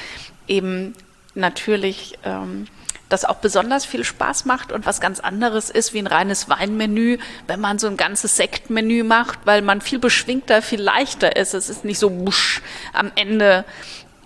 eben 0.47 0.95
natürlich 1.37 2.19
ähm, 2.25 2.67
das 3.09 3.25
auch 3.25 3.37
besonders 3.37 3.85
viel 3.85 4.05
Spaß 4.05 4.47
macht 4.47 4.73
und 4.73 4.85
was 4.85 5.01
ganz 5.01 5.21
anderes 5.21 5.71
ist 5.71 5.95
wie 5.95 5.99
ein 5.99 6.07
reines 6.07 6.49
Weinmenü, 6.49 7.19
wenn 7.47 7.61
man 7.61 7.79
so 7.79 7.87
ein 7.87 7.97
ganzes 7.97 8.37
Sektmenü 8.37 9.05
macht, 9.05 9.41
weil 9.45 9.63
man 9.63 9.81
viel 9.81 9.99
beschwingter, 9.99 10.61
viel 10.61 10.81
leichter 10.81 11.37
ist. 11.37 11.55
Es 11.55 11.69
ist 11.69 11.85
nicht 11.85 11.99
so 11.99 12.27
wusch 12.27 12.63
am 12.93 13.13
Ende 13.15 13.65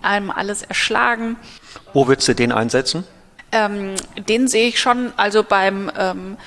einem 0.01 0.31
alles 0.31 0.63
erschlagen. 0.63 1.37
Wo 1.93 2.07
würdest 2.07 2.27
du 2.27 2.33
den 2.33 2.51
einsetzen? 2.51 3.03
Ähm, 3.51 3.95
den 4.27 4.47
sehe 4.47 4.69
ich 4.69 4.79
schon, 4.79 5.13
also 5.17 5.43
beim 5.43 5.91
ähm, 5.95 6.37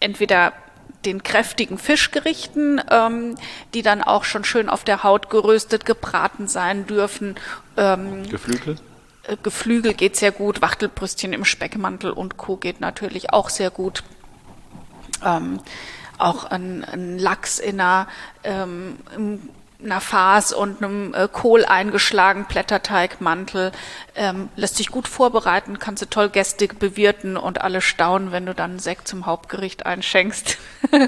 entweder 0.00 0.52
den 1.06 1.22
kräftigen 1.22 1.78
Fischgerichten, 1.78 2.82
ähm, 2.90 3.36
die 3.72 3.80
dann 3.80 4.02
auch 4.02 4.24
schon 4.24 4.44
schön 4.44 4.68
auf 4.68 4.84
der 4.84 5.02
Haut 5.02 5.30
geröstet, 5.30 5.86
gebraten 5.86 6.46
sein 6.48 6.86
dürfen. 6.86 7.36
Ähm, 7.78 8.28
Geflügel? 8.28 8.76
Geflügel 9.42 9.94
geht 9.94 10.16
sehr 10.16 10.32
gut, 10.32 10.62
Wachtelbrüstchen 10.62 11.32
im 11.32 11.44
Speckmantel 11.44 12.10
und 12.10 12.36
Co. 12.36 12.56
geht 12.56 12.80
natürlich 12.80 13.32
auch 13.32 13.48
sehr 13.48 13.70
gut. 13.70 14.02
Ähm, 15.24 15.60
auch 16.18 16.44
ein, 16.44 16.84
ein, 16.84 17.18
Lachs 17.18 17.58
in 17.58 17.80
einer, 17.80 18.06
ähm, 18.44 18.98
einer 19.82 20.00
Farce 20.00 20.52
und 20.52 20.82
einem 20.82 21.14
äh, 21.14 21.28
Kohl 21.30 21.64
eingeschlagen, 21.64 22.44
Blätterteigmantel, 22.46 23.72
ähm, 24.14 24.48
lässt 24.56 24.76
sich 24.76 24.90
gut 24.90 25.08
vorbereiten, 25.08 25.78
kannst 25.78 26.02
du 26.02 26.06
toll 26.06 26.28
Gäste 26.28 26.68
bewirten 26.68 27.36
und 27.36 27.62
alle 27.62 27.80
staunen, 27.80 28.32
wenn 28.32 28.46
du 28.46 28.54
dann 28.54 28.78
Sekt 28.78 29.08
zum 29.08 29.26
Hauptgericht 29.26 29.86
einschenkst. 29.86 30.58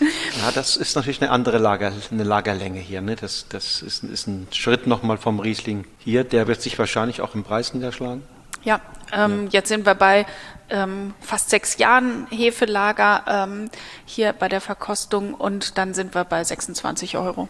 Ja, 0.00 0.50
das 0.54 0.76
ist 0.76 0.96
natürlich 0.96 1.20
eine 1.20 1.30
andere 1.30 1.58
Lager, 1.58 1.92
eine 2.10 2.24
Lagerlänge 2.24 2.80
hier. 2.80 3.00
Ne? 3.00 3.16
Das, 3.16 3.46
das 3.48 3.82
ist, 3.82 4.02
ist 4.02 4.26
ein 4.26 4.46
Schritt 4.52 4.86
nochmal 4.86 5.18
vom 5.18 5.40
Riesling 5.40 5.84
hier. 5.98 6.24
Der 6.24 6.46
wird 6.46 6.62
sich 6.62 6.78
wahrscheinlich 6.78 7.20
auch 7.20 7.34
im 7.34 7.44
Preis 7.44 7.74
niederschlagen. 7.74 8.22
Ja, 8.62 8.80
ähm, 9.12 9.44
ja. 9.44 9.50
jetzt 9.52 9.68
sind 9.68 9.86
wir 9.86 9.94
bei 9.94 10.26
ähm, 10.68 11.14
fast 11.20 11.50
sechs 11.50 11.78
Jahren 11.78 12.26
Hefelager 12.30 13.24
ähm, 13.26 13.70
hier 14.04 14.32
bei 14.32 14.48
der 14.48 14.60
Verkostung 14.60 15.34
und 15.34 15.78
dann 15.78 15.94
sind 15.94 16.14
wir 16.14 16.24
bei 16.24 16.44
26 16.44 17.16
Euro. 17.16 17.48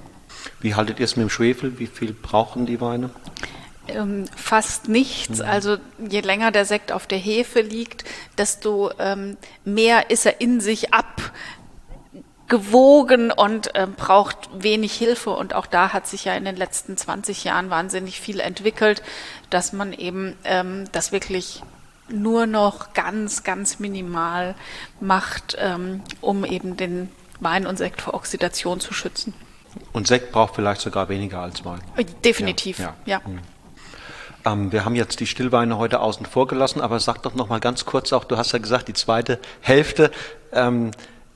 Wie 0.61 0.75
haltet 0.75 1.01
ihr 1.01 1.05
es 1.05 1.17
mit 1.17 1.25
dem 1.25 1.31
Schwefel? 1.31 1.79
Wie 1.79 1.87
viel 1.87 2.13
brauchen 2.13 2.67
die 2.67 2.81
Weine? 2.81 3.11
Ähm, 3.89 4.27
fast 4.37 4.89
nichts. 4.89 5.39
Mhm. 5.39 5.45
Also 5.45 5.77
je 5.99 6.21
länger 6.21 6.51
der 6.53 6.65
Sekt 6.65 6.93
auf 6.93 7.07
der 7.07 7.19
Hefe 7.19 7.61
liegt, 7.61 8.05
desto 8.39 8.91
ähm, 8.99 9.37
mehr 9.65 10.11
ist 10.11 10.27
er 10.27 10.41
in 10.41 10.61
sich 10.61 10.95
ab 10.95 11.20
gewogen 12.51 13.33
und 13.33 13.75
äh, 13.75 13.87
braucht 13.87 14.51
wenig 14.53 14.93
Hilfe. 14.93 15.31
Und 15.31 15.55
auch 15.55 15.65
da 15.65 15.95
hat 15.95 16.07
sich 16.07 16.27
ja 16.27 16.35
in 16.35 16.45
den 16.45 16.57
letzten 16.57 16.99
20 16.99 17.45
Jahren 17.45 17.71
wahnsinnig 17.71 18.21
viel 18.21 18.41
entwickelt, 18.41 19.03
dass 19.49 19.73
man 19.73 19.95
eben 19.95 20.37
ähm, 20.45 20.85
das 20.93 21.13
wirklich 21.13 21.63
nur 22.11 22.47
noch 22.47 22.93
ganz, 22.93 23.45
ganz 23.45 23.79
minimal 23.79 24.55
macht, 25.01 25.57
ähm, 25.59 26.03
um 26.21 26.45
eben 26.45 26.77
den 26.77 27.09
Wein 27.39 27.67
und 27.67 27.79
Sekt 27.79 28.03
vor 28.03 28.13
Oxidation 28.13 28.81
zu 28.81 28.93
schützen. 28.93 29.33
Und 29.93 30.09
Sekt 30.09 30.33
braucht 30.33 30.57
vielleicht 30.57 30.81
sogar 30.81 31.09
weniger 31.09 31.41
als 31.41 31.65
Wein. 31.65 31.81
Äh, 31.97 32.05
definitiv, 32.25 32.81
ja. 32.81 32.95
ja. 33.07 33.21
ja. 33.25 33.29
Mhm. 33.29 33.39
Ähm, 34.45 34.73
wir 34.73 34.85
haben 34.85 34.97
jetzt 34.97 35.21
die 35.21 35.27
Stillweine 35.27 35.79
heute 35.79 36.01
außen 36.01 36.27
vor 36.27 36.47
gelassen, 36.47 36.81
aber 36.81 36.99
sag 36.99 37.23
doch 37.23 37.35
noch 37.35 37.49
mal 37.49 37.61
ganz 37.61 37.85
kurz 37.85 38.13
auch, 38.13 38.25
du 38.25 38.37
hast 38.37 38.53
ja 38.53 38.59
gesagt, 38.59 38.89
die 38.89 38.95
zweite 38.95 39.39
Hälfte 39.61 40.11
ähm, 40.53 40.91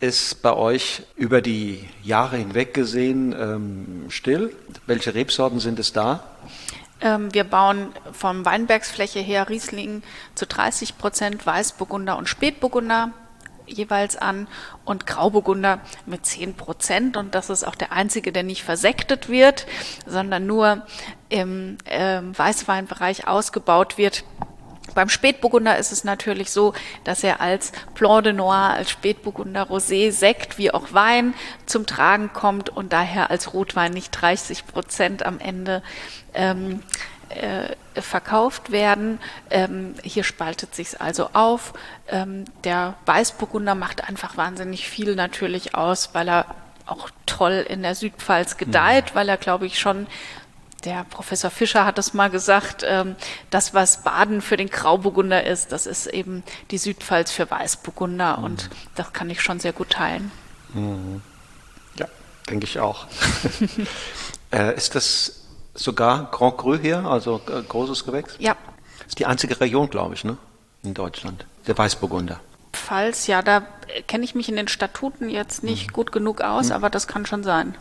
ist 0.05 0.43
bei 0.43 0.53
euch 0.53 1.03
über 1.17 1.41
die 1.41 1.89
Jahre 2.03 2.37
hinweg 2.37 2.75
gesehen 2.75 3.35
ähm, 3.39 4.05
still? 4.11 4.55
Welche 4.87 5.15
Rebsorten 5.15 5.61
sind 5.61 5.79
es 5.79 5.93
da? 5.95 6.25
Ähm, 7.01 7.33
wir 7.33 7.45
bauen 7.45 7.89
vom 8.13 8.45
Weinbergsfläche 8.45 9.21
her 9.21 9.49
Riesling 9.49 10.03
zu 10.35 10.47
30 10.47 10.99
Prozent 10.99 11.47
Weißburgunder 11.47 12.19
und 12.19 12.29
Spätburgunder 12.29 13.13
jeweils 13.67 14.17
an 14.17 14.47
und 14.85 15.07
Grauburgunder 15.07 15.81
mit 16.05 16.27
10 16.27 16.55
Prozent. 16.55 17.17
Und 17.17 17.35
das 17.35 17.49
ist 17.49 17.65
auch 17.65 17.75
der 17.75 17.93
einzige, 17.93 18.31
der 18.31 18.43
nicht 18.43 18.63
versektet 18.63 19.31
wird, 19.31 19.67
sondern 20.07 20.47
nur 20.47 20.87
im 21.31 21.79
äh, 21.87 22.21
Weißweinbereich 22.21 23.27
ausgebaut 23.27 23.97
wird. 23.97 24.25
Beim 24.95 25.09
Spätburgunder 25.09 25.77
ist 25.79 25.93
es 25.93 26.05
natürlich 26.05 26.51
so, 26.51 26.75
dass 27.05 27.25
er 27.25 27.41
als 27.41 27.73
Blanc 27.95 28.25
de 28.25 28.33
Noir, 28.33 28.75
als 28.75 28.91
Spätburgunder 28.91 29.69
Rosé, 29.69 30.13
Sekt 30.13 30.59
wie 30.59 30.71
auch 30.71 30.93
Wein 30.93 31.35
zum 31.67 31.87
Tragen 31.87 32.33
kommt 32.33 32.71
und 32.71 32.93
daher 32.93 33.31
als 33.31 33.53
Rotwein 33.55 33.93
nicht 33.93 34.11
30 34.11 34.67
Prozent 34.67 35.27
am 35.27 35.41
Ende 35.41 35.83
ähm, 36.35 36.83
äh, 37.31 38.01
verkauft 38.01 38.71
werden. 38.71 39.19
Ähm, 39.51 39.95
hier 40.03 40.25
spaltet 40.25 40.75
sich 40.75 41.01
also 41.01 41.31
auf. 41.33 41.73
Ähm, 42.09 42.45
der 42.65 42.95
Weißburgunder 43.07 43.75
macht 43.75 44.09
einfach 44.09 44.37
wahnsinnig 44.37 44.89
viel 44.89 45.15
natürlich 45.15 45.75
aus, 45.75 46.11
weil 46.13 46.29
er 46.29 46.47
auch 46.87 47.09
toll 47.27 47.65
in 47.69 47.83
der 47.83 47.95
Südpfalz 47.95 48.57
gedeiht, 48.57 49.07
mhm. 49.07 49.15
weil 49.15 49.29
er, 49.29 49.37
glaube 49.37 49.67
ich, 49.67 49.79
schon 49.79 50.07
der 50.85 51.05
Professor 51.05 51.51
Fischer 51.51 51.85
hat 51.85 51.99
es 51.99 52.15
mal 52.15 52.31
gesagt, 52.31 52.85
ähm, 52.87 53.17
das, 53.51 53.75
was 53.75 54.03
Baden 54.03 54.41
für 54.41 54.57
den 54.57 54.69
Grauburgunder 54.69 55.45
ist, 55.45 55.73
das 55.73 55.87
ist 55.87 56.07
eben 56.07 56.43
die 56.71 56.79
Südpfalz 56.79 57.31
für 57.31 57.51
Weißburgunder 57.51 58.39
mhm. 58.39 58.45
und 58.45 58.71
das 58.95 59.13
kann 59.13 59.31
ich 59.31 59.41
schon 59.41 59.61
sehr 59.61 59.73
gut 59.73 59.91
teilen. 59.91 60.31
Mhm. 60.73 61.23
Ja, 61.99 62.07
denke 62.49 62.67
ich 62.67 62.79
auch. 62.79 63.07
äh, 64.53 64.77
ist 64.77 64.95
das 64.95 65.41
sogar 65.75 66.31
Grand 66.31 66.59
Cru 66.59 66.77
hier, 66.77 67.05
also 67.05 67.41
äh, 67.49 67.63
großes 67.63 68.05
Gewächs? 68.05 68.37
Ja. 68.39 68.57
Das 68.99 69.09
ist 69.09 69.19
die 69.19 69.27
einzige 69.27 69.61
Region, 69.61 69.91
glaube 69.91 70.15
ich, 70.15 70.25
ne? 70.25 70.37
in 70.83 70.95
Deutschland, 70.95 71.47
der 71.67 71.77
Weißburgunder. 71.77 72.41
Pfalz, 72.73 73.27
ja, 73.27 73.43
da 73.43 73.67
kenne 74.07 74.25
ich 74.25 74.35
mich 74.35 74.49
in 74.49 74.57
den 74.57 74.69
Statuten 74.69 75.31
jetzt 75.31 75.63
nicht 75.63 75.89
mhm. 75.89 75.93
gut 75.93 76.13
genug 76.13 76.43
aus, 76.43 76.67
mhm. 76.67 76.73
aber 76.73 76.91
das 76.91 77.07
kann 77.09 77.27
schon 77.27 77.43
sein. 77.43 77.77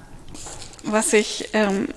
Was 0.86 1.14
ich 1.14 1.50
ähm, 1.54 1.90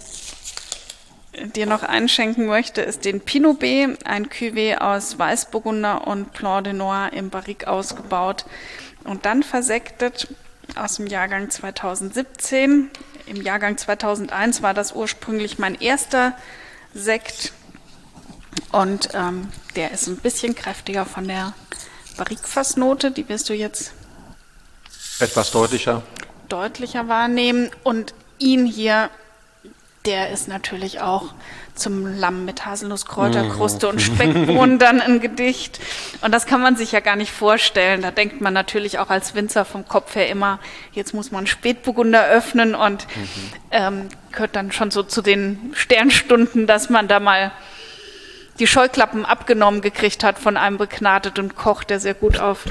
dir 1.55 1.67
noch 1.67 1.83
einschenken 1.83 2.47
möchte, 2.47 2.81
ist 2.81 3.05
den 3.05 3.21
Pinot 3.21 3.59
B, 3.59 3.89
ein 4.05 4.27
Cuvée 4.29 4.79
aus 4.79 5.19
Weißburgunder 5.19 6.07
und 6.07 6.33
Blanc 6.33 6.65
de 6.65 6.73
Noir 6.73 7.11
im 7.13 7.31
Barrique 7.31 7.67
ausgebaut 7.67 8.45
und 9.05 9.25
dann 9.25 9.43
versektet 9.43 10.29
aus 10.75 10.97
dem 10.97 11.07
Jahrgang 11.07 11.51
2017. 11.51 12.91
Im 13.27 13.43
Jahrgang 13.43 13.77
2001 13.77 14.63
war 14.63 14.75
das 14.75 14.93
ursprünglich 14.93 15.59
mein 15.59 15.75
erster 15.75 16.37
Sekt 16.95 17.53
und 18.73 19.11
ähm, 19.15 19.49
der 19.75 19.93
ist 19.93 20.07
ein 20.07 20.17
bisschen 20.17 20.55
kräftiger 20.55 21.05
von 21.05 21.29
der 21.29 21.55
Barrique-Fassnote, 22.17 23.11
die 23.11 23.29
wirst 23.29 23.49
du 23.49 23.55
jetzt 23.55 23.93
etwas 25.21 25.51
deutlicher 25.51 26.03
deutlicher 26.49 27.09
wahrnehmen 27.09 27.71
und 27.83 28.15
ihn 28.39 28.67
hier 28.67 29.11
der 30.07 30.31
ist 30.31 30.49
natürlich 30.49 31.01
auch 31.01 31.35
zum 31.75 32.07
Lamm 32.19 32.45
mit 32.45 32.65
Haselnusskräuterkruste 32.65 33.89
und 33.89 34.01
Speckbohnen 34.01 34.79
dann 34.81 35.01
ein 35.01 35.21
Gedicht. 35.21 35.79
Und 36.23 36.33
das 36.33 36.47
kann 36.47 36.63
man 36.63 36.77
sich 36.77 36.93
ja 36.93 37.01
gar 37.01 37.17
nicht 37.17 37.33
vorstellen. 37.33 38.03
Da 38.03 38.11
denkt 38.11 38.41
man 38.41 38.55
natürlich 38.55 38.99
auch 38.99 39.11
als 39.11 39.35
Winzer 39.35 39.65
vom 39.65 39.87
Kopf 39.87 40.15
her 40.15 40.29
immer, 40.29 40.59
jetzt 40.93 41.13
muss 41.13 41.31
man 41.31 41.47
Spätburgunder 41.47 42.27
öffnen 42.27 42.75
und 42.75 43.07
mhm. 43.17 43.29
ähm, 43.73 44.09
gehört 44.33 44.57
dann 44.57 44.73
schon 44.73 44.91
so 44.91 45.03
zu 45.03 45.21
den 45.21 45.73
Sternstunden, 45.75 46.67
dass 46.67 46.89
man 46.89 47.09
da 47.09 47.21
mal 47.21 47.53
die 48.59 48.67
Scheuklappen 48.67 49.27
abgenommen 49.27 49.83
gekriegt 49.83 50.25
hat 50.25 50.39
von 50.39 50.57
einem 50.57 50.79
begnadeten 50.79 51.55
Koch, 51.55 51.85
der 51.85 52.01
sehr 52.01 52.15
gut 52.15 52.39
auf 52.39 52.65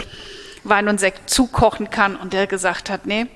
Wein 0.64 0.88
und 0.88 1.00
Sekt 1.00 1.30
zukochen 1.30 1.92
kann 1.92 2.16
und 2.16 2.34
der 2.34 2.48
gesagt 2.48 2.90
hat, 2.90 3.06
nee, 3.06 3.28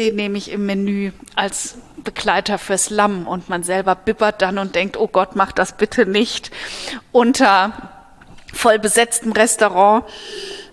den 0.00 0.16
nehme 0.16 0.38
ich 0.38 0.50
im 0.50 0.64
Menü 0.64 1.12
als 1.36 1.76
Begleiter 1.98 2.56
fürs 2.58 2.88
Lamm. 2.88 3.26
Und 3.26 3.48
man 3.50 3.62
selber 3.62 3.94
bibbert 3.94 4.40
dann 4.40 4.58
und 4.58 4.74
denkt, 4.74 4.96
oh 4.96 5.08
Gott, 5.08 5.36
mach 5.36 5.52
das 5.52 5.76
bitte 5.76 6.06
nicht 6.06 6.50
unter 7.12 7.72
voll 8.52 8.78
besetztem 8.78 9.32
Restaurant. 9.32 10.04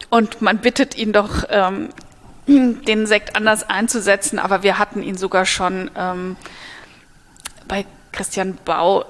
Und 0.10 0.42
man 0.42 0.60
bittet 0.60 0.98
ihn 0.98 1.12
doch, 1.12 1.44
ähm, 1.50 1.90
den 2.48 3.06
Sekt 3.08 3.36
anders 3.36 3.70
einzusetzen, 3.70 4.40
aber 4.40 4.64
wir 4.64 4.80
hatten 4.80 5.04
ihn 5.04 5.18
sogar 5.18 5.46
schon 5.46 5.92
ähm, 5.98 6.38
bei 7.68 7.86
Christian 8.14 8.58
Bau 8.64 9.04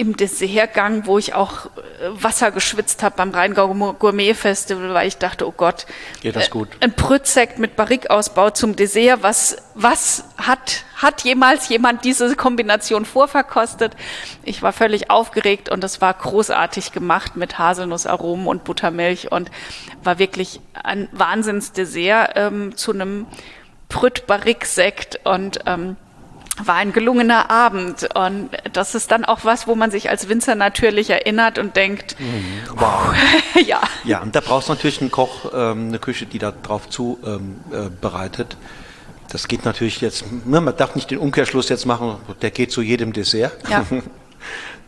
im 0.00 0.16
Dessertgang, 0.16 1.04
wo 1.04 1.18
ich 1.18 1.34
auch 1.34 1.66
äh, 1.66 1.68
Wasser 2.08 2.50
geschwitzt 2.52 3.02
habe 3.02 3.16
beim 3.18 3.32
Rheingau 3.32 3.92
Gourmet 3.92 4.32
Festival, 4.32 4.94
weil 4.94 5.06
ich 5.06 5.18
dachte, 5.18 5.46
oh 5.46 5.52
Gott, 5.54 5.84
geht 6.22 6.36
das 6.36 6.48
gut? 6.48 6.68
Äh, 6.80 6.84
ein 6.86 6.96
Prützsekt 6.96 7.58
mit 7.58 7.76
Barrikausbau 7.76 8.48
zum 8.48 8.76
Dessert, 8.76 9.22
was 9.22 9.58
was 9.74 10.24
hat 10.38 10.84
hat 10.96 11.22
jemals 11.22 11.68
jemand 11.68 12.06
diese 12.06 12.34
Kombination 12.34 13.04
vorverkostet? 13.04 13.94
Ich 14.42 14.62
war 14.62 14.72
völlig 14.72 15.10
aufgeregt 15.10 15.68
und 15.68 15.84
es 15.84 16.00
war 16.00 16.14
großartig 16.14 16.92
gemacht 16.92 17.36
mit 17.36 17.58
Haselnussaromen 17.58 18.46
und 18.46 18.64
Buttermilch 18.64 19.30
und 19.30 19.50
war 20.02 20.18
wirklich 20.18 20.60
ein 20.82 21.10
Wahnsinnsdessert 21.12 22.32
ähm, 22.36 22.74
zu 22.74 22.92
einem 22.92 23.26
Prütt 23.90 24.26
Barrique 24.26 24.64
Sekt 24.64 25.20
und 25.24 25.60
ähm, 25.66 25.96
war 26.64 26.76
ein 26.76 26.92
gelungener 26.92 27.50
Abend. 27.50 28.08
Und 28.14 28.50
das 28.72 28.94
ist 28.94 29.10
dann 29.10 29.24
auch 29.24 29.44
was, 29.44 29.66
wo 29.66 29.74
man 29.74 29.90
sich 29.90 30.10
als 30.10 30.28
Winzer 30.28 30.54
natürlich 30.54 31.10
erinnert 31.10 31.58
und 31.58 31.76
denkt, 31.76 32.16
mhm. 32.18 32.62
wow. 32.74 33.14
ja. 33.66 33.80
Ja, 34.04 34.20
und 34.22 34.34
da 34.34 34.40
brauchst 34.40 34.68
du 34.68 34.72
natürlich 34.72 35.00
einen 35.00 35.10
Koch, 35.10 35.50
ähm, 35.54 35.88
eine 35.88 35.98
Küche, 35.98 36.26
die 36.26 36.38
da 36.38 36.52
drauf 36.52 36.88
zu 36.88 37.18
ähm, 37.24 37.56
äh. 37.72 37.88
Das 39.30 39.46
geht 39.46 39.64
natürlich 39.64 40.00
jetzt, 40.00 40.24
ne, 40.44 40.60
man 40.60 40.76
darf 40.76 40.96
nicht 40.96 41.10
den 41.10 41.18
Umkehrschluss 41.18 41.68
jetzt 41.68 41.86
machen, 41.86 42.16
der 42.42 42.50
geht 42.50 42.72
zu 42.72 42.82
jedem 42.82 43.12
Dessert. 43.12 43.52
Ja. 43.68 43.86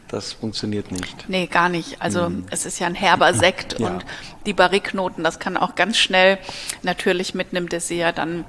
Das 0.08 0.34
funktioniert 0.34 0.92
nicht. 0.92 1.26
Nee, 1.30 1.46
gar 1.46 1.70
nicht. 1.70 2.02
Also 2.02 2.28
mhm. 2.28 2.44
es 2.50 2.66
ist 2.66 2.78
ja 2.78 2.86
ein 2.86 2.94
herber 2.94 3.32
Sekt 3.32 3.80
ja. 3.80 3.86
und 3.86 4.04
die 4.44 4.52
Barriknoten, 4.52 5.24
das 5.24 5.38
kann 5.38 5.56
auch 5.56 5.74
ganz 5.74 5.96
schnell 5.96 6.38
natürlich 6.82 7.32
mit 7.32 7.52
einem 7.52 7.66
Dessert 7.70 8.18
dann 8.18 8.44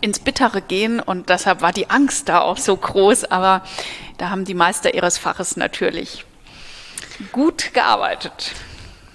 ins 0.00 0.18
Bittere 0.18 0.60
gehen 0.60 1.00
und 1.00 1.28
deshalb 1.28 1.62
war 1.62 1.72
die 1.72 1.90
Angst 1.90 2.28
da 2.28 2.40
auch 2.40 2.56
so 2.56 2.76
groß, 2.76 3.24
aber 3.24 3.62
da 4.18 4.30
haben 4.30 4.44
die 4.44 4.54
Meister 4.54 4.94
ihres 4.94 5.18
Faches 5.18 5.56
natürlich 5.56 6.24
gut 7.30 7.72
gearbeitet. 7.72 8.52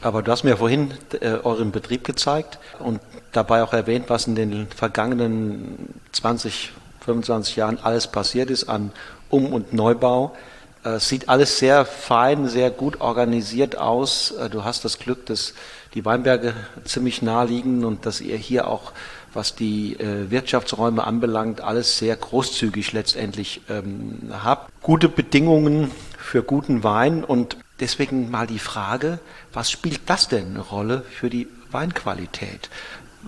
Aber 0.01 0.21
du 0.21 0.31
hast 0.31 0.43
mir 0.43 0.57
vorhin 0.57 0.93
äh, 1.19 1.29
euren 1.43 1.71
Betrieb 1.71 2.03
gezeigt 2.03 2.59
und 2.79 3.01
dabei 3.31 3.63
auch 3.63 3.73
erwähnt, 3.73 4.05
was 4.09 4.27
in 4.27 4.35
den 4.35 4.67
vergangenen 4.67 5.93
20, 6.11 6.71
25 7.01 7.55
Jahren 7.55 7.79
alles 7.81 8.07
passiert 8.07 8.49
ist 8.49 8.69
an 8.69 8.91
Um- 9.29 9.53
und 9.53 9.73
Neubau. 9.73 10.35
Äh, 10.83 10.99
sieht 10.99 11.29
alles 11.29 11.57
sehr 11.57 11.85
fein, 11.85 12.47
sehr 12.47 12.69
gut 12.69 13.01
organisiert 13.01 13.77
aus. 13.77 14.31
Äh, 14.31 14.49
du 14.49 14.63
hast 14.63 14.85
das 14.85 14.99
Glück, 14.99 15.25
dass 15.25 15.53
die 15.95 16.05
Weinberge 16.05 16.53
ziemlich 16.85 17.21
nah 17.21 17.43
liegen 17.43 17.83
und 17.83 18.05
dass 18.05 18.21
ihr 18.21 18.37
hier 18.37 18.67
auch 18.67 18.93
was 19.33 19.55
die 19.55 19.93
äh, 19.99 20.29
Wirtschaftsräume 20.31 21.05
anbelangt, 21.05 21.61
alles 21.61 21.97
sehr 21.97 22.15
großzügig 22.15 22.93
letztendlich 22.93 23.61
ähm, 23.69 24.31
habt. 24.43 24.71
Gute 24.81 25.09
Bedingungen 25.09 25.91
für 26.17 26.43
guten 26.43 26.83
Wein 26.83 27.23
und 27.23 27.57
deswegen 27.79 28.29
mal 28.31 28.47
die 28.47 28.59
Frage, 28.59 29.19
was 29.53 29.71
spielt 29.71 30.01
das 30.07 30.27
denn 30.27 30.47
eine 30.47 30.59
Rolle 30.59 31.03
für 31.09 31.29
die 31.29 31.47
Weinqualität? 31.71 32.69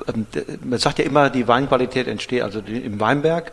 Ähm, 0.08 0.26
man 0.64 0.80
sagt 0.80 1.00
ja 1.00 1.06
immer, 1.06 1.30
die 1.30 1.48
Weinqualität 1.48 2.08
entsteht 2.08 2.42
also 2.42 2.60
im 2.60 3.00
Weinberg, 3.00 3.52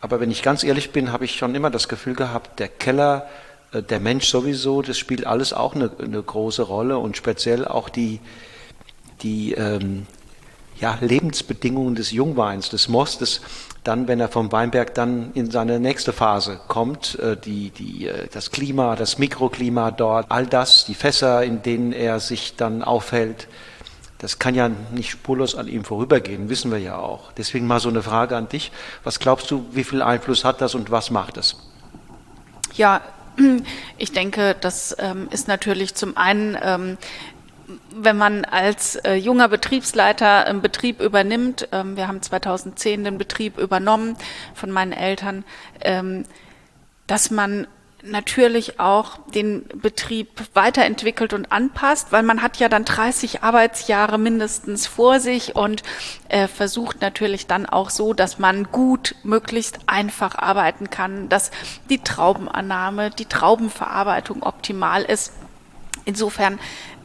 aber 0.00 0.20
wenn 0.20 0.30
ich 0.30 0.42
ganz 0.42 0.64
ehrlich 0.64 0.90
bin, 0.90 1.12
habe 1.12 1.24
ich 1.24 1.36
schon 1.36 1.54
immer 1.54 1.70
das 1.70 1.88
Gefühl 1.88 2.14
gehabt, 2.14 2.58
der 2.58 2.68
Keller, 2.68 3.28
äh, 3.72 3.82
der 3.82 4.00
Mensch 4.00 4.26
sowieso, 4.26 4.82
das 4.82 4.98
spielt 4.98 5.26
alles 5.26 5.52
auch 5.52 5.74
eine, 5.74 5.90
eine 5.98 6.22
große 6.22 6.62
Rolle 6.62 6.98
und 6.98 7.16
speziell 7.16 7.66
auch 7.66 7.88
die, 7.88 8.20
die 9.22 9.52
ähm, 9.52 10.06
ja, 10.82 10.98
Lebensbedingungen 11.00 11.94
des 11.94 12.10
Jungweins, 12.10 12.68
des 12.68 12.88
Mostes, 12.88 13.40
dann, 13.84 14.08
wenn 14.08 14.18
er 14.18 14.28
vom 14.28 14.50
Weinberg 14.50 14.94
dann 14.94 15.30
in 15.32 15.50
seine 15.50 15.78
nächste 15.78 16.12
Phase 16.12 16.60
kommt, 16.66 17.18
äh, 17.20 17.36
die, 17.36 17.70
die, 17.70 18.08
äh, 18.08 18.26
das 18.32 18.50
Klima, 18.50 18.96
das 18.96 19.16
Mikroklima 19.16 19.92
dort, 19.92 20.26
all 20.28 20.46
das, 20.46 20.84
die 20.84 20.94
Fässer, 20.94 21.44
in 21.44 21.62
denen 21.62 21.92
er 21.92 22.18
sich 22.18 22.56
dann 22.56 22.82
aufhält, 22.82 23.46
das 24.18 24.40
kann 24.40 24.56
ja 24.56 24.70
nicht 24.92 25.10
spurlos 25.10 25.54
an 25.54 25.68
ihm 25.68 25.84
vorübergehen, 25.84 26.48
wissen 26.48 26.70
wir 26.72 26.78
ja 26.78 26.98
auch. 26.98 27.32
Deswegen 27.32 27.66
mal 27.66 27.80
so 27.80 27.88
eine 27.88 28.02
Frage 28.02 28.36
an 28.36 28.48
dich. 28.48 28.72
Was 29.04 29.20
glaubst 29.20 29.50
du, 29.50 29.64
wie 29.72 29.84
viel 29.84 30.02
Einfluss 30.02 30.44
hat 30.44 30.60
das 30.60 30.74
und 30.74 30.90
was 30.90 31.10
macht 31.10 31.36
es? 31.36 31.56
Ja, 32.74 33.02
ich 33.98 34.12
denke, 34.12 34.56
das 34.60 34.96
ähm, 34.98 35.28
ist 35.30 35.48
natürlich 35.48 35.94
zum 35.94 36.16
einen 36.16 36.56
ähm, 36.60 36.98
wenn 37.94 38.16
man 38.16 38.44
als 38.44 38.96
äh, 38.96 39.14
junger 39.14 39.48
Betriebsleiter 39.48 40.46
einen 40.46 40.62
Betrieb 40.62 41.00
übernimmt, 41.00 41.68
ähm, 41.72 41.96
wir 41.96 42.08
haben 42.08 42.22
2010 42.22 43.04
den 43.04 43.18
Betrieb 43.18 43.58
übernommen 43.58 44.16
von 44.54 44.70
meinen 44.70 44.92
Eltern, 44.92 45.44
ähm, 45.80 46.24
dass 47.06 47.30
man 47.30 47.66
natürlich 48.02 48.80
auch 48.80 49.18
den 49.32 49.64
Betrieb 49.74 50.28
weiterentwickelt 50.54 51.32
und 51.32 51.52
anpasst, 51.52 52.10
weil 52.10 52.22
man 52.22 52.42
hat 52.42 52.56
ja 52.56 52.68
dann 52.68 52.84
30 52.84 53.42
Arbeitsjahre 53.42 54.18
mindestens 54.18 54.86
vor 54.86 55.20
sich 55.20 55.54
und 55.54 55.82
äh, 56.28 56.48
versucht 56.48 57.00
natürlich 57.00 57.46
dann 57.46 57.66
auch 57.66 57.90
so, 57.90 58.12
dass 58.12 58.38
man 58.38 58.64
gut, 58.64 59.14
möglichst 59.22 59.80
einfach 59.86 60.34
arbeiten 60.36 60.90
kann, 60.90 61.28
dass 61.28 61.50
die 61.88 61.98
Traubenannahme, 61.98 63.10
die 63.10 63.26
Traubenverarbeitung 63.26 64.42
optimal 64.42 65.02
ist. 65.02 65.32
Insofern 66.04 66.58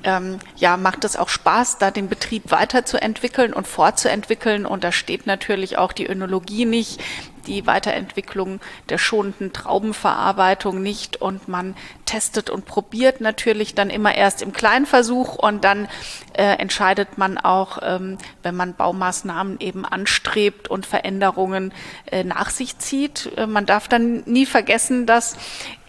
ähm, 0.07 0.39
ja, 0.55 0.77
macht 0.77 1.03
es 1.03 1.17
auch 1.17 1.27
Spaß, 1.27 1.79
da 1.79 1.91
den 1.91 2.07
Betrieb 2.07 2.49
weiterzuentwickeln 2.49 3.53
und 3.53 3.67
fortzuentwickeln. 3.67 4.65
Und 4.65 4.85
da 4.85 4.93
steht 4.93 5.27
natürlich 5.27 5.77
auch 5.77 5.91
die 5.91 6.07
Önologie 6.07 6.63
nicht, 6.63 7.03
die 7.47 7.65
Weiterentwicklung 7.65 8.59
der 8.89 8.97
schonenden 8.97 9.53
Traubenverarbeitung 9.53 10.81
nicht 10.81 11.21
und 11.21 11.47
man 11.47 11.75
testet 12.05 12.49
und 12.49 12.65
probiert 12.65 13.21
natürlich 13.21 13.73
dann 13.73 13.89
immer 13.89 14.15
erst 14.15 14.41
im 14.41 14.53
Kleinversuch 14.53 15.35
und 15.35 15.63
dann 15.63 15.87
äh, 16.33 16.43
entscheidet 16.57 17.17
man 17.17 17.37
auch, 17.37 17.79
ähm, 17.81 18.17
wenn 18.43 18.55
man 18.55 18.75
Baumaßnahmen 18.75 19.59
eben 19.59 19.85
anstrebt 19.85 20.67
und 20.67 20.85
Veränderungen 20.85 21.73
äh, 22.11 22.23
nach 22.23 22.49
sich 22.49 22.77
zieht. 22.77 23.31
Äh, 23.37 23.47
man 23.47 23.65
darf 23.65 23.87
dann 23.87 24.23
nie 24.25 24.45
vergessen, 24.45 25.05
dass 25.05 25.35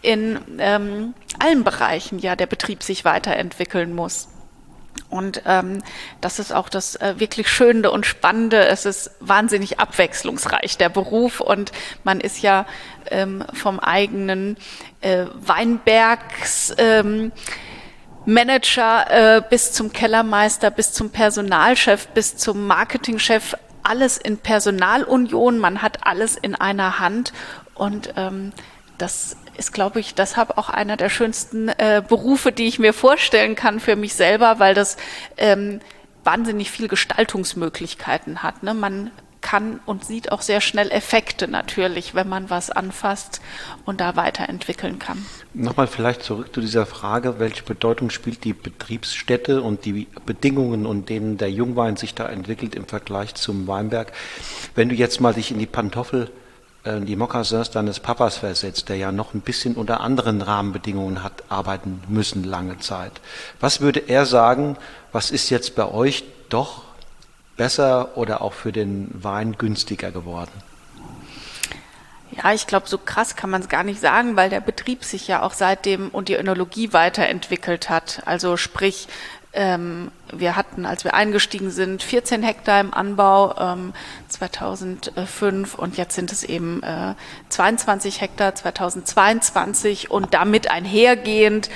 in 0.01 0.39
ähm, 0.59 1.13
allen 1.39 1.63
Bereichen 1.63 2.19
ja 2.19 2.35
der 2.35 2.47
Betrieb 2.47 2.83
sich 2.83 3.05
weiterentwickeln 3.05 3.93
muss. 3.93 4.29
Und 5.09 5.41
ähm, 5.45 5.81
das 6.21 6.39
ist 6.39 6.53
auch 6.53 6.69
das 6.69 6.95
äh, 6.97 7.15
wirklich 7.17 7.49
Schöne 7.49 7.89
und 7.89 8.05
Spannende. 8.05 8.67
Es 8.67 8.85
ist 8.85 9.11
wahnsinnig 9.19 9.79
abwechslungsreich, 9.79 10.77
der 10.77 10.89
Beruf. 10.89 11.39
Und 11.39 11.71
man 12.03 12.21
ist 12.21 12.41
ja 12.41 12.65
ähm, 13.09 13.43
vom 13.53 13.79
eigenen 13.79 14.57
äh, 15.01 15.25
Weinbergs. 15.33 16.73
Ähm, 16.77 17.31
Manager 18.25 19.37
äh, 19.37 19.41
bis 19.49 19.71
zum 19.71 19.91
Kellermeister, 19.91 20.69
bis 20.69 20.93
zum 20.93 21.09
Personalchef, 21.09 22.07
bis 22.09 22.37
zum 22.37 22.67
Marketingchef, 22.67 23.55
alles 23.81 24.17
in 24.17 24.37
Personalunion. 24.37 25.57
Man 25.57 25.81
hat 25.81 26.05
alles 26.05 26.35
in 26.35 26.53
einer 26.53 26.99
Hand 26.99 27.33
und 27.73 28.13
ähm, 28.17 28.51
das 28.99 29.37
ist, 29.59 29.73
glaube 29.73 29.99
ich, 29.99 30.15
deshalb 30.15 30.57
auch 30.57 30.69
einer 30.69 30.97
der 30.97 31.09
schönsten 31.09 31.69
äh, 31.69 32.01
Berufe, 32.07 32.51
die 32.51 32.67
ich 32.67 32.79
mir 32.79 32.93
vorstellen 32.93 33.55
kann 33.55 33.79
für 33.79 33.95
mich 33.95 34.15
selber, 34.15 34.57
weil 34.57 34.73
das 34.73 34.97
ähm, 35.37 35.81
wahnsinnig 36.23 36.71
viel 36.71 36.87
Gestaltungsmöglichkeiten 36.87 38.41
hat. 38.41 38.63
Ne? 38.63 38.73
Man 38.73 39.11
kann 39.41 39.79
und 39.85 40.03
sieht 40.05 40.31
auch 40.31 40.41
sehr 40.41 40.61
schnell 40.61 40.91
Effekte 40.91 41.47
natürlich, 41.47 42.13
wenn 42.15 42.27
man 42.27 42.49
was 42.49 42.69
anfasst 42.69 43.41
und 43.85 44.01
da 44.01 44.15
weiterentwickeln 44.15 44.99
kann. 44.99 45.25
Nochmal 45.53 45.87
vielleicht 45.87 46.23
zurück 46.23 46.53
zu 46.53 46.61
dieser 46.61 46.85
Frage, 46.85 47.39
welche 47.39 47.63
Bedeutung 47.63 48.09
spielt 48.09 48.43
die 48.43 48.53
Betriebsstätte 48.53 49.61
und 49.61 49.85
die 49.85 50.07
Bedingungen, 50.25 50.85
unter 50.85 51.07
denen 51.07 51.37
der 51.37 51.51
Jungwein 51.51 51.95
sich 51.95 52.13
da 52.15 52.27
entwickelt 52.27 52.75
im 52.75 52.85
Vergleich 52.85 53.35
zum 53.35 53.67
Weinberg. 53.67 54.11
Wenn 54.75 54.89
du 54.89 54.95
jetzt 54.95 55.21
mal 55.21 55.33
dich 55.33 55.51
in 55.51 55.59
die 55.59 55.65
Pantoffel 55.65 56.29
die 56.85 57.15
Mokassins 57.15 57.71
deines 57.71 57.99
Papas 57.99 58.37
versetzt, 58.37 58.89
der 58.89 58.95
ja 58.95 59.11
noch 59.11 59.33
ein 59.33 59.41
bisschen 59.41 59.75
unter 59.75 59.99
anderen 59.99 60.41
Rahmenbedingungen 60.41 61.23
hat 61.23 61.43
arbeiten 61.49 62.01
müssen 62.07 62.43
lange 62.43 62.79
Zeit. 62.79 63.11
Was 63.59 63.81
würde 63.81 63.99
er 63.99 64.25
sagen, 64.25 64.77
was 65.11 65.29
ist 65.29 65.49
jetzt 65.49 65.75
bei 65.75 65.89
euch 65.91 66.23
doch 66.49 66.83
besser 67.57 68.17
oder 68.17 68.41
auch 68.41 68.53
für 68.53 68.71
den 68.71 69.09
Wein 69.13 69.57
günstiger 69.57 70.11
geworden? 70.11 70.51
Ja, 72.31 72.53
ich 72.53 72.67
glaube, 72.67 72.87
so 72.87 72.97
krass 72.97 73.35
kann 73.35 73.49
man 73.49 73.61
es 73.61 73.69
gar 73.69 73.83
nicht 73.83 73.99
sagen, 73.99 74.35
weil 74.35 74.49
der 74.49 74.61
Betrieb 74.61 75.03
sich 75.03 75.27
ja 75.27 75.41
auch 75.41 75.53
seitdem 75.53 76.09
und 76.09 76.29
die 76.29 76.35
Önologie 76.35 76.93
weiterentwickelt 76.93 77.89
hat. 77.89 78.21
Also 78.25 78.55
sprich, 78.55 79.07
ähm, 79.53 80.11
wir 80.31 80.55
hatten, 80.55 80.85
als 80.85 81.03
wir 81.03 81.13
eingestiegen 81.13 81.71
sind, 81.71 82.03
14 82.03 82.43
Hektar 82.43 82.79
im 82.79 82.93
Anbau 82.93 83.55
ähm, 83.57 83.93
2005 84.27 85.75
und 85.75 85.97
jetzt 85.97 86.15
sind 86.15 86.31
es 86.31 86.43
eben 86.43 86.83
äh, 86.83 87.15
22 87.49 88.21
Hektar 88.21 88.53
2022 88.53 90.11
und 90.11 90.33
damit 90.33 90.69
einhergehend 90.69 91.69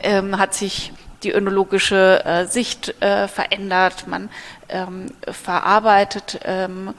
ähm, 0.00 0.38
hat 0.38 0.54
sich 0.54 0.92
die 1.22 1.32
önologische 1.32 2.24
äh, 2.24 2.46
Sicht 2.46 3.00
äh, 3.02 3.28
verändert. 3.28 4.06
Man 4.06 4.30
ähm, 4.68 5.12
verarbeitet 5.30 6.40
ähm, 6.44 6.94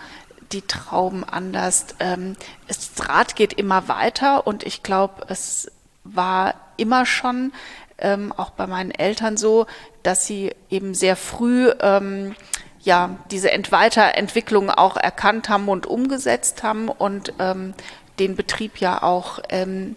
die 0.52 0.62
Trauben 0.62 1.24
anders. 1.24 1.88
Ähm, 2.00 2.36
das 2.68 2.92
Rad 3.08 3.36
geht 3.36 3.54
immer 3.54 3.88
weiter 3.88 4.46
und 4.46 4.64
ich 4.64 4.84
glaube, 4.84 5.24
es 5.30 5.72
war 6.04 6.56
immer 6.78 7.06
schon 7.06 7.52
ähm, 8.02 8.34
auch 8.36 8.52
bei 8.52 8.68
meinen 8.68 8.92
Eltern 8.92 9.38
so, 9.38 9.66
dass 10.04 10.26
sie 10.26 10.54
eben 10.70 10.94
sehr 10.94 11.16
früh 11.16 11.72
ähm, 11.82 12.36
ja 12.82 13.18
diese 13.32 13.50
Weiterentwicklung 13.50 14.70
auch 14.70 14.98
erkannt 14.98 15.50
haben 15.50 15.68
und 15.68 15.86
umgesetzt 15.86 16.64
haben 16.64 16.90
und 16.90 17.34
ähm, 17.40 17.74
den 18.20 18.36
Betrieb 18.36 18.78
ja 18.78 19.04
auch 19.04 19.40
ähm, 19.50 19.96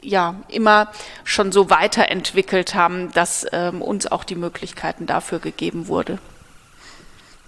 ja 0.00 0.36
immer 0.48 0.90
schon 1.24 1.52
so 1.52 1.70
weiterentwickelt 1.70 2.74
haben, 2.74 3.12
dass 3.12 3.46
ähm, 3.52 3.82
uns 3.82 4.06
auch 4.06 4.24
die 4.24 4.36
Möglichkeiten 4.36 5.06
dafür 5.06 5.38
gegeben 5.38 5.88
wurde. 5.88 6.18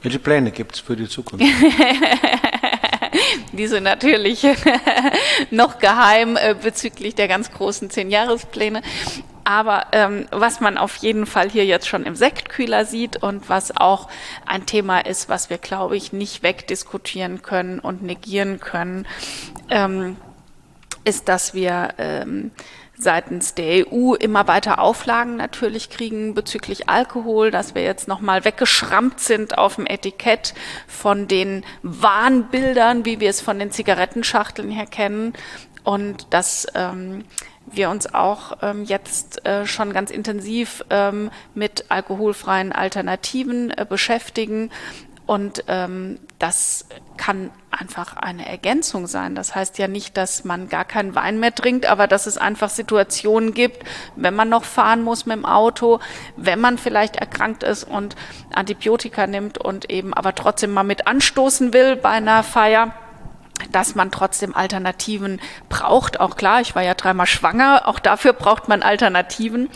Welche 0.02 0.18
Pläne 0.18 0.50
gibt 0.50 0.76
es 0.76 0.80
für 0.80 0.96
die 0.96 1.08
Zukunft? 1.08 1.44
die 3.52 3.66
sind 3.66 3.82
natürlich 3.82 4.46
noch 5.50 5.78
geheim 5.78 6.36
äh, 6.36 6.54
bezüglich 6.60 7.14
der 7.14 7.28
ganz 7.28 7.52
großen 7.52 7.90
Zehn-Jahrespläne. 7.90 8.82
Aber 9.44 9.86
ähm, 9.92 10.26
was 10.30 10.60
man 10.60 10.78
auf 10.78 10.96
jeden 10.96 11.26
Fall 11.26 11.50
hier 11.50 11.64
jetzt 11.64 11.88
schon 11.88 12.04
im 12.04 12.14
Sektkühler 12.14 12.84
sieht 12.84 13.22
und 13.22 13.48
was 13.48 13.76
auch 13.76 14.08
ein 14.46 14.66
Thema 14.66 15.00
ist, 15.00 15.28
was 15.28 15.50
wir, 15.50 15.58
glaube 15.58 15.96
ich, 15.96 16.12
nicht 16.12 16.42
wegdiskutieren 16.42 17.42
können 17.42 17.78
und 17.78 18.02
negieren 18.02 18.60
können, 18.60 19.06
ähm, 19.68 20.16
ist, 21.04 21.28
dass 21.28 21.54
wir 21.54 21.94
ähm, 21.98 22.50
seitens 23.02 23.54
der 23.54 23.86
EU 23.90 24.14
immer 24.14 24.46
weiter 24.46 24.78
Auflagen 24.78 25.36
natürlich 25.36 25.90
kriegen 25.90 26.34
bezüglich 26.34 26.88
Alkohol, 26.88 27.50
dass 27.50 27.74
wir 27.74 27.82
jetzt 27.82 28.08
nochmal 28.08 28.44
weggeschrammt 28.44 29.20
sind 29.20 29.58
auf 29.58 29.76
dem 29.76 29.86
Etikett 29.86 30.54
von 30.86 31.26
den 31.26 31.64
Warnbildern, 31.82 33.04
wie 33.04 33.20
wir 33.20 33.30
es 33.30 33.40
von 33.40 33.58
den 33.58 33.70
Zigarettenschachteln 33.70 34.70
her 34.70 34.86
kennen. 34.86 35.32
Und 35.82 36.26
dass 36.30 36.66
ähm, 36.74 37.24
wir 37.72 37.90
uns 37.90 38.12
auch 38.12 38.58
ähm, 38.62 38.84
jetzt 38.84 39.44
äh, 39.46 39.66
schon 39.66 39.92
ganz 39.92 40.10
intensiv 40.10 40.84
ähm, 40.90 41.30
mit 41.54 41.86
alkoholfreien 41.88 42.72
Alternativen 42.72 43.70
äh, 43.70 43.86
beschäftigen. 43.88 44.70
Und 45.26 45.64
ähm, 45.68 46.18
das 46.40 46.86
kann 47.16 47.50
einfach 47.70 48.16
eine 48.16 48.48
Ergänzung 48.48 49.06
sein. 49.06 49.36
Das 49.36 49.54
heißt 49.54 49.78
ja 49.78 49.86
nicht, 49.86 50.16
dass 50.16 50.42
man 50.42 50.68
gar 50.68 50.84
keinen 50.84 51.14
Wein 51.14 51.38
mehr 51.38 51.54
trinkt, 51.54 51.86
aber 51.86 52.08
dass 52.08 52.26
es 52.26 52.36
einfach 52.36 52.68
Situationen 52.68 53.54
gibt, 53.54 53.84
wenn 54.16 54.34
man 54.34 54.48
noch 54.48 54.64
fahren 54.64 55.02
muss 55.02 55.26
mit 55.26 55.36
dem 55.36 55.44
Auto, 55.44 56.00
wenn 56.36 56.60
man 56.60 56.78
vielleicht 56.78 57.14
erkrankt 57.14 57.62
ist 57.62 57.84
und 57.84 58.16
Antibiotika 58.52 59.28
nimmt 59.28 59.58
und 59.58 59.88
eben 59.88 60.14
aber 60.14 60.34
trotzdem 60.34 60.72
mal 60.72 60.82
mit 60.82 61.06
anstoßen 61.06 61.72
will 61.72 61.94
bei 61.94 62.10
einer 62.10 62.42
Feier 62.42 62.92
dass 63.72 63.94
man 63.94 64.10
trotzdem 64.10 64.54
Alternativen 64.54 65.40
braucht. 65.68 66.20
Auch 66.20 66.36
klar, 66.36 66.60
ich 66.60 66.74
war 66.74 66.82
ja 66.82 66.94
dreimal 66.94 67.26
schwanger, 67.26 67.82
auch 67.86 67.98
dafür 67.98 68.32
braucht 68.32 68.68
man 68.68 68.82
Alternativen. 68.82 69.68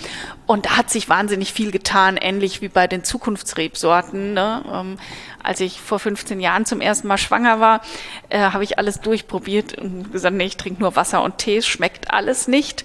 Und 0.46 0.66
da 0.66 0.76
hat 0.76 0.90
sich 0.90 1.08
wahnsinnig 1.08 1.52
viel 1.52 1.70
getan, 1.70 2.16
ähnlich 2.16 2.60
wie 2.60 2.68
bei 2.68 2.86
den 2.86 3.02
Zukunftsrebsorten. 3.02 4.34
Ne? 4.34 4.62
Ähm, 4.70 4.98
als 5.42 5.60
ich 5.60 5.80
vor 5.80 5.98
15 5.98 6.40
Jahren 6.40 6.66
zum 6.66 6.80
ersten 6.80 7.08
Mal 7.08 7.18
schwanger 7.18 7.60
war, 7.60 7.80
äh, 8.28 8.38
habe 8.38 8.64
ich 8.64 8.78
alles 8.78 9.00
durchprobiert 9.00 9.78
und 9.78 10.12
gesagt, 10.12 10.34
nee, 10.34 10.44
ich 10.44 10.56
trinke 10.56 10.80
nur 10.80 10.96
Wasser 10.96 11.22
und 11.22 11.38
Tee, 11.38 11.62
schmeckt 11.62 12.10
alles 12.10 12.48
nicht. 12.48 12.84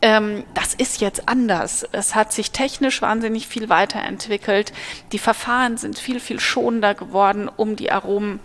Ähm, 0.00 0.44
das 0.54 0.74
ist 0.74 1.00
jetzt 1.00 1.28
anders. 1.28 1.84
Es 1.92 2.14
hat 2.14 2.32
sich 2.32 2.52
technisch 2.52 3.02
wahnsinnig 3.02 3.48
viel 3.48 3.68
weiterentwickelt. 3.68 4.72
Die 5.12 5.18
Verfahren 5.18 5.76
sind 5.76 5.98
viel, 5.98 6.20
viel 6.20 6.38
schonender 6.40 6.94
geworden, 6.94 7.50
um 7.54 7.74
die 7.74 7.90
Aromen 7.90 8.40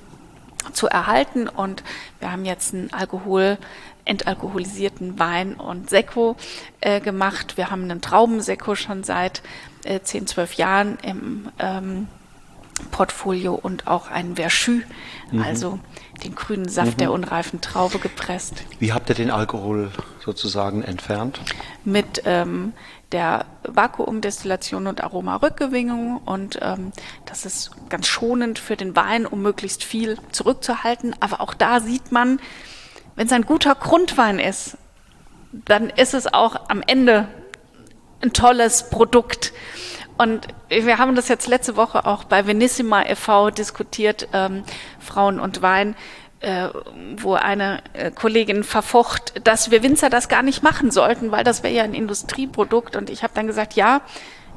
zu 0.71 0.87
erhalten. 0.87 1.47
Und 1.47 1.83
wir 2.19 2.31
haben 2.31 2.45
jetzt 2.45 2.73
einen 2.73 2.93
Alkohol, 2.93 3.57
entalkoholisierten 4.05 5.19
Wein 5.19 5.55
und 5.55 5.89
Sekko 5.89 6.35
äh, 6.81 6.99
gemacht. 6.99 7.57
Wir 7.57 7.71
haben 7.71 7.83
einen 7.83 8.01
Traubensekko 8.01 8.75
schon 8.75 9.03
seit 9.03 9.41
äh, 9.83 9.99
10, 10.01 10.27
12 10.27 10.53
Jahren 10.55 10.97
im 11.03 11.49
ähm, 11.59 12.07
Portfolio 12.91 13.53
und 13.53 13.87
auch 13.87 14.09
einen 14.09 14.35
Verschü, 14.35 14.81
mhm. 15.31 15.41
also 15.41 15.79
den 16.23 16.35
grünen 16.35 16.69
Saft 16.69 16.93
mhm. 16.93 16.97
der 16.97 17.11
unreifen 17.11 17.61
Traube 17.61 17.99
gepresst. 17.99 18.63
Wie 18.79 18.93
habt 18.93 19.09
ihr 19.09 19.15
den 19.15 19.31
Alkohol 19.31 19.91
sozusagen 20.23 20.83
entfernt? 20.83 21.39
Mit 21.83 22.21
ähm, 22.25 22.73
der 23.11 23.45
Vakuumdestillation 23.63 24.87
und 24.87 25.03
Aromarückgewinnung 25.03 26.17
und 26.17 26.59
ähm, 26.61 26.91
das 27.25 27.45
ist 27.45 27.71
ganz 27.89 28.07
schonend 28.07 28.59
für 28.59 28.75
den 28.75 28.95
Wein, 28.95 29.25
um 29.25 29.41
möglichst 29.41 29.83
viel 29.83 30.17
zurückzuhalten. 30.31 31.15
Aber 31.19 31.41
auch 31.41 31.53
da 31.53 31.79
sieht 31.79 32.11
man, 32.11 32.39
wenn 33.15 33.27
es 33.27 33.33
ein 33.33 33.43
guter 33.43 33.75
Grundwein 33.75 34.39
ist, 34.39 34.77
dann 35.51 35.89
ist 35.91 36.13
es 36.13 36.33
auch 36.33 36.69
am 36.69 36.81
Ende 36.85 37.27
ein 38.21 38.33
tolles 38.33 38.89
Produkt. 38.89 39.53
Und 40.17 40.47
wir 40.69 40.97
haben 40.99 41.15
das 41.15 41.27
jetzt 41.27 41.47
letzte 41.47 41.75
Woche 41.75 42.05
auch 42.05 42.23
bei 42.23 42.45
Venissima 42.45 43.03
e.V. 43.03 43.49
diskutiert, 43.49 44.27
ähm, 44.31 44.63
Frauen 44.99 45.39
und 45.39 45.61
Wein 45.61 45.95
äh, 46.43 46.69
wo 47.21 47.35
eine 47.35 47.81
äh, 47.93 48.11
Kollegin 48.11 48.65
verfocht, 48.65 49.47
dass 49.47 49.71
wir 49.71 49.81
Winzer 49.81 50.09
das 50.09 50.27
gar 50.27 50.43
nicht 50.43 50.61
machen 50.61 50.91
sollten, 50.91 51.31
weil 51.31 51.45
das 51.45 51.63
wäre 51.63 51.73
ja 51.73 51.83
ein 51.83 51.93
Industrieprodukt. 51.93 52.97
Und 52.97 53.09
ich 53.09 53.23
habe 53.23 53.33
dann 53.33 53.47
gesagt, 53.47 53.73
ja, 53.73 54.01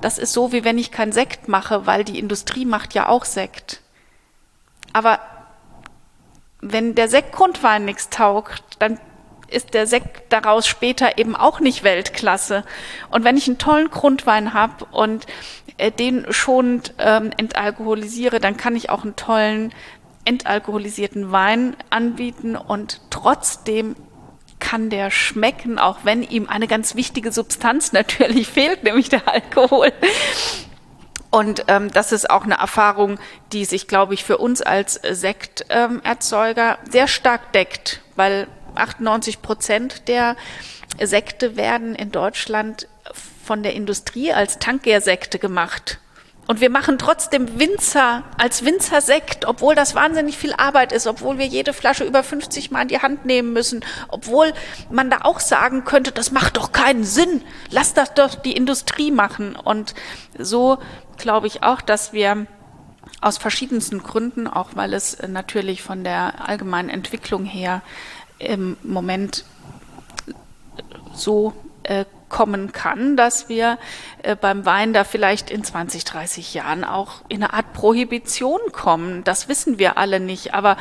das 0.01 0.19
ist 0.19 0.33
so, 0.33 0.53
wie 0.53 0.65
wenn 0.65 0.79
ich 0.79 0.91
kein 0.91 1.13
Sekt 1.13 1.47
mache, 1.47 1.87
weil 1.87 2.03
die 2.03 2.19
Industrie 2.19 2.65
macht 2.65 2.93
ja 2.95 3.09
auch 3.09 3.25
Sekt. 3.25 3.83
Aber 4.93 5.21
wenn 6.61 6.97
der 6.97 7.09
Sekt 7.09 7.33
Grundwein 7.33 7.85
nichts 7.85 8.11
taugt, 8.11 8.63
dann 8.81 8.99
ist 9.49 9.75
der 9.75 9.87
Sekt 9.87 10.33
daraus 10.33 10.67
später 10.67 11.19
eben 11.19 11.37
auch 11.37 11.61
nicht 11.61 11.85
Weltklasse. 11.85 12.65
Und 13.11 13.25
wenn 13.25 13.37
ich 13.37 13.47
einen 13.47 13.59
tollen 13.59 13.91
Grundwein 13.91 14.53
habe 14.55 14.85
und 14.87 15.27
äh, 15.79 15.91
den 15.91 16.27
schonend 16.31 16.95
ähm, 16.99 17.31
entalkoholisiere, 17.37 18.41
dann 18.41 18.57
kann 18.57 18.77
ich 18.77 18.91
auch 18.91 19.05
einen 19.05 19.17
tollen 19.17 19.73
entalkoholisierten 20.25 21.31
Wein 21.31 21.77
anbieten 21.91 22.57
und 22.57 23.01
trotzdem 23.11 23.95
kann 24.59 24.91
der 24.91 25.11
schmecken, 25.11 25.79
auch 25.79 25.99
wenn 26.03 26.23
ihm 26.23 26.49
eine 26.49 26.67
ganz 26.67 26.95
wichtige 26.97 27.31
Substanz 27.31 27.93
natürlich 27.93 28.49
fehlt, 28.49 28.83
nämlich 28.85 29.09
der 29.09 29.29
Alkohol. 29.29 29.93
Und 31.31 31.65
ähm, 31.69 31.93
das 31.93 32.13
ist 32.13 32.31
auch 32.31 32.45
eine 32.45 32.55
Erfahrung, 32.55 33.19
die 33.53 33.65
sich, 33.65 33.89
glaube 33.89 34.15
ich, 34.15 34.25
für 34.25 34.39
uns 34.39 34.63
als 34.63 34.95
Sekterzeuger 34.95 36.79
ähm, 36.79 36.91
sehr 36.91 37.09
stark 37.09 37.53
deckt, 37.53 38.01
weil 38.15 38.47
98 38.77 39.43
Prozent 39.43 40.09
der 40.09 40.37
Sekte 41.03 41.57
werden 41.57 41.95
in 41.95 42.13
Deutschland 42.13 42.89
von 43.45 43.63
der 43.63 43.75
Industrie 43.75 44.33
als 44.33 44.59
Tankgärsekte 44.59 45.39
gemacht. 45.39 46.01
Und 46.49 46.61
wir 46.61 46.71
machen 46.71 46.97
trotzdem 46.99 47.59
Winzer 47.59 48.23
als 48.39 48.65
Winzersekt, 48.65 49.47
obwohl 49.47 49.75
das 49.75 49.97
wahnsinnig 49.97 50.39
viel 50.39 50.53
Arbeit 50.53 50.93
ist, 50.93 51.09
obwohl 51.09 51.39
wir 51.39 51.47
jede 51.47 51.73
Flasche 51.73 52.05
über 52.05 52.23
50 52.23 52.71
Mal 52.71 52.83
in 52.83 52.89
die 52.89 53.03
Hand 53.03 53.27
nehmen 53.27 53.53
müssen, 53.53 53.85
obwohl 54.09 54.53
man 54.89 55.11
da 55.11 55.23
auch 55.23 55.41
sagen 55.41 55.85
könnte, 55.85 56.13
das 56.13 56.31
macht 56.31 56.57
doch 56.57 56.71
keinen 56.71 57.03
Sinn. 57.03 57.43
Lass 57.71 57.95
das 57.95 58.15
doch 58.15 58.37
die 58.37 58.57
Industrie 58.57 59.11
machen. 59.11 59.57
Und 59.57 59.95
so 60.39 60.79
glaube 61.19 61.49
ich 61.49 61.65
auch, 61.65 61.81
dass 61.81 62.13
wir 62.13 62.47
aus 63.21 63.39
verschiedensten 63.39 64.03
Gründen, 64.03 64.47
auch 64.47 64.71
weil 64.75 64.95
es 64.95 65.19
natürlich 65.27 65.83
von 65.83 66.05
der 66.05 66.49
allgemeinen 66.49 66.91
Entwicklung 66.91 67.45
her 67.45 67.83
im 68.39 68.77
Moment 68.83 69.45
so 71.15 71.53
äh, 71.83 72.05
kommen 72.29 72.73
kann, 72.73 73.17
dass 73.17 73.49
wir 73.49 73.79
äh, 74.23 74.37
beim 74.37 74.67
Wein 74.67 74.93
da 74.93 75.05
vielleicht 75.05 75.51
in 75.51 75.63
20, 75.65 76.05
30 76.05 76.55
Jahren 76.55 76.85
auch 76.85 77.23
in 77.29 77.43
eine 77.43 77.53
Art 77.53 77.73
Prohibition 77.73 78.61
kommen. 78.73 79.25
Das 79.25 79.49
wissen 79.49 79.79
wir 79.79 79.97
alle 79.97 80.21
nicht. 80.21 80.55
Aber 80.55 80.77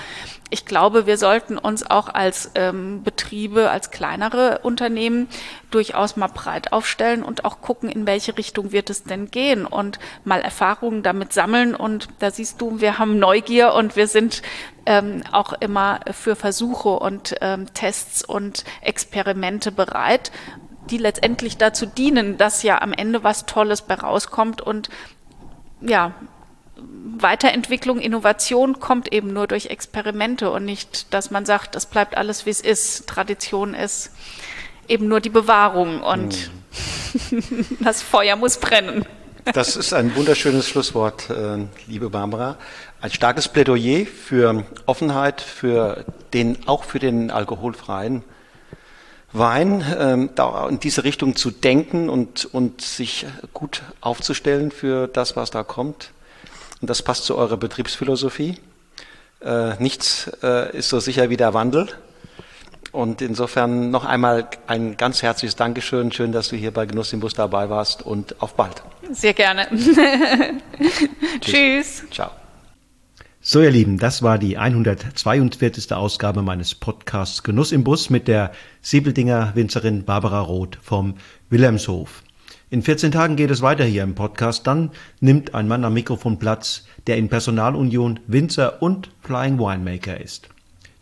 ich 0.49 0.65
glaube, 0.65 1.05
wir 1.05 1.17
sollten 1.17 1.57
uns 1.57 1.89
auch 1.89 2.07
als 2.07 2.51
ähm, 2.55 3.03
Betriebe, 3.03 3.71
als 3.71 3.91
kleinere 3.91 4.59
Unternehmen 4.59 5.27
durchaus 5.71 6.15
mal 6.17 6.27
breit 6.27 6.71
aufstellen 6.71 7.23
und 7.23 7.45
auch 7.45 7.61
gucken, 7.61 7.89
in 7.89 8.07
welche 8.07 8.37
Richtung 8.37 8.71
wird 8.71 8.89
es 8.89 9.03
denn 9.03 9.31
gehen 9.31 9.65
und 9.65 9.99
mal 10.23 10.41
Erfahrungen 10.41 11.03
damit 11.03 11.33
sammeln. 11.33 11.75
Und 11.75 12.07
da 12.19 12.31
siehst 12.31 12.61
du, 12.61 12.79
wir 12.79 12.97
haben 12.97 13.19
Neugier 13.19 13.73
und 13.73 13.95
wir 13.95 14.07
sind 14.07 14.41
ähm, 14.85 15.23
auch 15.31 15.53
immer 15.53 15.99
für 16.11 16.35
Versuche 16.35 16.89
und 16.89 17.35
ähm, 17.41 17.73
Tests 17.73 18.23
und 18.23 18.63
Experimente 18.81 19.71
bereit 19.71 20.31
die 20.89 20.97
letztendlich 20.97 21.57
dazu 21.57 21.85
dienen, 21.85 22.37
dass 22.37 22.63
ja 22.63 22.81
am 22.81 22.93
Ende 22.93 23.23
was 23.23 23.45
Tolles 23.45 23.81
bei 23.81 23.95
rauskommt 23.95 24.61
und 24.61 24.89
ja, 25.81 26.13
Weiterentwicklung, 27.17 27.99
Innovation 27.99 28.79
kommt 28.79 29.13
eben 29.13 29.31
nur 29.31 29.47
durch 29.47 29.67
Experimente 29.67 30.51
und 30.51 30.65
nicht, 30.65 31.13
dass 31.13 31.31
man 31.31 31.45
sagt, 31.45 31.75
das 31.75 31.85
bleibt 31.85 32.17
alles 32.17 32.45
wie 32.45 32.49
es 32.49 32.59
ist. 32.59 33.07
Tradition 33.07 33.73
ist 33.73 34.11
eben 34.87 35.07
nur 35.07 35.21
die 35.21 35.29
Bewahrung 35.29 36.01
und 36.01 36.51
mhm. 37.31 37.77
das 37.79 38.01
Feuer 38.01 38.35
muss 38.35 38.57
brennen. 38.57 39.05
Das 39.53 39.75
ist 39.75 39.93
ein 39.93 40.15
wunderschönes 40.15 40.67
Schlusswort, 40.67 41.29
äh, 41.29 41.65
liebe 41.87 42.09
Barbara. 42.09 42.57
Ein 42.99 43.11
starkes 43.11 43.47
Plädoyer 43.47 44.05
für 44.05 44.65
Offenheit, 44.87 45.39
für 45.39 46.03
den, 46.33 46.67
auch 46.67 46.83
für 46.83 46.99
den 46.99 47.29
alkoholfreien 47.29 48.23
Wein, 49.37 49.83
ähm, 49.97 50.29
da 50.35 50.67
in 50.67 50.79
diese 50.79 51.03
Richtung 51.03 51.35
zu 51.35 51.51
denken 51.51 52.09
und, 52.09 52.45
und 52.45 52.81
sich 52.81 53.25
gut 53.53 53.81
aufzustellen 54.01 54.71
für 54.71 55.07
das, 55.07 55.35
was 55.35 55.51
da 55.51 55.63
kommt. 55.63 56.11
Und 56.81 56.89
das 56.89 57.01
passt 57.01 57.25
zu 57.25 57.37
eurer 57.37 57.57
Betriebsphilosophie. 57.57 58.57
Äh, 59.41 59.75
nichts 59.81 60.31
äh, 60.43 60.75
ist 60.77 60.89
so 60.89 60.99
sicher 60.99 61.29
wie 61.29 61.37
der 61.37 61.53
Wandel. 61.53 61.87
Und 62.91 63.21
insofern 63.21 63.91
noch 63.91 64.05
einmal 64.05 64.47
ein 64.67 64.95
ganz 64.95 65.21
herzliches 65.21 65.57
Dankeschön. 65.57 66.13
Schön, 66.13 66.31
dass 66.31 66.49
du 66.49 66.55
hier 66.55 66.71
bei 66.71 66.85
Genuss 66.85 67.11
im 67.11 67.19
Bus 67.19 67.33
dabei 67.33 67.69
warst 67.69 68.03
und 68.03 68.41
auf 68.41 68.55
bald. 68.55 68.83
Sehr 69.11 69.33
gerne. 69.33 69.67
Tschüss. 71.41 72.03
Ciao. 72.09 72.31
So, 73.47 73.61
ihr 73.61 73.69
Lieben, 73.69 73.99
das 73.99 74.23
war 74.23 74.39
die 74.39 74.57
142. 74.57 75.93
Ausgabe 75.93 76.41
meines 76.41 76.73
Podcasts 76.73 77.43
Genuss 77.43 77.71
im 77.71 77.83
Bus 77.83 78.09
mit 78.09 78.27
der 78.27 78.51
Siebeldinger 78.81 79.51
Winzerin 79.53 80.03
Barbara 80.03 80.39
Roth 80.39 80.79
vom 80.81 81.13
Wilhelmshof. 81.51 82.23
In 82.71 82.81
14 82.81 83.11
Tagen 83.11 83.35
geht 83.35 83.51
es 83.51 83.61
weiter 83.61 83.83
hier 83.83 84.01
im 84.01 84.15
Podcast. 84.15 84.65
Dann 84.65 84.89
nimmt 85.19 85.53
ein 85.53 85.67
Mann 85.67 85.85
am 85.85 85.93
Mikrofon 85.93 86.39
Platz, 86.39 86.87
der 87.05 87.17
in 87.17 87.29
Personalunion 87.29 88.19
Winzer 88.25 88.81
und 88.81 89.11
Flying 89.21 89.59
Winemaker 89.59 90.19
ist. 90.19 90.49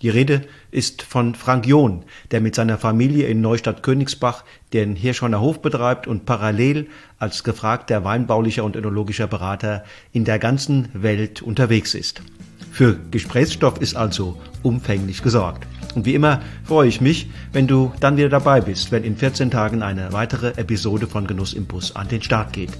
Die 0.04 0.10
Rede 0.10 0.42
ist 0.70 1.02
von 1.02 1.34
Frank 1.34 1.66
John, 1.66 2.04
der 2.32 2.42
mit 2.42 2.56
seiner 2.56 2.78
Familie 2.78 3.28
in 3.28 3.40
Neustadt 3.40 3.84
Königsbach 3.84 4.44
den 4.74 4.98
Hirschhorner 4.98 5.40
Hof 5.40 5.62
betreibt 5.62 6.08
und 6.08 6.26
parallel 6.26 6.88
als 7.20 7.46
gefragter 7.46 8.04
weinbaulicher 8.04 8.66
und 8.66 8.76
önologischer 8.76 9.28
Berater 9.28 9.86
in 10.12 10.26
der 10.26 10.40
ganzen 10.40 10.90
Welt 10.92 11.42
unterwegs 11.42 11.96
ist. 11.96 12.22
Für 12.70 13.00
Gesprächsstoff 13.12 13.80
ist 13.80 13.96
also 13.96 14.38
umfänglich 14.62 15.24
gesorgt. 15.24 15.66
Und 15.96 16.06
wie 16.06 16.16
immer 16.16 16.42
freue 16.66 16.90
ich 16.90 17.00
mich, 17.00 17.30
wenn 17.54 17.68
du 17.68 17.94
dann 18.02 18.18
wieder 18.18 18.30
dabei 18.30 18.60
bist, 18.60 18.92
wenn 18.92 19.06
in 19.06 19.16
14 19.16 19.52
Tagen 19.52 19.82
eine 19.82 20.12
weitere 20.12 20.50
Episode 20.58 21.08
von 21.08 21.28
Genuss 21.28 21.54
im 21.54 21.66
Bus 21.66 21.96
an 21.96 22.10
den 22.10 22.22
Start 22.22 22.52
geht. 22.52 22.72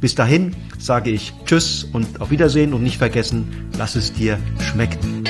Bis 0.00 0.14
dahin 0.14 0.56
sage 0.78 1.10
ich 1.10 1.34
Tschüss 1.44 1.84
und 1.84 2.22
auf 2.22 2.30
Wiedersehen 2.30 2.72
und 2.72 2.82
nicht 2.82 2.96
vergessen, 2.96 3.68
lass 3.76 3.96
es 3.96 4.14
dir 4.14 4.38
schmecken. 4.60 5.24